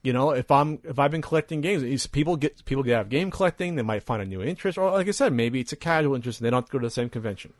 [0.02, 3.09] You know, if I'm if I've been collecting games, people get people get out of
[3.09, 5.77] game collecting, they might find a new interest, or like I said, maybe it's a
[5.77, 7.52] casual interest and they don't go to the same convention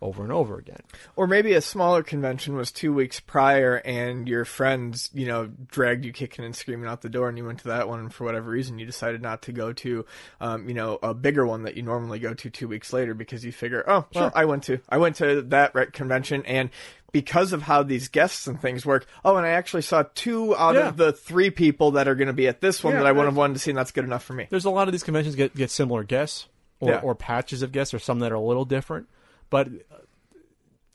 [0.00, 0.80] over and over again.
[1.16, 6.04] Or maybe a smaller convention was two weeks prior, and your friends, you know, dragged
[6.04, 8.24] you kicking and screaming out the door, and you went to that one, and for
[8.24, 10.04] whatever reason, you decided not to go to,
[10.40, 13.44] um, you know, a bigger one that you normally go to two weeks later because
[13.44, 16.70] you figure, oh, well, I went to, I went to that rec- convention, and
[17.10, 20.74] because of how these guests and things work, oh, and I actually saw two out
[20.74, 20.88] Yeah.
[20.88, 23.12] of the three people that are going to be at this one Yeah, that I
[23.12, 24.46] would have wanted to see, and that's good enough for me.
[24.50, 26.46] There's a lot of these conventions get get similar guests
[26.80, 27.00] or, Yeah.
[27.00, 29.08] or patches of guests, or some that are a little different.
[29.50, 29.68] But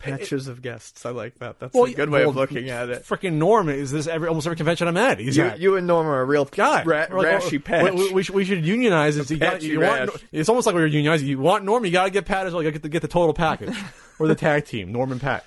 [0.04, 1.60] Patches of guests, I like that.
[1.60, 3.06] That's well, a good way of looking at it.
[3.06, 5.18] Freaking Norm is this every almost every convention I'm at.
[5.18, 5.60] He's You, at.
[5.60, 6.84] you and Norm are a real guy.
[6.84, 7.94] ra- like, rashy oh, patch.
[7.94, 9.30] We, we, should, we should unionize it.
[9.32, 11.24] You got- you want- it's almost like we're unionizing.
[11.24, 12.62] You want Norm, you got to get Pat as well.
[12.62, 13.78] You got to get the total package
[14.20, 15.46] or the tag team, Norm and Pat.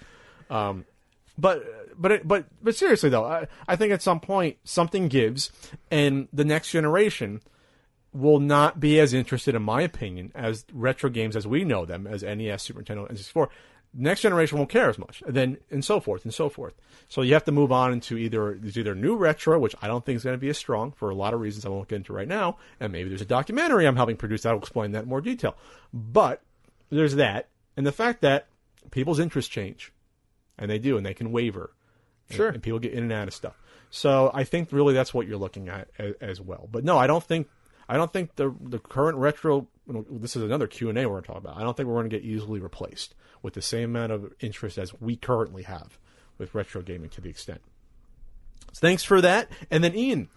[0.48, 0.86] Um,
[1.36, 1.62] but
[1.98, 5.50] but it, but but seriously though, I, I think at some point something gives,
[5.90, 7.42] and the next generation
[8.16, 12.06] will not be as interested, in my opinion, as retro games as we know them,
[12.06, 13.48] as NES, Super Nintendo, and 64.
[13.98, 16.74] Next generation won't care as much, and then and so forth and so forth.
[17.08, 20.04] So you have to move on into either there's either new retro, which I don't
[20.04, 21.96] think is going to be as strong for a lot of reasons I won't get
[21.96, 25.04] into right now, and maybe there's a documentary I'm helping produce that will explain that
[25.04, 25.56] in more detail.
[25.94, 26.42] But
[26.90, 28.48] there's that, and the fact that
[28.90, 29.92] people's interests change,
[30.58, 31.72] and they do, and they can waver.
[32.28, 32.48] And- Sure.
[32.48, 33.56] And, people get in and out of stuff.
[33.90, 36.68] So I think really that's what you're looking at as, as well.
[36.70, 37.48] But no, I don't think
[37.88, 39.66] I don't think the the current retro.
[39.86, 41.56] This is another Q and A we're going to talk about.
[41.56, 44.78] I don't think we're going to get easily replaced with the same amount of interest
[44.78, 45.98] as we currently have
[46.38, 47.60] with retro gaming to the extent.
[48.72, 49.48] So thanks for that.
[49.70, 50.28] And then Ian,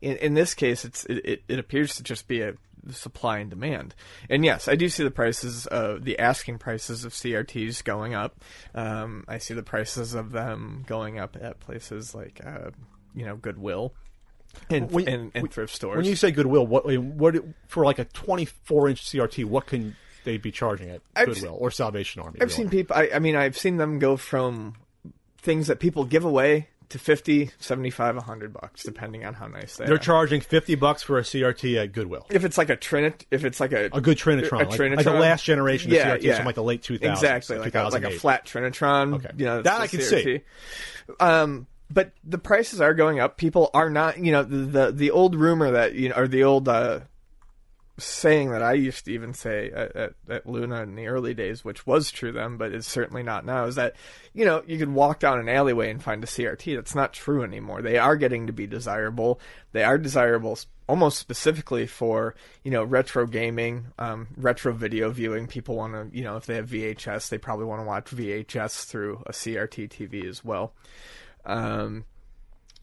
[0.00, 2.54] in, in this case, it's it, it, appears to just be a
[2.90, 3.94] supply and demand.
[4.28, 8.42] And yes, I do see the prices, uh, the asking prices of CRTs going up.
[8.74, 12.70] Um, I see the prices of them going up at places like, uh,
[13.14, 13.94] you know, Goodwill
[14.70, 15.96] and When- and, and thrift stores.
[15.96, 17.36] When you say Goodwill, what what
[17.68, 19.44] for like a twenty four inch CRT?
[19.44, 22.40] What can they be charging at Goodwill or Salvation Army?
[22.40, 22.96] I've seen people.
[22.96, 24.76] I, I mean, I've seen them go from
[25.38, 29.84] things that people give away to 50, 75, 100 bucks, depending on how nice they
[29.84, 29.86] are.
[29.86, 29.98] They're are.
[29.98, 32.26] charging fifty bucks for a CRT at Goodwill.
[32.30, 34.96] if it's like a Trinit, if it's like a A good Trinitron, a like, Trinitron,
[34.96, 36.36] like the last generation of yeah, CRTs yeah.
[36.36, 38.20] from like the late 2000s, exactly, like a, like a 2008.
[38.20, 39.14] flat Trinitron.
[39.14, 39.30] Okay.
[39.36, 40.42] you know, That that's I the can see.
[41.18, 41.42] CRT.
[41.42, 43.36] Um, but the prices are going up.
[43.36, 46.44] People are not, you know, the the, the old rumor that you know, or the
[46.44, 47.00] old uh,
[47.96, 51.64] saying that I used to even say at, at, at Luna in the early days,
[51.64, 53.94] which was true then, but is certainly not now, is that
[54.32, 56.74] you know you could walk down an alleyway and find a CRT.
[56.74, 57.82] That's not true anymore.
[57.82, 59.40] They are getting to be desirable.
[59.72, 60.58] They are desirable
[60.88, 62.34] almost specifically for
[62.64, 65.46] you know retro gaming, um, retro video viewing.
[65.46, 68.86] People want to you know if they have VHS, they probably want to watch VHS
[68.86, 70.72] through a CRT TV as well.
[71.46, 72.04] Um,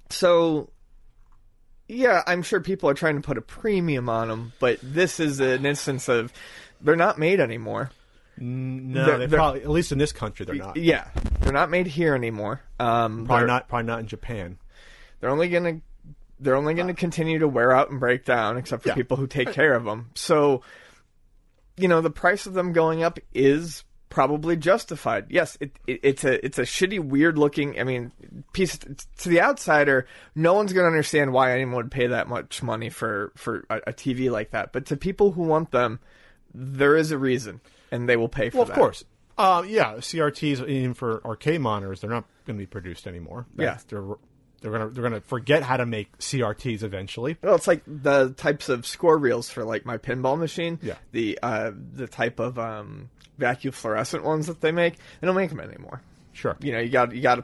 [0.09, 0.69] so
[1.91, 5.39] yeah, I'm sure people are trying to put a premium on them, but this is
[5.39, 6.31] an instance of
[6.79, 7.91] they're not made anymore.
[8.37, 10.77] No, They're- they probably at least in this country they're not.
[10.77, 11.07] Yeah,
[11.41, 12.61] they're not made here anymore.
[12.79, 13.67] Um, Probably not.
[13.67, 14.57] Probably not in Japan.
[15.19, 15.81] They're only gonna
[16.39, 18.95] they're only gonna continue to wear out and break down, except for Yeah.
[18.95, 20.09] people who take care of them.
[20.15, 20.63] So,
[21.77, 25.25] you know, the price of them going up is probably justified.
[25.29, 27.79] Yes, it, it, it's a it's a shitty, weird looking.
[27.79, 28.11] I mean,
[28.53, 30.05] piece to the outsider,
[30.35, 33.77] no one's going to understand why anyone would pay that much money for for a,
[33.87, 34.71] a, TV like that.
[34.71, 35.99] But to people who want them,
[36.53, 37.61] there is a reason,
[37.91, 38.59] and they will pay for it.
[38.59, 38.73] well, that.
[38.73, 39.03] Of course,
[39.39, 39.95] uh, yeah.
[39.95, 43.47] CRTs even for arcade monitors, they're not going to be produced anymore.
[43.55, 44.15] That's, yeah, they're
[44.61, 47.37] they're gonna they're gonna forget how to make CRTs eventually.
[47.41, 50.79] Well, it's like the types of score reels for like my pinball machine.
[50.81, 50.95] Yeah.
[51.11, 55.49] The uh, the type of um, vacuum fluorescent ones that they make, they don't make
[55.49, 56.01] them anymore.
[56.31, 56.55] Sure.
[56.61, 57.43] You know, you got you got to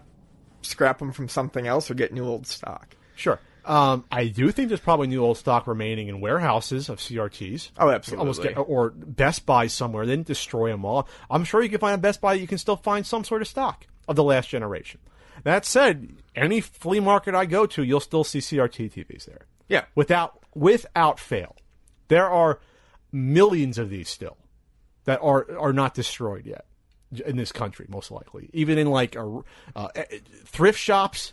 [0.61, 2.95] scrap them from something else or get new old stock.
[3.15, 3.39] Sure.
[3.65, 7.71] Um, I do think there's probably new old stock remaining in warehouses of CRTs.
[7.77, 8.21] Oh, absolutely.
[8.21, 10.05] Almost get, or Best Buy somewhere.
[10.05, 11.09] They didn't destroy them all.
[11.29, 12.35] I'm sure you can find a Best Buy.
[12.35, 15.01] You can still find some sort of stock of the last generation.
[15.47, 19.45] That said, any flea market I go to, you'll still see CRT TVs there.
[19.69, 19.85] Yeah.
[19.95, 21.55] Without without fail.
[22.09, 22.59] There are
[23.13, 24.35] millions of these still
[25.05, 26.65] that are are not destroyed yet
[27.25, 28.49] in this country, most likely.
[28.51, 29.41] Even in like a,
[29.73, 29.87] uh,
[30.43, 31.31] thrift shops,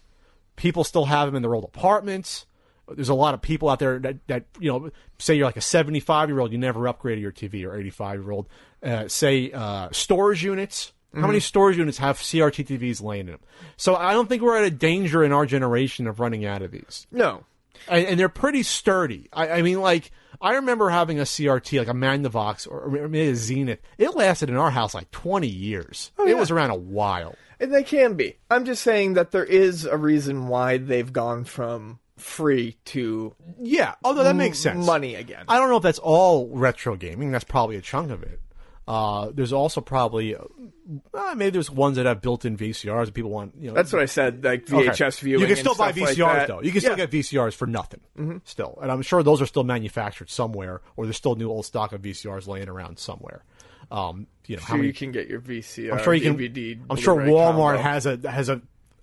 [0.54, 2.46] people still have them in their old apartments.
[2.88, 5.60] There's a lot of people out there that, that you know, say you're like a
[5.60, 8.48] 75 year old, you never upgraded your TV, or 85 year old.
[8.80, 10.92] Uh, say uh, storage units.
[11.14, 11.42] How many mm.
[11.42, 13.40] storage units have CRT TVs laying in them?
[13.76, 16.70] So I don't think we're at a danger in our generation of running out of
[16.70, 17.06] these.
[17.10, 17.44] No.
[17.88, 19.28] And, and they're pretty sturdy.
[19.32, 20.10] I, I, mean, like,
[20.40, 23.80] I remember having a CRT, like a Magnavox or maybe a Zenith.
[23.98, 26.12] It lasted in our house like 20 years.
[26.18, 27.34] Oh, it was around a while.
[27.60, 28.36] And they can be.
[28.50, 33.94] I'm just saying that there is a reason why they've gone from free to Yeah,
[34.04, 34.84] although that makes sense.
[34.86, 35.44] money again.
[35.48, 37.32] I don't know if that's all retro gaming.
[37.32, 38.40] That's probably a chunk of it.
[38.86, 43.54] Uh, there's also probably uh, maybe there's ones that have built-in VCRs that people want.
[43.58, 45.24] You know, That's what I said, like VHS Okay.
[45.24, 45.40] viewing.
[45.40, 46.60] You can still buy stuff like VCRs though.
[46.62, 47.06] You can still Yeah.
[47.06, 48.00] get VCRs for nothing
[48.44, 51.92] still, and I'm sure those are still manufactured somewhere, or there's still new old stock
[51.92, 53.42] of VCRs laying around somewhere.
[53.90, 54.88] Um, you know, how many?
[54.88, 55.92] you can get your VCR.
[55.96, 56.36] I'm sure you can.
[56.38, 57.82] DVD, I'm sure Walmart combo.
[57.82, 58.60] has a has a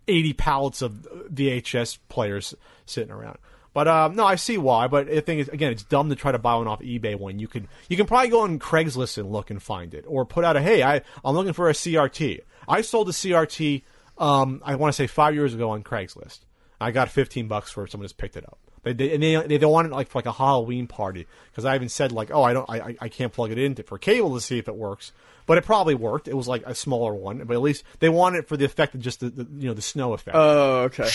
[0.08, 2.54] 80 pallets of VHS players
[2.86, 3.38] sitting around.
[3.74, 4.88] But um, no, I see why.
[4.88, 7.40] But the thing is, again, it's dumb to try to buy one off eBay when
[7.40, 10.44] you can you can probably go on Craigslist and look and find it, or put
[10.44, 12.42] out a hey, I I'm looking for a CRT.
[12.68, 13.84] I sold a CRT.
[14.18, 16.40] Um, I want to say five years ago on Craigslist.
[16.80, 18.58] I got 15 bucks for someone just picked it up.
[18.84, 21.64] They, they and they they don't want it like for like a Halloween party because
[21.66, 23.98] I even said like oh I don't I I- can't plug it in to, for
[24.00, 25.12] cable to see if it works,
[25.46, 26.28] but it probably worked.
[26.28, 28.96] It was like a smaller one, but at least they want it for the effect
[28.96, 31.08] of just the, the you know the snow effect, Oh, okay.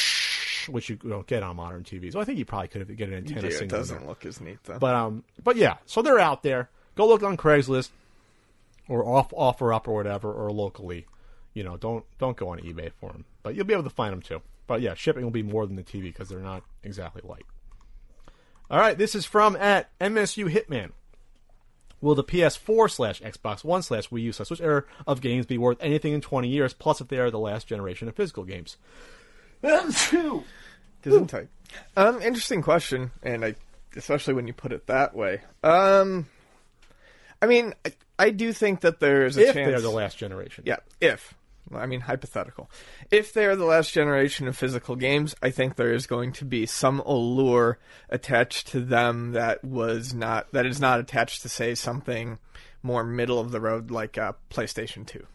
[0.69, 2.13] Which you don't get on modern TVs.
[2.13, 3.63] So I think you probably could have get an Yeah, antenna it signal.
[3.63, 4.79] in doesn't look as neat though.
[4.79, 6.71] But um, but yeah, so they're out there.
[6.95, 7.91] Go look on Craigslist
[8.89, 11.07] or off offer up or whatever, or locally.
[11.55, 14.13] You know, don't don't go on eBay for them, but you'll be able to find
[14.13, 14.43] them too.
[14.67, 17.47] But yeah, shipping will be more than the TV because they're not exactly light.
[18.71, 20.91] All right, this is from at MSU Hitman.
[22.01, 25.57] Will the PS4 slash Xbox One slash Wii U slash Switch era of games be
[25.57, 26.75] worth anything in 20 years?
[26.75, 28.77] Plus, if they are the last generation of physical games.
[29.63, 31.49] Gesundheit.
[31.97, 33.55] Um, interesting question, and I,
[33.97, 35.43] especially when you put it that way.
[35.63, 36.27] Um,
[37.43, 39.67] I mean, I, I do think that there's a If chance.
[39.67, 40.65] they are the last generation.
[40.67, 41.35] Yeah, if.
[41.75, 42.71] I mean, hypothetical.
[43.11, 46.45] If they are the last generation of physical games, I think there is going to
[46.45, 51.75] be some allure attached to them that was not that is not attached to say
[51.75, 52.39] something
[52.85, 55.27] more middle of the road like uh, PlayStation Two.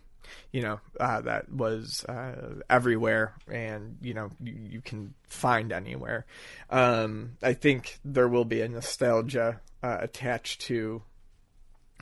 [0.52, 6.26] You know, uh, that was uh, everywhere, and you know you, you can find anywhere.
[6.70, 11.02] Um, I think there will be a nostalgia uh, attached to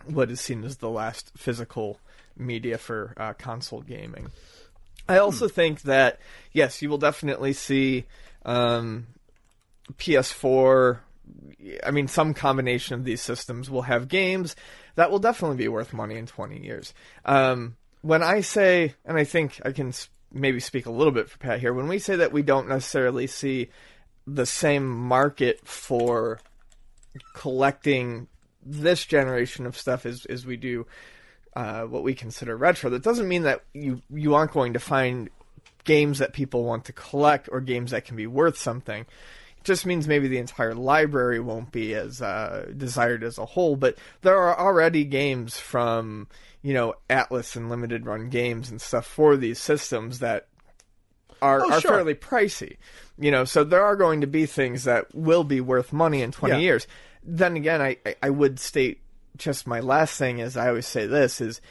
[0.06, 2.00] what is seen as the last physical
[2.38, 4.30] media for uh, console gaming.
[5.08, 6.20] I also think that
[6.54, 8.06] yes, you will definitely see
[8.46, 9.08] um,
[9.98, 11.00] PS4.
[11.84, 14.56] I mean, some combination of these systems will have games
[14.96, 16.94] that will definitely be worth money in 20 years.
[17.26, 19.94] Um, when I say, and I think I can
[20.32, 23.28] maybe speak a little bit for Pat here, when we say that we don't necessarily
[23.28, 23.70] see
[24.26, 26.40] the same market for
[27.34, 28.28] collecting
[28.64, 30.86] this generation of stuff as, as we do
[31.56, 32.90] uh, what we consider retro.
[32.90, 35.30] That doesn't mean that you you aren't going to find
[35.84, 39.06] games that people want to collect or games that can be worth something.
[39.64, 43.76] Just means maybe the entire library won't be as uh, desired as a whole.
[43.76, 46.28] But there are already games from
[46.62, 50.48] you know Atlus and limited run games and stuff for these systems that
[51.42, 51.92] are, Oh, are sure.
[51.92, 52.78] fairly pricey.
[53.18, 56.32] You know, so there are going to be things that will be worth money in
[56.32, 56.60] 20 Yeah.
[56.62, 56.88] years.
[57.24, 59.02] Then again, I, I- I would state
[59.38, 61.62] just my last thing is I always say this is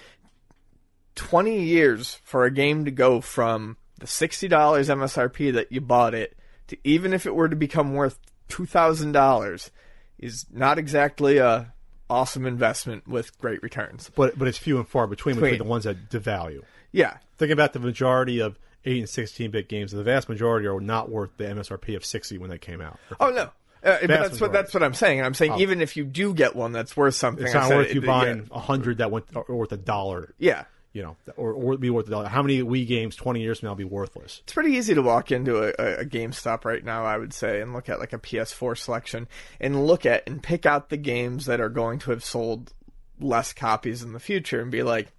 [1.17, 6.37] 20 years for a game to go from the $60 MSRP that you bought it
[6.69, 8.19] to even if it were to become worth
[8.49, 9.71] $2,000
[10.19, 11.73] is not exactly a
[12.11, 14.11] awesome investment with great returns.
[14.17, 15.67] but but it's few and far between between Between.
[15.67, 16.63] the ones that devalue.
[16.93, 19.93] Yeah, Think about the majority of eight and sixteen bit games.
[19.93, 22.99] The vast majority are not worth the MSRP of sixty when they came out.
[23.21, 23.51] Oh no.
[23.85, 25.23] Uh, but that's what that's what I'm saying.
[25.23, 27.89] I'm saying even if you do get one that's worth something, It's not said worth
[27.91, 28.07] it- you yeah.
[28.07, 30.35] buying a hundred that went worth a dollar.
[30.39, 32.29] Yeah, You know, or or be worth a dollar.
[32.29, 34.41] How many Wii games twenty years from now be worthless?
[34.43, 37.73] it's pretty easy to walk into a, a, GameStop right now, I would say, and
[37.73, 39.29] look at like a PS4 selection
[39.61, 42.73] and look at and pick out the games that are going to have sold
[43.21, 45.13] less copies in the future and be like,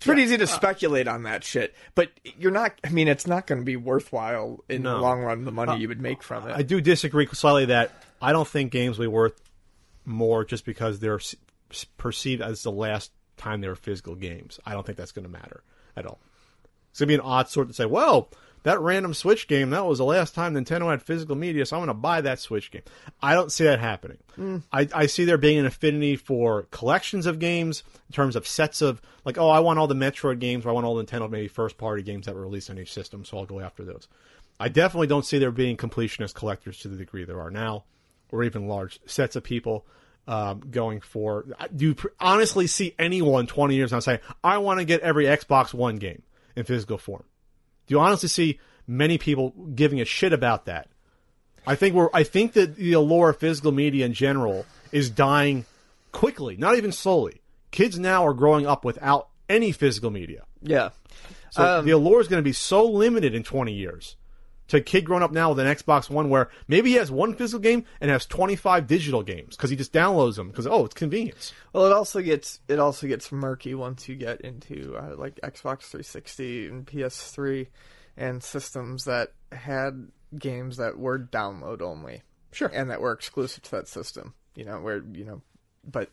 [0.00, 1.74] it's pretty easy to uh, speculate on that shit.
[1.94, 2.72] But you're not.
[2.82, 5.44] I mean, it's not going to be worthwhile in the long run.
[5.44, 6.56] The money uh, you would make from it.
[6.56, 7.92] I do disagree slightly that
[8.22, 9.38] I don't think games will be worth
[10.06, 11.20] more just because they're
[11.98, 14.60] perceived as the last time they were physical games.
[14.64, 15.62] I don't think that's going to matter
[15.96, 16.20] at all.
[16.90, 18.28] It's going to be an odd sort to say, well,
[18.62, 21.80] that random Switch game, that was the last time Nintendo had physical media, so I'm
[21.80, 22.82] going to buy that Switch game.
[23.22, 24.18] I don't see that happening.
[24.36, 24.62] Mm.
[24.70, 28.82] I, I see there being an affinity for collections of games in terms of sets
[28.82, 31.30] of, like, oh, I want all the Metroid games, or I want all the Nintendo
[31.30, 34.08] maybe first party games that were released on each system, so I'll go after those.
[34.58, 37.84] I definitely don't see there being completionist collectors to the degree there are now,
[38.30, 39.86] or even large sets of people
[40.26, 41.44] um, going for.
[41.74, 45.24] Do you pr- honestly see anyone 20 years now saying, I want to get every
[45.24, 46.22] Xbox One game
[46.56, 47.24] in physical form?
[47.86, 50.88] Do you honestly see many people giving a shit about that?
[51.66, 52.08] I think we're.
[52.14, 55.66] I think that the allure of physical media in general is dying
[56.12, 57.42] quickly, not even slowly.
[57.70, 60.44] Kids now are growing up without any physical media.
[60.62, 60.90] yeah.
[61.50, 64.16] So Um, the allure is going to be so limited in 20 years
[64.70, 67.34] to a kid growing up now with an Xbox One where maybe he has one
[67.34, 70.94] physical game and has 25 digital games because he just downloads them because, oh, it's
[70.94, 71.52] convenience.
[71.72, 75.82] Well, it also gets it also gets murky once you get into uh, like Xbox
[75.82, 77.66] 360 and PS3
[78.16, 82.22] and systems that had games that were download only,
[82.52, 82.70] Sure.
[82.72, 84.34] and that were exclusive to that system.
[84.54, 85.42] You know where you know,
[85.88, 86.10] but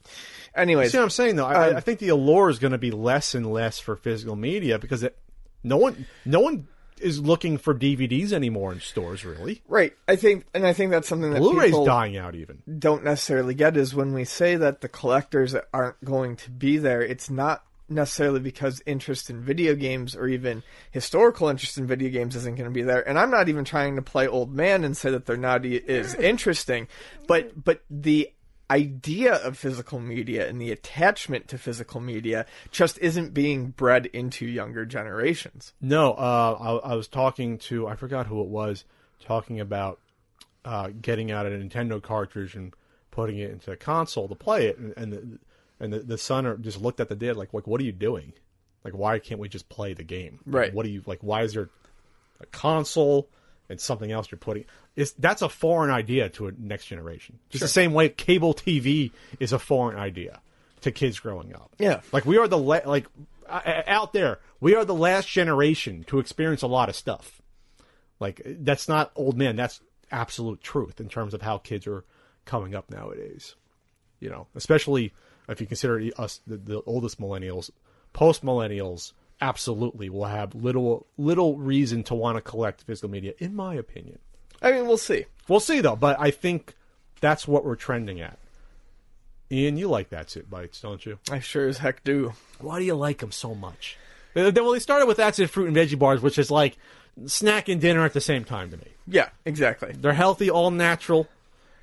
[0.55, 1.45] anyways, See what I'm saying, though?
[1.45, 4.35] I, Um, I think the allure is going to be less and less for physical
[4.35, 5.17] media because it,
[5.63, 6.67] no one no one
[7.01, 9.61] is looking for DVDs anymore in stores, really.
[9.67, 9.93] right?
[10.07, 12.61] I think, and I think that's something that Blu-ray's people dying out even.
[12.79, 17.01] don't necessarily get is when we say that the collectors aren't going to be there,
[17.01, 22.35] it's not necessarily because interest in video games or even historical interest in video games
[22.35, 23.07] isn't going to be there.
[23.07, 26.13] And I'm not even trying to play old man and say that they're not is
[26.15, 26.87] interesting,
[27.27, 28.31] but but the
[28.69, 34.45] idea of physical media and the attachment to physical media just isn't being bred into
[34.45, 35.73] younger generations.
[35.81, 38.83] No, uh, I, I was talking to I forgot who it was
[39.19, 39.99] talking about
[40.65, 42.73] uh, getting out a Nintendo cartridge and
[43.11, 45.39] putting it into a console to play it, and, and the
[45.79, 48.33] and the, the son just looked at the dad like, like, what are you doing?
[48.83, 50.39] Like, why can't we just play the game?
[50.45, 50.73] Like, Right.
[50.73, 51.19] what do you like?
[51.21, 51.69] Why is there
[52.41, 53.29] a console
[53.69, 54.65] and something else you're putting?
[54.97, 57.37] It's that's a foreign idea to a next generation.
[57.49, 60.41] Just the same way cable TV is a foreign idea
[60.81, 61.71] to kids growing up.
[61.77, 62.01] Yeah.
[62.11, 63.05] Like we are the la- like
[63.47, 67.43] uh, out there, we are the last generation to experience a lot of stuff.
[68.19, 72.03] Like that's not old man, that's absolute truth in terms of how kids are
[72.45, 73.55] coming up nowadays.
[74.19, 75.13] You know, especially
[75.47, 77.69] if you consider us the, the oldest millennials,
[78.13, 83.55] post millennials absolutely will have little little reason to want to collect physical media in
[83.55, 84.17] my opinion.
[84.61, 85.25] I mean, we'll see.
[85.47, 86.73] We'll see though, but I think
[87.21, 88.37] that's what we're trending at.
[89.51, 91.19] Ian, you like That's It Bites, don't you?
[91.31, 92.33] I sure as heck do.
[92.59, 93.97] Why do you like them so much?
[94.35, 96.77] Well, they started with That's It Fruit and Veggie Bars, which is like
[97.25, 98.87] snack and dinner at the same time to me.
[99.07, 99.93] Yeah, exactly.
[99.97, 101.27] They're healthy, all natural,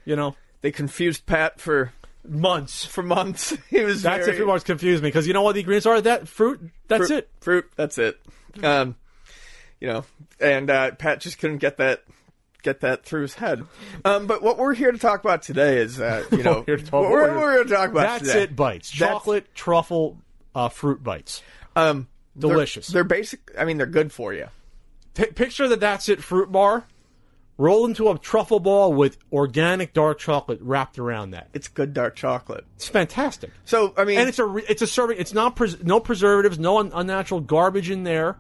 [0.05, 0.37] you know.
[0.61, 1.93] They confused Pat for
[2.27, 2.85] Months.
[2.85, 3.55] for months.
[3.71, 5.87] He was That's very, It Fruit Bars confused me because you know what the ingredients
[5.87, 6.01] are?
[6.01, 7.31] That fruit, that's fruit, it.
[7.41, 7.71] Fruit.
[7.77, 8.21] That's it.
[8.63, 8.97] Um,
[9.81, 10.05] you know,
[10.41, 12.05] and uh, Pat just couldn't get that
[12.65, 13.65] get that through his head.
[14.05, 16.93] Um, but what we're here to talk about today is, uh, you know, We're what
[16.93, 18.43] we're, we're- we're here to talk about That's today.
[18.45, 18.91] It Bites.
[18.91, 20.19] That's- Chocolate, truffle,
[20.55, 21.43] uh, fruit bites.
[21.77, 22.89] Um, they're- Delicious.
[22.89, 23.53] They're, basic.
[23.57, 24.49] I mean, they're good for you.
[25.15, 26.87] Picture the That's It fruit bar
[27.57, 31.49] rolled into a truffle ball with organic dark chocolate wrapped around that.
[31.55, 32.65] It's good dark chocolate.
[32.75, 33.51] It's fantastic.
[33.65, 35.19] So I mean, and it's a re- it's a serving.
[35.21, 38.37] It's not pres- no preservatives, no un- unnatural garbage in there.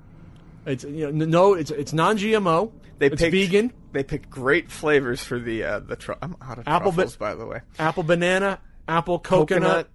[0.66, 2.72] It's you know no it's it's non GMO.
[2.98, 3.72] they it's picked, vegan.
[3.92, 5.96] They picked great flavors for the uh, the.
[5.96, 7.60] Tru- I'm out of Apple truffles, bit- by the way.
[7.78, 8.58] Apple banana,
[8.88, 9.88] apple coconut.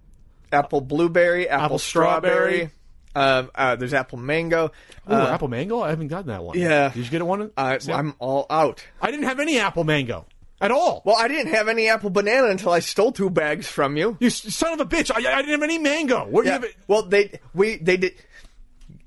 [0.52, 2.52] apple blueberry, apple, Apple strawberry.
[2.52, 2.70] strawberry.
[3.12, 4.66] Um, uh, there's apple mango.
[5.10, 5.80] Ooh, Uh, apple mango.
[5.82, 6.56] I haven't gotten that one.
[6.58, 6.90] Yeah.
[6.90, 7.50] Did you get one?
[7.56, 8.84] uh, I'm all out.
[9.02, 10.26] I didn't have any apple mango
[10.60, 11.02] at all.
[11.04, 14.16] Well, I didn't have any apple banana until I stole two bags from you.
[14.20, 15.10] you son of a bitch!
[15.10, 16.24] I, I didn't have any mango.
[16.28, 16.56] What Yeah.
[16.56, 16.70] you have?
[16.86, 18.14] Well, they we they did.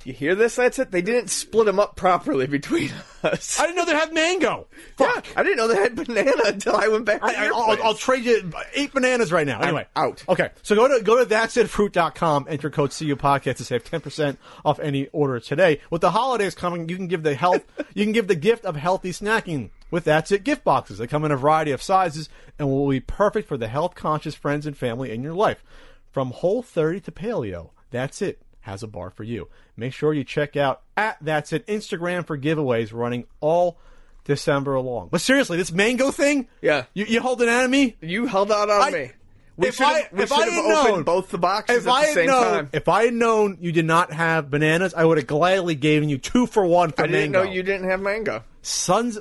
[0.05, 0.57] You hear this?
[0.57, 0.91] That's it.
[0.91, 2.91] They didn't split them up properly between
[3.23, 3.59] us.
[3.59, 4.67] I didn't know they had mango.
[4.99, 7.21] yeah, I didn't know they had banana until I went back.
[7.21, 9.61] To I, will trade you eight bananas right now.
[9.61, 10.23] Anyway, out.
[10.27, 14.39] Okay, so go to go to that'sitfruit.com, enter code CU podcast to save ten percent
[14.65, 15.79] off any order today.
[15.89, 17.63] With the holidays coming, you can give the health
[17.93, 20.97] you can give the gift of healthy snacking with That's It gift boxes.
[20.97, 22.27] They come in a variety of sizes
[22.59, 25.63] and will be perfect for the health conscious friends and family in your life.
[26.11, 29.47] From whole 30 to paleo, That's It has a bar for you.
[29.77, 33.77] Make sure you check out at That's It Instagram for giveaways running all
[34.25, 35.09] December long.
[35.11, 36.47] But seriously, this mango thing?
[36.61, 36.85] Yeah.
[36.93, 37.95] You, you holding out at me?
[38.01, 39.11] You held out on I- me.
[39.55, 41.87] We if should I- have, we if I had opened known- both the boxes If
[41.87, 42.69] at I the had same known, time.
[42.73, 46.17] if I had known you did not have bananas, I would have gladly given you
[46.17, 48.43] two for one for I didn't know you didn't have mango.
[48.63, 49.19] Sons.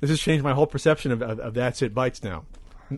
[0.00, 2.44] This has changed my whole perception of, of, of that's it bites now.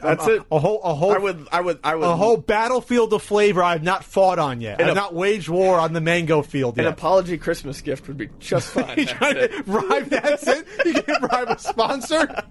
[0.03, 0.43] That's a, it.
[0.51, 2.05] A whole, a whole, I would, I would, I would.
[2.07, 4.81] a whole battlefield of flavor I've not fought on yet.
[4.81, 8.17] And I've a- not waged war on the mango field An apology Christmas gift would
[8.17, 8.99] be just fine.
[8.99, 9.53] you That's trying it.
[9.53, 10.67] to bribe that's it?
[10.85, 12.43] You can't bribe a sponsor?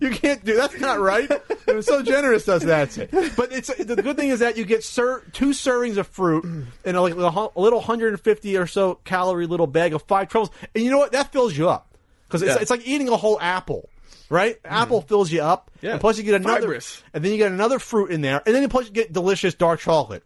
[0.00, 1.30] You can't do that's not right.
[1.30, 2.88] It was so generous does that.
[3.36, 6.44] But it's the good thing is that you get ser- two servings of fruit
[6.84, 7.16] in a, like, a
[7.60, 11.12] little 150 or so calorie little bag of five truffles, and you know what?
[11.12, 11.96] That fills you up
[12.26, 12.58] because it's, Yeah.
[12.60, 13.88] it's like eating a whole apple.
[14.32, 15.92] Right, apple fills you up, Yeah.
[15.92, 17.02] and plus you get another, Fibrous.
[17.12, 19.80] and then you get another fruit in there, and then plus you get delicious dark
[19.80, 20.24] chocolate.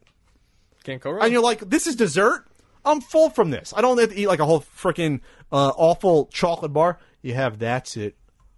[0.85, 1.25] Can't go wrong.
[1.25, 2.47] And you're like, this is dessert.
[2.85, 3.75] I'm full from this.
[3.77, 7.01] I don't have to eat like a whole freaking uh, awful chocolate bar.
[7.21, 8.15] You have that's it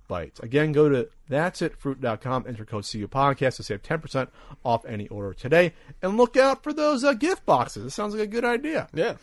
[0.07, 0.39] bites.
[0.41, 4.29] Again, go to that's that'sitfruit.com, enter code CU podcast to save 10%
[4.67, 5.73] off any order today.
[6.03, 7.85] And look out for those uh, gift boxes.
[7.87, 8.89] It sounds like a good idea.
[8.93, 9.15] yeah.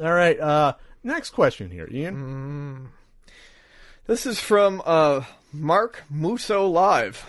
[0.00, 0.40] All right.
[0.40, 2.88] Uh, next question here, Ian.
[4.06, 5.22] This is from uh,
[5.52, 7.24] Mark Musso Live.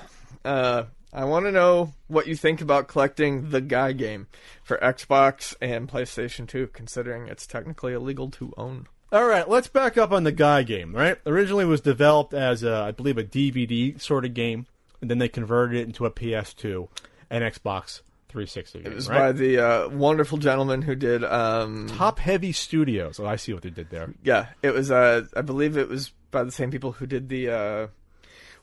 [0.45, 4.27] Uh, I want to know what you think about collecting the Guy game
[4.63, 8.87] for Xbox and PlayStation 2, considering it's technically illegal to own.
[9.11, 11.17] All right, let's back up on the Guy game, right?
[11.25, 14.67] Originally it was developed as, a, I believe, a DVD sort of game,
[15.01, 16.89] and then they converted it into a PS2
[17.29, 19.17] and Xbox 360 game, It was right?
[19.17, 21.23] by the uh, wonderful gentleman who did.
[21.23, 23.19] Um, Top Heavy Studios.
[23.19, 24.13] Oh, I see what they did there.
[24.23, 24.91] yeah, it was.
[24.91, 27.87] Uh, I believe it was by the same people who did the uh,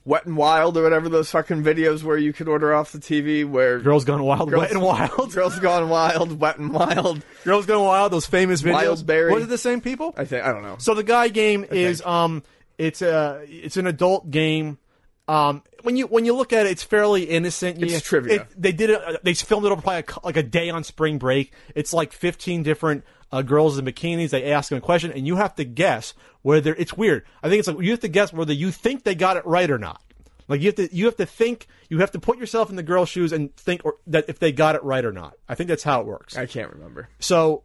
[0.04, 3.48] Wet and Wild or whatever those fucking videos where you could order off the TV
[3.48, 5.32] where Girls Gone Wild, Girls- Wet and Wild.
[5.34, 7.24] Girls Gone Wild, Wet and Wild.
[7.44, 8.12] Girls Gone Wild.
[8.12, 9.02] Those famous videos.
[9.02, 9.32] Wildberry.
[9.34, 10.12] Was it the same people?
[10.16, 10.76] I think I don't know.
[10.78, 12.42] So the Guy game is um,
[12.76, 14.78] it's a it's an adult game.
[15.26, 17.82] Um, when you when you look at it, it's fairly innocent.
[17.82, 18.34] It's You- trivia.
[18.42, 19.00] it- they did it.
[19.24, 21.54] They filmed it over probably a like a day on spring break.
[21.74, 24.30] It's like fifteen different uh, girls in bikinis.
[24.30, 27.24] They ask them a question, and you have to guess whether it's weird.
[27.42, 29.70] I think it's like you have to guess whether you think they got it right
[29.70, 30.02] or not.
[30.48, 32.82] Like you have to you have to think you have to put yourself in the
[32.82, 35.36] girl's shoes and think or, that if they got it right or not.
[35.48, 36.36] I think that's how it works.
[36.36, 37.08] I can't remember.
[37.18, 37.62] So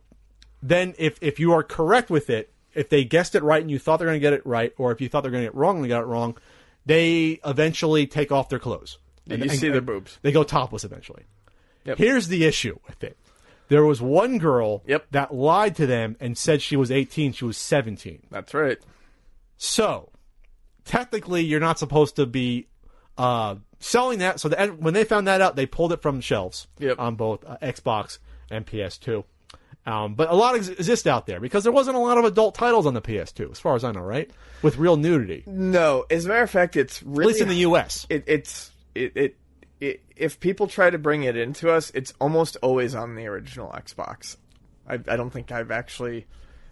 [0.64, 3.80] then, if if you are correct with it, if they guessed it right and you
[3.80, 5.56] thought they're going to get it right, or if you thought they're going to get
[5.56, 6.38] it wrong and they got it wrong,
[6.86, 8.98] they eventually take off their clothes.
[9.30, 10.18] And you see their boobs.
[10.22, 11.24] They go topless eventually.
[11.86, 11.98] Yep.
[11.98, 13.18] Here's the issue with it.
[13.70, 15.08] There was one girl Yep.
[15.12, 17.32] that lied to them and said she was 18.
[17.34, 18.24] She was 17.
[18.30, 18.78] That's right.
[19.58, 20.10] So
[20.86, 22.68] technically, you're not supposed to be
[23.18, 24.40] uh, selling that.
[24.40, 27.00] So the, when they found that out, they pulled it from the shelves Yep.
[27.00, 28.20] on both uh, Xbox
[28.50, 29.24] and PS2.
[29.86, 32.54] Um, but a lot ex- exist out there because there wasn't a lot of adult
[32.56, 34.30] titles on the PS2, as far as I know, right?
[34.62, 37.56] With real nudity, No, as a matter of fact, it's at really least in the
[37.58, 38.06] U.S.
[38.10, 39.38] It, it's it, it
[39.80, 43.70] it if people try to bring it into us, it's almost always on the original
[43.70, 44.38] Xbox.
[44.88, 46.26] I, I don't think I've actually.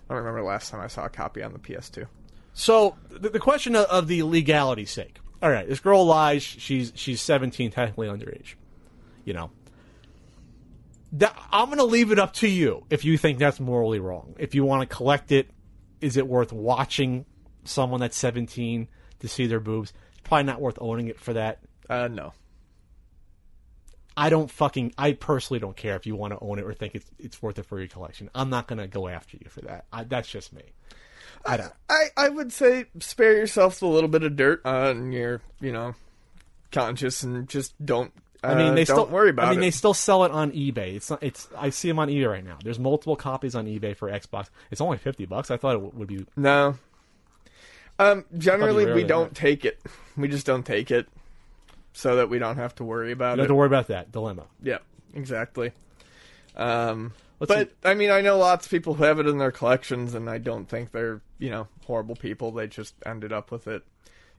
[0.09, 2.07] I don't remember the last time I saw a copy on the PS2.
[2.53, 5.19] So the, the question of, of the legality sake.
[5.41, 6.43] All right, this girl lies.
[6.43, 8.55] She's she's 17, technically underage.
[9.23, 9.51] You know.
[11.51, 14.35] I'm going to leave it up to you if you think that's morally wrong.
[14.37, 15.49] If you want to collect it,
[16.01, 17.25] is it worth watching
[17.63, 18.89] someone that's 17
[19.19, 19.93] to see their boobs?
[20.11, 21.59] It's probably not worth owning it for that.
[21.89, 22.33] Uh, no.
[24.17, 24.93] I don't fucking.
[24.97, 27.59] I personally don't care if you want to own it or think it's it's worth
[27.59, 28.29] it for your collection.
[28.33, 29.85] I'm not going to go after you for that.
[29.93, 30.63] I, that's just me.
[31.45, 31.71] I don't.
[31.87, 35.93] I, I would say spare yourself a little bit of dirt on your, you know,
[36.71, 38.11] conscious and just don't.
[38.43, 39.61] Uh, I mean, they don't still worry about I mean, it.
[39.61, 40.95] they still sell it on eBay.
[40.95, 41.21] It's not.
[41.21, 41.47] It's.
[41.55, 42.57] I see them on eBay right now.
[42.63, 44.49] There's multiple copies on eBay for Xbox.
[44.71, 45.51] It's only fifty bucks.
[45.51, 46.25] I thought it w- would be.
[46.35, 46.77] No.
[47.99, 49.79] Um, generally, we don't take it.
[50.15, 51.07] We just don't take it,
[51.97, 53.41] so that we don't have to worry You about don't it.
[53.43, 54.43] have to worry about that dilemma.
[54.61, 54.77] Yeah,
[55.15, 55.71] exactly.
[56.55, 57.75] Um, Let's but see.
[57.85, 60.37] I mean, I know lots of people who have it in their collections, and I
[60.37, 62.51] don't think they're you know horrible people.
[62.51, 63.83] They just ended up with it.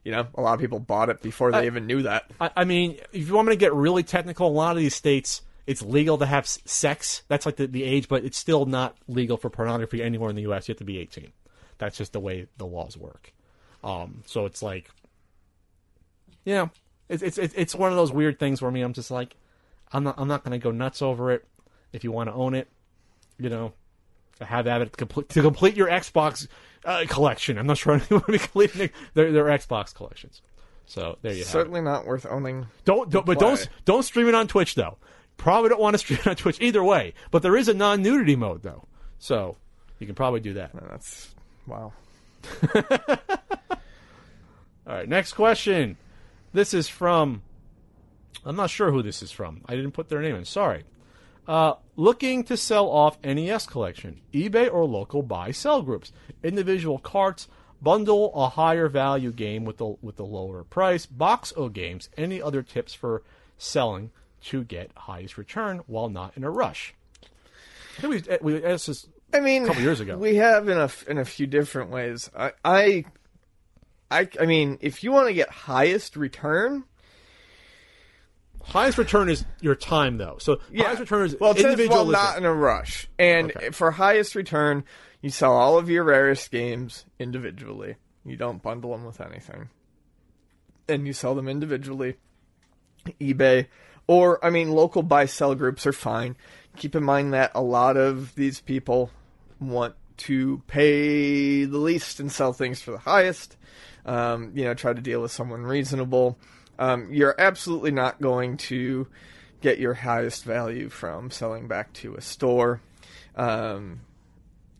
[0.05, 2.31] You know, a lot of people bought it before they I- even knew that.
[2.39, 4.95] I, I mean, if you want me to get really technical, a lot of these
[4.95, 7.23] states it's legal to have sex.
[7.27, 10.41] That's like the, the age, but it's still not legal for pornography anywhere in the
[10.43, 10.67] U.S.
[10.67, 11.31] You have to be 18.
[11.77, 13.33] That's just the way the laws work.
[13.83, 14.89] Um, so it's like,
[16.45, 16.69] yeah,
[17.09, 19.35] it's it's it's one of those weird things where me, I'm just like,
[19.91, 21.45] I'm not I'm not going to go nuts over it.
[21.91, 22.67] If you want to own it,
[23.39, 23.73] you know,
[24.37, 26.47] to have that to complete to complete your Xbox
[26.85, 27.57] uh, collection.
[27.57, 30.41] I'm not sure anyone be completing their their Xbox collections.
[30.85, 31.51] So there you have it.
[31.51, 32.67] Certainly not worth owning.
[32.85, 34.97] Don't, don't but don't don't stream it on Twitch though.
[35.37, 37.13] Probably don't want to stream it on Twitch either way.
[37.31, 38.85] But there is a non nudity mode though,
[39.17, 39.57] so
[39.99, 40.71] you can probably do that.
[40.73, 41.29] That's
[41.67, 41.93] wow.
[44.87, 45.97] All right, next question.
[46.53, 47.41] This is from.
[48.45, 49.61] I'm not sure who this is from.
[49.67, 50.45] I didn't put their name in.
[50.45, 50.83] Sorry.
[51.47, 56.11] Uh, looking to sell off NES collection, eBay or local buy sell groups,
[56.43, 57.47] individual carts,
[57.81, 62.09] bundle a higher value game with the with the lower price, box O games.
[62.17, 63.23] Any other tips for
[63.57, 64.11] selling
[64.43, 66.93] to get highest return while not in a rush?
[67.97, 70.17] I think we we asked this I mean, a couple years ago.
[70.17, 72.29] we have in a in a few different ways.
[72.35, 73.05] I I
[74.11, 76.83] I, I mean, if you want to get highest return,
[78.63, 80.37] highest return is your time though.
[80.39, 82.11] So highest return is well, while individualistic.
[82.13, 83.07] not in a rush.
[83.17, 83.69] And Okay.
[83.69, 84.83] for highest return,
[85.21, 87.95] you sell all of your rarest games individually.
[88.25, 89.69] You don't bundle them with anything,
[90.87, 92.15] and you sell them individually.
[93.21, 93.67] eBay,
[94.07, 96.35] or I mean, local buy sell groups are fine.
[96.75, 99.09] Keep in mind that a lot of these people
[99.59, 103.55] want to pay the least and sell things for the highest.
[104.09, 106.39] Um, you know, try to deal with someone reasonable.
[106.79, 109.07] Um, you're absolutely not going to
[109.61, 112.81] get your highest value from selling back to a store.
[113.35, 114.01] Um,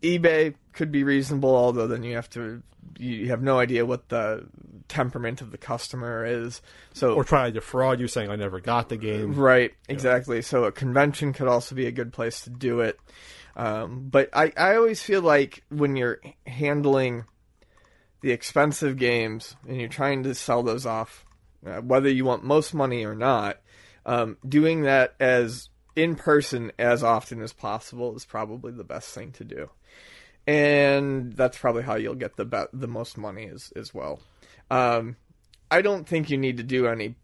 [0.02, 2.62] eBay could be reasonable, although then you have to
[2.98, 4.46] you have no idea what the
[4.88, 6.60] temperament of the customer is.
[6.92, 9.34] So or try to defraud you saying I never got the game.
[9.34, 10.42] Right, exactly.
[10.42, 12.98] So a convention could also be a good place to do it.
[13.56, 17.24] Um, but I, I always feel like when you're handling
[18.20, 21.24] the expensive games and you're trying to sell those off,
[21.66, 23.58] uh, whether you want most money or not,
[24.06, 29.32] um, doing that as in person as often as possible is probably the best thing
[29.32, 29.70] to do.
[30.46, 34.20] And that's probably how you'll get the be- the most money as as well.
[34.70, 35.16] Um,
[35.70, 37.14] I don't think you need to do any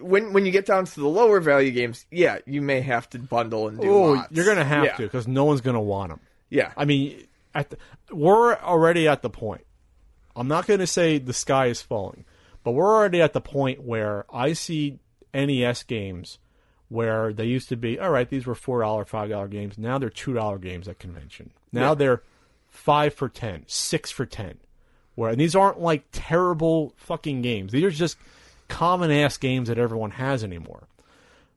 [0.00, 3.18] when when you get down to the lower value games, yeah, you may have to
[3.18, 4.96] bundle and do Oh, you're gonna have Yeah.
[4.96, 6.20] to because no one's gonna want them.
[6.48, 6.72] Yeah.
[6.76, 7.78] I mean, at the,
[8.12, 9.64] we're already at the point.
[10.36, 12.24] I'm not gonna say the sky is falling,
[12.64, 14.98] but we're already at the point where I see
[15.34, 16.38] NES games
[16.88, 18.28] where they used to be all right.
[18.28, 19.78] These were four dollar, five dollar games.
[19.78, 21.50] Now they're two dollar games at convention.
[21.72, 21.94] Now Yeah.
[21.94, 22.22] they're
[22.68, 24.58] five for ten, six for ten.
[25.14, 27.72] Where and these aren't like terrible fucking games.
[27.72, 28.16] These are just
[28.68, 30.84] common ass games that everyone has anymore.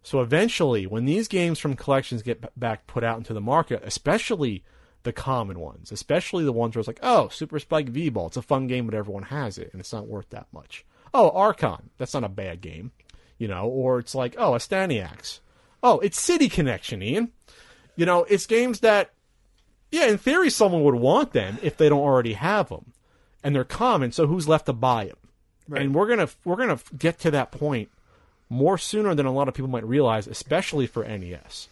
[0.02, 3.82] So eventually, when these games from collections get b- back put out into the market,
[3.86, 4.64] especially
[5.04, 8.38] the common ones, especially the ones where it's like, oh, Super Spike V Ball, it's
[8.38, 10.86] a fun game, but everyone has it, and it's not worth that much.
[11.14, 12.92] Oh, Archon, that's not a bad game,
[13.38, 13.68] you know.
[13.68, 15.40] Or it's like, oh, Astyanax.
[15.82, 17.32] Oh, it's City Connection, Ian.
[17.96, 19.12] You know, it's games that,
[19.92, 22.94] yeah, in theory, someone would want them if they don't already have them,
[23.44, 24.12] and they're common.
[24.12, 25.18] So who's left to buy them?
[25.78, 27.90] And we're gonna we're gonna get to that point
[28.50, 31.70] more sooner than a lot of people might realize, especially for NES.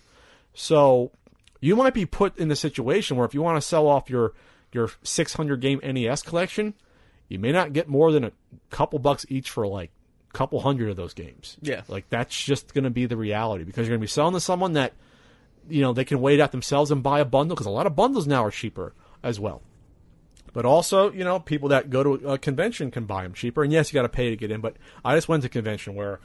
[0.53, 1.11] So
[1.61, 4.33] you might be put in the situation where if you want to sell off your
[4.73, 6.73] your 600 game NES collection,
[7.29, 8.31] you may not get more than a
[8.69, 9.91] couple bucks each for like
[10.29, 11.57] a couple hundred of those games.
[11.61, 11.83] Yeah.
[11.87, 14.39] Like that's just going to be the reality because you're going to be selling to
[14.39, 14.93] someone that
[15.69, 17.95] you know they can wait out themselves and buy a bundle because a lot of
[17.95, 18.93] bundles now are cheaper
[19.23, 19.61] as well.
[20.53, 23.63] But also, you know, people that go to a convention can buy them cheaper.
[23.63, 24.59] And yes, you got to pay to get in.
[24.59, 24.75] But
[25.05, 26.19] I just went to a convention where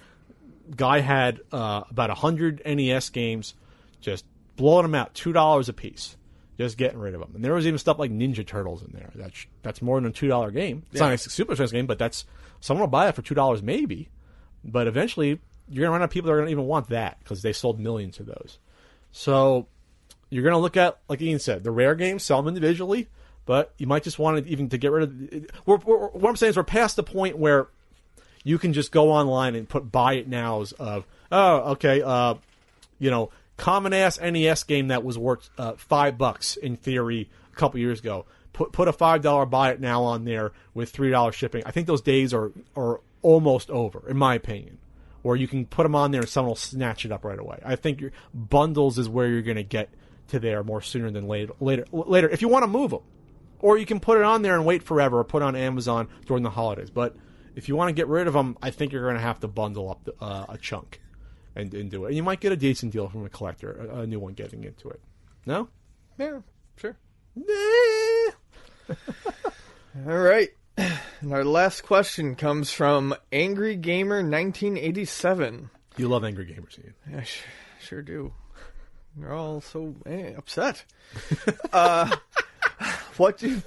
[0.75, 3.55] guy had uh, about hundred NES games,
[4.01, 4.25] just
[4.57, 6.17] blowing them out, two dollars a piece,
[6.59, 7.33] just getting rid of them.
[7.35, 9.11] And there was even stuff like Ninja Turtles in there.
[9.15, 10.85] That's that's more than a two dollar game.
[10.91, 12.25] It's not a super expensive game, but that's
[12.61, 14.09] someone will buy that for two dollars maybe.
[14.65, 17.43] But eventually, you're gonna run out of people that are gonna even want that because
[17.43, 18.59] they sold millions of those.
[19.13, 19.67] So
[20.31, 23.09] you're going to look at, like Ian said, the rare games, sell them individually,
[23.45, 25.47] but you might just want to even to get rid of.
[25.67, 27.69] We're, we're, what I'm saying is we're past the point where
[28.45, 32.35] you can just go online and put buy it nows of, oh, okay, uh,
[32.99, 37.57] you know, common ass NES game that was worth uh, five bucks in theory a
[37.57, 38.27] couple years ago.
[38.53, 41.63] Put put a five dollar buy it now on there with three dollars shipping.
[41.67, 44.79] I think those days are are almost over, in my opinion
[45.27, 47.59] where you can put them on there and someone will snatch it up right away.
[47.65, 49.89] I think your bundles is where you're going to get
[50.29, 51.53] to there more sooner than later.
[51.59, 53.01] Later, later, if you want to move them,
[53.59, 56.45] or you can put it on there and wait forever, or put on Amazon during
[56.45, 56.91] the holidays.
[56.91, 57.17] But
[57.57, 59.49] if you want to get rid of them, I think you're going to have to
[59.49, 61.01] bundle up the, uh, a chunk
[61.57, 62.09] and, and do it.
[62.09, 64.63] And you might get a decent deal from a collector, a, a new one getting
[64.65, 65.01] into it.
[65.47, 65.69] No?
[66.19, 66.41] Yeah,
[66.77, 66.97] sure.
[70.07, 70.51] All right.
[70.77, 75.71] And our last question comes from Angry Gamer 1987.
[75.97, 76.95] You love angry gamers, Ian.
[77.19, 77.43] I sh-
[77.81, 78.35] sure do.
[79.17, 80.85] They're all so eh, upset.
[81.73, 82.15] uh,
[83.17, 83.63] what do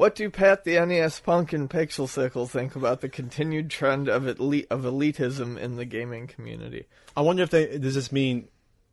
[0.00, 4.26] what do Pat the NES Punk and Pixel Sickle think about the continued trend of
[4.26, 6.86] elite of elitism in the gaming community?
[7.14, 8.48] I wonder if they does this mean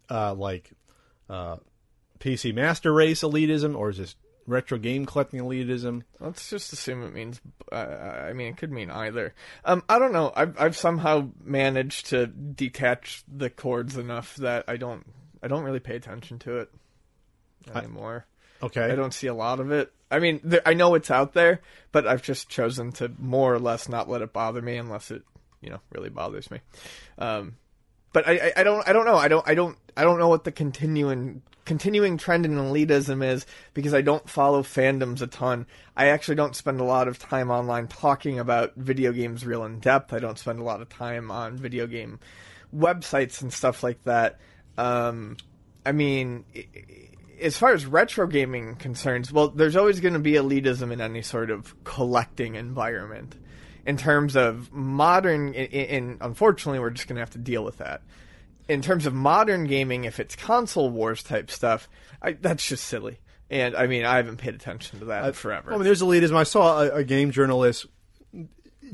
[0.10, 0.70] uh, like
[1.30, 1.56] uh,
[2.20, 4.16] PC Master Race elitism, or is this
[4.48, 6.04] retro game collecting elitism?
[6.20, 7.40] Let's just assume it means.
[7.72, 9.34] Uh, I mean, it could mean either.
[9.64, 10.34] Um, I don't know.
[10.36, 15.06] I've I've somehow managed to detach the cords enough that I don't
[15.42, 16.70] I don't really pay attention to it
[17.74, 18.26] anymore.
[18.62, 19.92] Okay, I don't see a lot of it.
[20.10, 21.62] I mean, there, I know it's out there,
[21.92, 25.24] but I've just chosen to more or less not let it bother me unless it,
[25.62, 26.60] you know, really bothers me.
[27.18, 27.58] Um,
[28.14, 29.18] but I, I, I don't, I don't know.
[29.18, 33.46] I don't, I don't, I don't know what the continuing, continuing trend in elitism is
[33.74, 35.68] because I don't follow fandoms a ton.
[35.96, 39.80] I actually don't spend a lot of time online talking about video games real in
[39.80, 40.14] depth.
[40.14, 42.20] I don't spend a lot of time on video game
[42.74, 44.40] websites and stuff like that.
[44.78, 45.36] Um,
[45.86, 47.07] I mean, i- i-
[47.42, 51.22] as far as retro gaming concerns, well, there's always going to be elitism in any
[51.22, 53.36] sort of collecting environment.
[53.86, 58.02] In terms of modern, and unfortunately, we're just going to have to deal with that.
[58.68, 61.88] In terms of modern gaming, if it's console wars type stuff,
[62.22, 63.20] I, that's just silly.
[63.50, 65.72] And I mean, I haven't paid attention to that forever.
[65.72, 66.36] I mean, there's elitism.
[66.36, 67.86] I saw a, a game journalist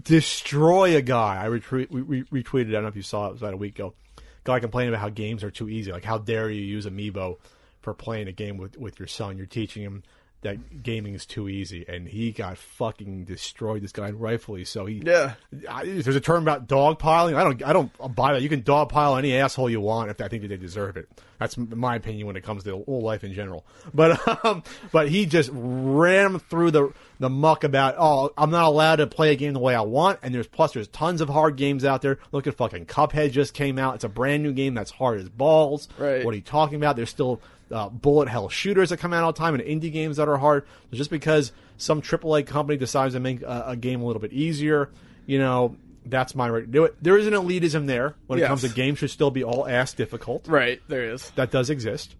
[0.03, 1.43] destroy a guy.
[1.43, 2.69] I retweet, re- re- retweeted.
[2.69, 3.29] I don't know if you saw it.
[3.29, 3.95] It was about a week ago.
[4.43, 5.91] Guy complaining about how games are too easy.
[5.91, 7.37] Like, how dare you use Amiibo
[7.83, 9.37] for playing a game with with your son?
[9.37, 10.03] You're teaching him
[10.43, 13.81] that gaming is too easy, and he got fucking destroyed.
[13.81, 14.85] This guy, rightfully so.
[14.85, 15.33] He yeah.
[15.69, 17.35] I, there's a term about dogpiling.
[17.35, 17.63] I don't.
[17.63, 18.41] I don't buy that.
[18.41, 21.09] You can dogpile any asshole you want if I think that they deserve it.
[21.39, 23.65] That's my opinion when it comes to all life in general.
[23.93, 27.95] But um, but he just ran through the the muck about.
[27.97, 30.19] Oh, I'm not allowed to play a game the way I want.
[30.21, 32.19] And there's plus there's tons of hard games out there.
[32.31, 33.95] Look at fucking Cuphead just came out.
[33.95, 35.87] It's a brand new game that's hard as balls.
[35.97, 36.23] Right.
[36.23, 36.95] What are you talking about?
[36.95, 37.41] There's still
[37.73, 40.37] uh, bullet hell shooters that come out all the time and indie games that are
[40.37, 40.65] hard.
[40.91, 44.31] So just because some AAA company decides to make a, a game a little bit
[44.31, 44.91] easier,
[45.25, 45.75] you know,
[46.05, 46.95] that's my right to do it.
[47.01, 49.93] There is an elitism there when it comes to games should still be all ass
[49.93, 50.47] difficult.
[50.47, 51.31] Right, there is.
[51.31, 52.15] That does exist.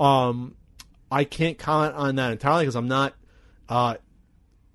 [0.00, 0.56] Um,
[1.10, 3.14] I can't comment on that entirely because I'm not
[3.68, 3.96] uh,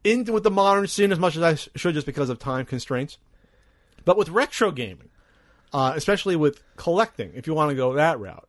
[0.04, 2.66] into with the modern scene as much as I sh- should just because of time
[2.66, 3.18] constraints.
[4.06, 5.10] But with retro gaming,
[5.74, 8.48] uh, especially with collecting, if you want to go that route,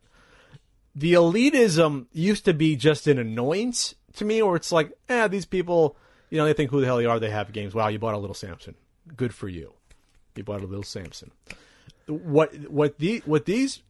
[0.94, 5.46] the elitism used to be just an annoyance to me, or it's like, eh, these
[5.46, 5.96] people,
[6.30, 7.18] you know, they think who the hell they are.
[7.18, 7.74] They have games.
[7.74, 8.74] Wow, you bought a little Samson.
[9.16, 9.72] Good for you.
[10.36, 11.30] You bought a little Samson.
[12.06, 13.80] What what the what these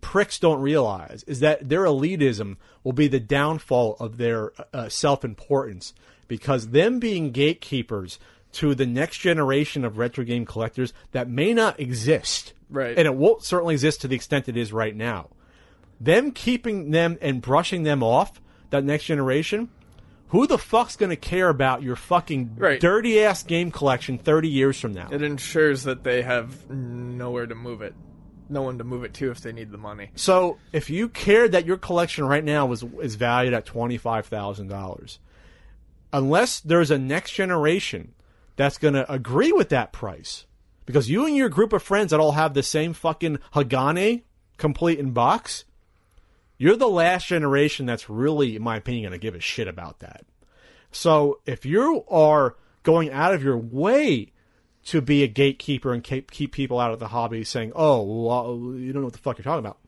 [0.00, 5.24] pricks don't realize is that their elitism will be the downfall of their uh, self
[5.24, 5.94] importance
[6.28, 8.18] because them being gatekeepers
[8.52, 12.52] to the next generation of retro game collectors that may not exist.
[12.70, 12.96] Right.
[12.96, 15.30] And it won't certainly exist to the extent it is right now.
[16.00, 18.40] Them keeping them and brushing them off,
[18.70, 19.68] that next generation,
[20.28, 22.80] who the fuck's going to care about your fucking Right.
[22.80, 25.08] dirty ass game collection 30 years from now?
[25.12, 27.94] It ensures that they have nowhere to move it.
[28.48, 30.10] No one to move it to if they need the money.
[30.16, 34.26] So if you cared that your collection right now was is valued at twenty five
[34.26, 35.18] thousand dollars,
[36.12, 38.12] unless there's a next generation
[38.56, 40.44] that's going to agree with that price,
[40.86, 44.22] because you and your group of friends that all have the same fucking Hagane
[44.58, 45.64] complete in box,
[46.64, 49.98] you're the last generation that's really, in my opinion, going to give a shit about
[49.98, 50.24] that.
[50.92, 54.32] So if you are going out of your way
[54.86, 58.78] to be a gatekeeper and keep, keep people out of the hobby saying, oh, well,
[58.78, 59.78] you don't know what the fuck you're talking about,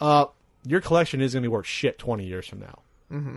[0.00, 0.26] uh,
[0.66, 2.80] your collection is going to be worth shit 20 years from now.
[3.12, 3.36] Mm-hmm.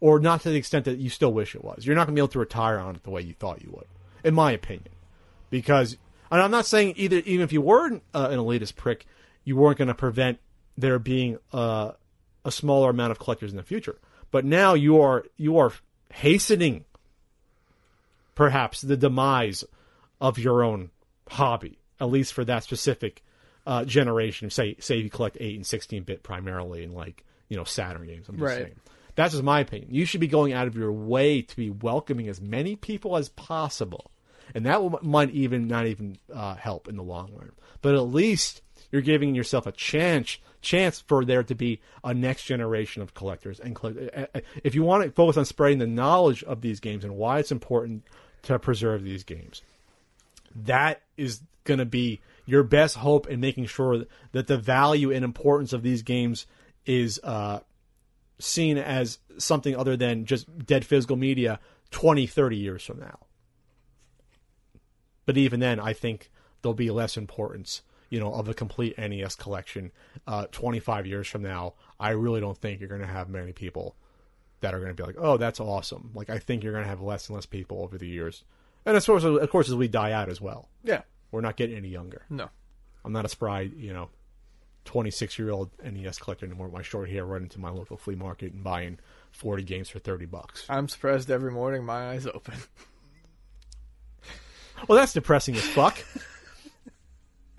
[0.00, 1.84] Or not to the extent that you still wish it was.
[1.84, 3.70] You're not going to be able to retire on it the way you thought you
[3.74, 3.86] would,
[4.24, 4.88] in my opinion.
[5.50, 5.98] Because,
[6.30, 9.04] and I'm not saying either, even if you were an, uh, an elitist prick,
[9.44, 10.38] you weren't going to prevent
[10.78, 11.90] there being uh,
[12.44, 13.98] a smaller amount of collectors in the future.
[14.30, 15.72] But now you are you are
[16.12, 16.84] hastening
[18.34, 19.64] perhaps the demise
[20.20, 20.90] of your own
[21.28, 23.22] hobby, at least for that specific
[23.66, 24.50] uh, generation.
[24.50, 28.28] Say say you collect eight and sixteen bit primarily, and like you know Saturn games.
[28.28, 28.62] I'm just Right.
[28.62, 28.80] saying.
[29.16, 29.92] That's just my opinion.
[29.92, 33.28] You should be going out of your way to be welcoming as many people as
[33.28, 34.10] possible,
[34.54, 37.50] and that will, might even not even uh, help in the long run.
[37.82, 42.44] But at least you're giving yourself a chance chance for there to be a next
[42.44, 43.60] generation of collectors.
[43.60, 46.80] And collect- uh, uh, if you want to focus on spreading the knowledge of these
[46.80, 48.04] games and why it's important
[48.42, 49.62] to preserve these games,
[50.54, 55.24] that is going to be your best hope in making sure that the value and
[55.24, 56.46] importance of these games
[56.84, 57.60] is uh,
[58.38, 61.60] seen as something other than just dead physical media
[61.90, 63.18] 20, 30 years from now.
[65.26, 66.30] But even then, I think
[66.60, 69.92] there'll be less importance, you know, of a complete NES collection
[70.26, 71.74] uh, 25 years from now.
[71.98, 73.96] I really don't think you're going to have many people
[74.60, 76.90] that are going to be like, "Oh, that's awesome." Like I think you're going to
[76.90, 78.44] have less and less people over the years,
[78.84, 80.68] and of course, of course, as we die out as well.
[80.84, 81.02] Yeah.
[81.30, 82.22] We're not getting any younger.
[82.28, 82.50] No.
[83.04, 84.08] I'm not a spry, you know,
[84.84, 88.16] 26 year old NES collector anymore with my short hair running to my local flea
[88.16, 88.98] market and buying
[89.30, 90.64] 40 games for 30 bucks.
[90.68, 92.54] I'm surprised every morning my eyes open.
[94.88, 95.98] Well, that's depressing as fuck.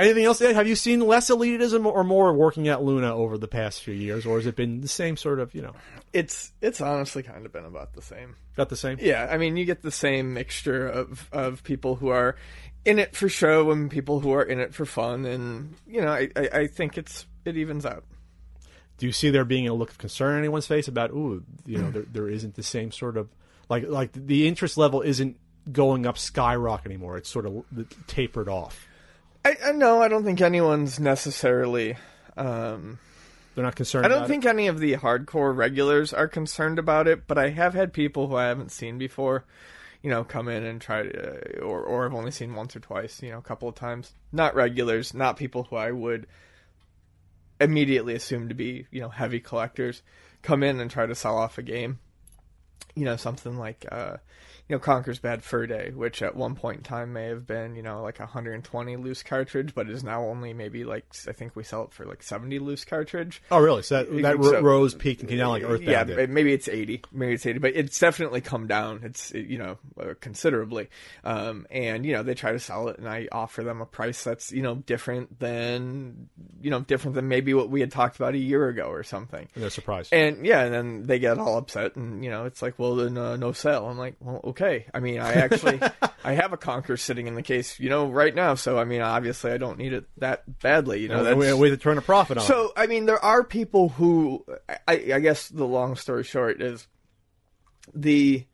[0.01, 0.41] Anything else?
[0.41, 0.55] Ed?
[0.55, 4.25] Have you seen less elitism or more working at Luna over the past few years,
[4.25, 5.73] or has it been the same sort of, you know,
[6.13, 8.35] It's it's honestly kind of been about the same.
[8.55, 8.97] got the same?
[8.99, 12.35] Yeah, I mean, you get the same mixture of of people who are
[12.83, 16.11] in it for show and people who are in it for fun, and you know,
[16.11, 18.03] I I, I think it's it evens out.
[18.97, 21.79] Do you see there being a look of concern on anyone's face about, ooh, you
[21.79, 23.29] know, there, there isn't the same sort of
[23.69, 25.37] like like the interest level isn't
[25.71, 27.17] going up skyrocket anymore.
[27.17, 27.63] It's sort of
[28.07, 28.87] tapered off.
[29.43, 31.97] I, I no, I don't think anyone's necessarily.
[32.37, 32.99] Um,
[33.55, 34.05] They're not concerned.
[34.05, 37.73] I don't think any of the hardcore regulars are concerned about it, but I have
[37.73, 39.45] had people who I haven't seen before,
[40.01, 43.21] you know, come in and try to, or or I've only seen once or twice,
[43.21, 44.13] you know, a couple of times.
[44.31, 46.27] Not regulars, not people who I would
[47.59, 50.01] immediately assume to be, you know, heavy collectors,
[50.41, 51.99] come in and try to sell off a game.
[52.95, 54.17] You know, something like, uh,
[54.67, 57.75] you know, Conker's Bad Fur Day, which at one point in time may have been,
[57.75, 61.63] you know, like 120 loose cartridge, but is now only maybe like, I think we
[61.63, 63.41] sell it for like 70 loose cartridge.
[63.51, 63.83] Oh, really?
[63.83, 66.29] So that, that So- rose peaked and came down like Earthbound Yeah, did.
[66.29, 69.01] maybe it's eighty, maybe it's eighty, but it's definitely come down.
[69.03, 70.89] It's you know uh, considerably,
[71.23, 74.23] um, and you know they try to sell it, and I offer them a price
[74.23, 76.29] that's you know different than
[76.61, 79.47] you know different than maybe what we had talked about a year ago or something.
[79.53, 80.13] And they're surprised.
[80.13, 83.17] And yeah, and then they get all upset, and you know it's like, well, then
[83.17, 83.87] uh, no sale.
[83.87, 84.85] I'm like, well, okay.
[84.93, 85.81] I mean, I actually
[86.23, 88.55] I have a Conker sitting in the case, you know, right now.
[88.55, 91.01] So I mean, obviously, I don't need it that badly.
[91.01, 92.43] You know, that's, we have to turn a profit on.
[92.43, 92.47] it.
[92.47, 94.45] so I mean, there are people who
[94.87, 96.87] I, I guess the long story short is
[97.93, 98.45] the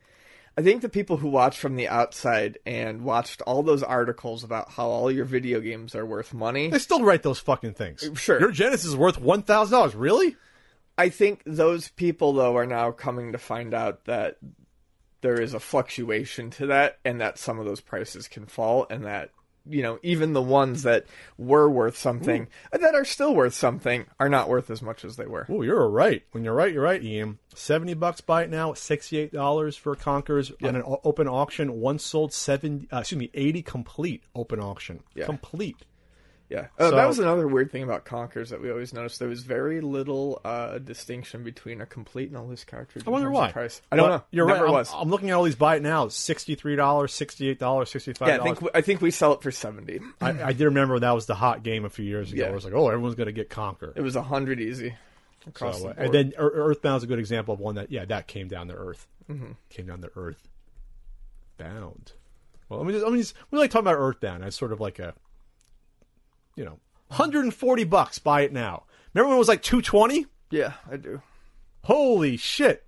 [0.56, 4.72] I think the people who watched from the outside and watched all those articles about
[4.72, 6.68] how all your video games are worth money.
[6.68, 8.02] they still write those fucking things.
[8.02, 8.40] Uh, sure.
[8.40, 9.94] Your Genesis is worth one thousand dollars.
[9.94, 10.34] Really?
[10.96, 14.38] I think those people though are now coming to find out that
[15.20, 19.04] there is a fluctuation to that and that some of those prices can fall and
[19.04, 19.30] that
[19.70, 21.04] you know even the ones that
[21.36, 25.26] were worth something that are still worth something are not worth as much as they
[25.26, 25.46] were.
[25.48, 26.22] Oh, you're right.
[26.32, 27.38] When you're right, you're right, Ian.
[27.54, 28.72] Seventy bucks buy it now.
[28.72, 31.80] Sixty-eight dollars for Conkers on an open auction.
[31.80, 32.88] One sold seven.
[32.92, 35.00] Uh, excuse me, eighty complete open auction.
[35.14, 35.26] Yeah.
[35.26, 35.76] Complete.
[36.50, 39.18] Yeah, uh, So- that was another weird thing about Conkers that we always noticed.
[39.18, 43.06] There was very little uh, distinction between a complete and a loose cartridge.
[43.06, 43.52] I wonder in terms of why.
[43.52, 43.82] Price.
[43.92, 44.22] I don't But know.
[44.30, 44.68] You're Never right.
[44.68, 44.90] I'm- Was.
[44.94, 46.08] I'm, looking at all these buy it now.
[46.08, 49.50] Sixty-three dollars, sixty-eight dollars, sixty-five yeah, I think we, I think we sell it for
[49.50, 50.00] seventy.
[50.22, 52.38] I, I did remember that was the hot game a few years ago.
[52.40, 52.44] Yeah.
[52.46, 53.92] Where it was like, oh, everyone's going to get Conker.
[53.94, 54.94] It was a hundred easy
[55.46, 55.98] across So, the board.
[56.06, 58.74] and then Ear- Earthbound's a good example of one that, yeah, that came down to
[58.74, 59.06] earth.
[59.30, 59.52] Mm-hmm.
[59.68, 60.48] Came down to earth.
[61.58, 62.12] Bound.
[62.68, 65.14] Well, I mean, I mean, we like talking about Earthbound as sort of like a,
[66.58, 66.78] you know,
[67.08, 68.18] 140 bucks.
[68.18, 68.84] Buy it now.
[69.14, 70.26] Remember when it was like 220?
[70.50, 71.22] yeah, I do.
[71.84, 72.84] Holy shit!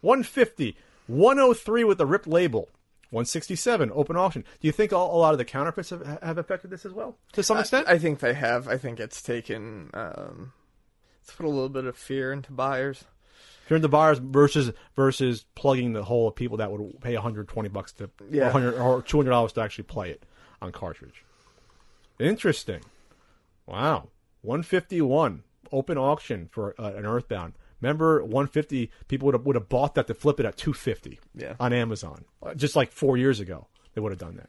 [0.00, 0.76] 150,
[1.06, 2.68] 103 with the ripped label.
[3.10, 4.42] 167 open auction.
[4.60, 7.18] Do you think a, a lot of the counterfeits have, have affected this as well
[7.34, 7.86] to some extent?
[7.86, 8.66] I think they have.
[8.68, 9.90] I think it's taken.
[9.92, 10.52] Um,
[11.20, 13.04] it's put a little bit of fear into buyers.
[13.68, 17.92] Turn the buyers versus versus plugging the hole of people that would pay 120 bucks
[17.92, 18.44] to Yeah.
[18.48, 20.24] or 100 or 200 dollars to actually play it
[20.62, 21.22] on cartridge.
[22.18, 22.80] Interesting.
[23.66, 24.08] Wow.
[24.42, 27.54] 151 open auction for uh, an Earthbound.
[27.80, 31.54] Remember 150 people would have would have bought that to flip it at 250 Yeah.
[31.58, 32.24] on Amazon.
[32.56, 34.48] Just like 4 years ago they would have done that.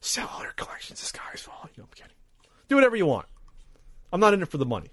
[0.00, 1.70] Sell all your collections the sky's falling.
[1.76, 2.12] No, I'm kidding.
[2.68, 3.26] Do whatever you want.
[4.12, 4.90] I'm not in it for the money.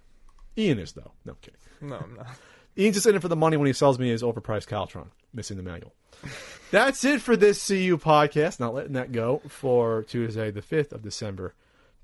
[0.57, 1.11] Ian is though.
[1.25, 1.59] No I'm kidding.
[1.81, 2.27] No, I'm not.
[2.77, 5.57] Ian's just in it for the money when he sells me his overpriced Caltron, missing
[5.57, 5.93] the manual.
[6.71, 8.59] That's it for this CU podcast.
[8.59, 11.55] Not letting that go for Tuesday, the 5th of December,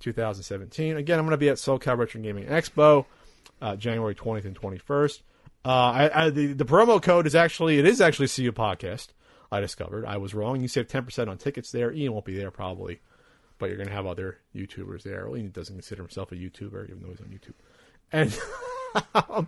[0.03, 0.97] 2017.
[0.97, 3.05] Again, I'm going to be at SoCal Retro Gaming Expo,
[3.61, 5.21] uh, January 20th and 21st.
[5.65, 9.07] Uh, I, I, the, the promo code is actually, it is actually CU podcast.
[9.51, 10.61] I discovered I was wrong.
[10.61, 11.91] You save 10% on tickets there.
[11.91, 12.99] Ian won't be there probably,
[13.59, 15.27] but you're going to have other YouTubers there.
[15.27, 17.53] Well, Ian doesn't consider himself a YouTuber, even though he's on YouTube.
[18.11, 19.47] And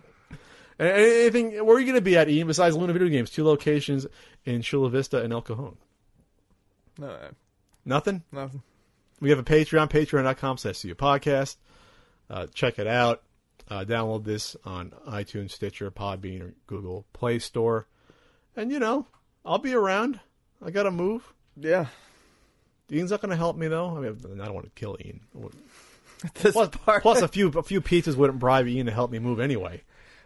[0.78, 1.64] And Anything?
[1.64, 2.46] Where are you going to be at, Ian?
[2.46, 4.06] Besides Luna Video Games, two locations
[4.44, 5.76] in Chula Vista and El Cajon.
[6.98, 7.28] No, uh,
[7.84, 8.22] Nothing.
[8.32, 8.62] nothing.
[9.20, 11.56] We have a Patreon, patreon.com slash podcast.
[12.28, 13.22] Uh, check it out.
[13.68, 17.86] Uh, download this on iTunes, Stitcher, Podbean, or Google Play Store.
[18.54, 19.06] And, you know,
[19.44, 20.20] I'll be around.
[20.64, 21.32] I got to move.
[21.56, 21.86] Yeah.
[22.92, 23.96] Ian's not going to help me, though.
[23.96, 25.20] I mean, I don't want to kill Ian.
[26.34, 27.02] This Plus, part.
[27.02, 29.82] plus a few a few pizzas wouldn't bribe Ian to help me move anyway.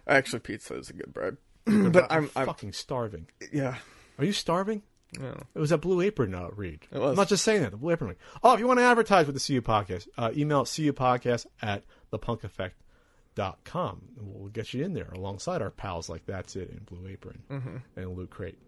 [0.06, 1.36] Actually, pizza is a good bribe.
[1.66, 3.26] but I'm, I'm fucking starving.
[3.52, 3.74] yeah.
[4.16, 4.82] Are you starving?
[5.18, 5.34] No.
[5.54, 6.80] It was that Blue Apron uh, read.
[6.92, 7.10] It was.
[7.10, 7.70] I'm not just saying that.
[7.72, 8.18] The Blue Apron read.
[8.44, 11.82] Oh, if you want to advertise with the CU Podcast, uh, email CU Podcast at
[12.12, 14.00] thepunkeffect.com.
[14.18, 17.42] And we'll get you in there alongside our pals like That's It and Blue Apron
[17.50, 17.76] Mm-hmm.
[17.96, 18.58] and Loot Crate.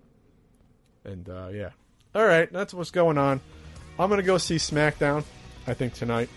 [1.04, 1.70] And, uh, yeah.
[2.14, 3.40] All right, that's what's going on.
[3.98, 5.24] I'm going to go see SmackDown,
[5.66, 6.28] I think, tonight.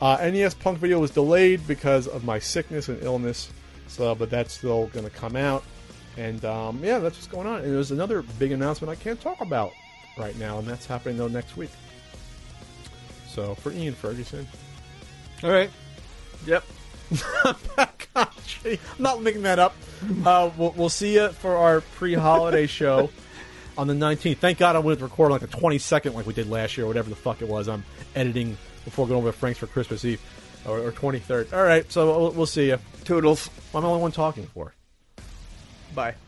[0.00, 3.50] Uh, NES Punk video was delayed because of my sickness and illness,
[3.86, 5.64] so but that's still going to come out.
[6.16, 7.62] And um, yeah, that's what's going on.
[7.62, 9.72] And there's another big announcement I can't talk about
[10.16, 11.70] right now, and that's happening though next week.
[13.28, 14.46] So for Ian Ferguson,
[15.42, 15.70] All right.
[16.46, 16.64] Yep.
[18.16, 19.74] I'm not making that up.
[20.24, 23.10] Uh, we'll, we'll see you for our pre-holiday show
[23.76, 24.38] on the 19th.
[24.38, 26.88] Thank God I wouldn't record like a 20 second like we did last year, or
[26.88, 27.68] whatever the fuck it was.
[27.68, 27.84] I'm
[28.14, 30.20] editing before going over to Frank's for Christmas Eve
[30.66, 31.52] or, or 23rd.
[31.52, 32.78] All right, so we'll, we'll see you.
[33.04, 33.50] Toodles.
[33.74, 34.74] I'm the only one talking for.
[35.94, 36.23] Bye.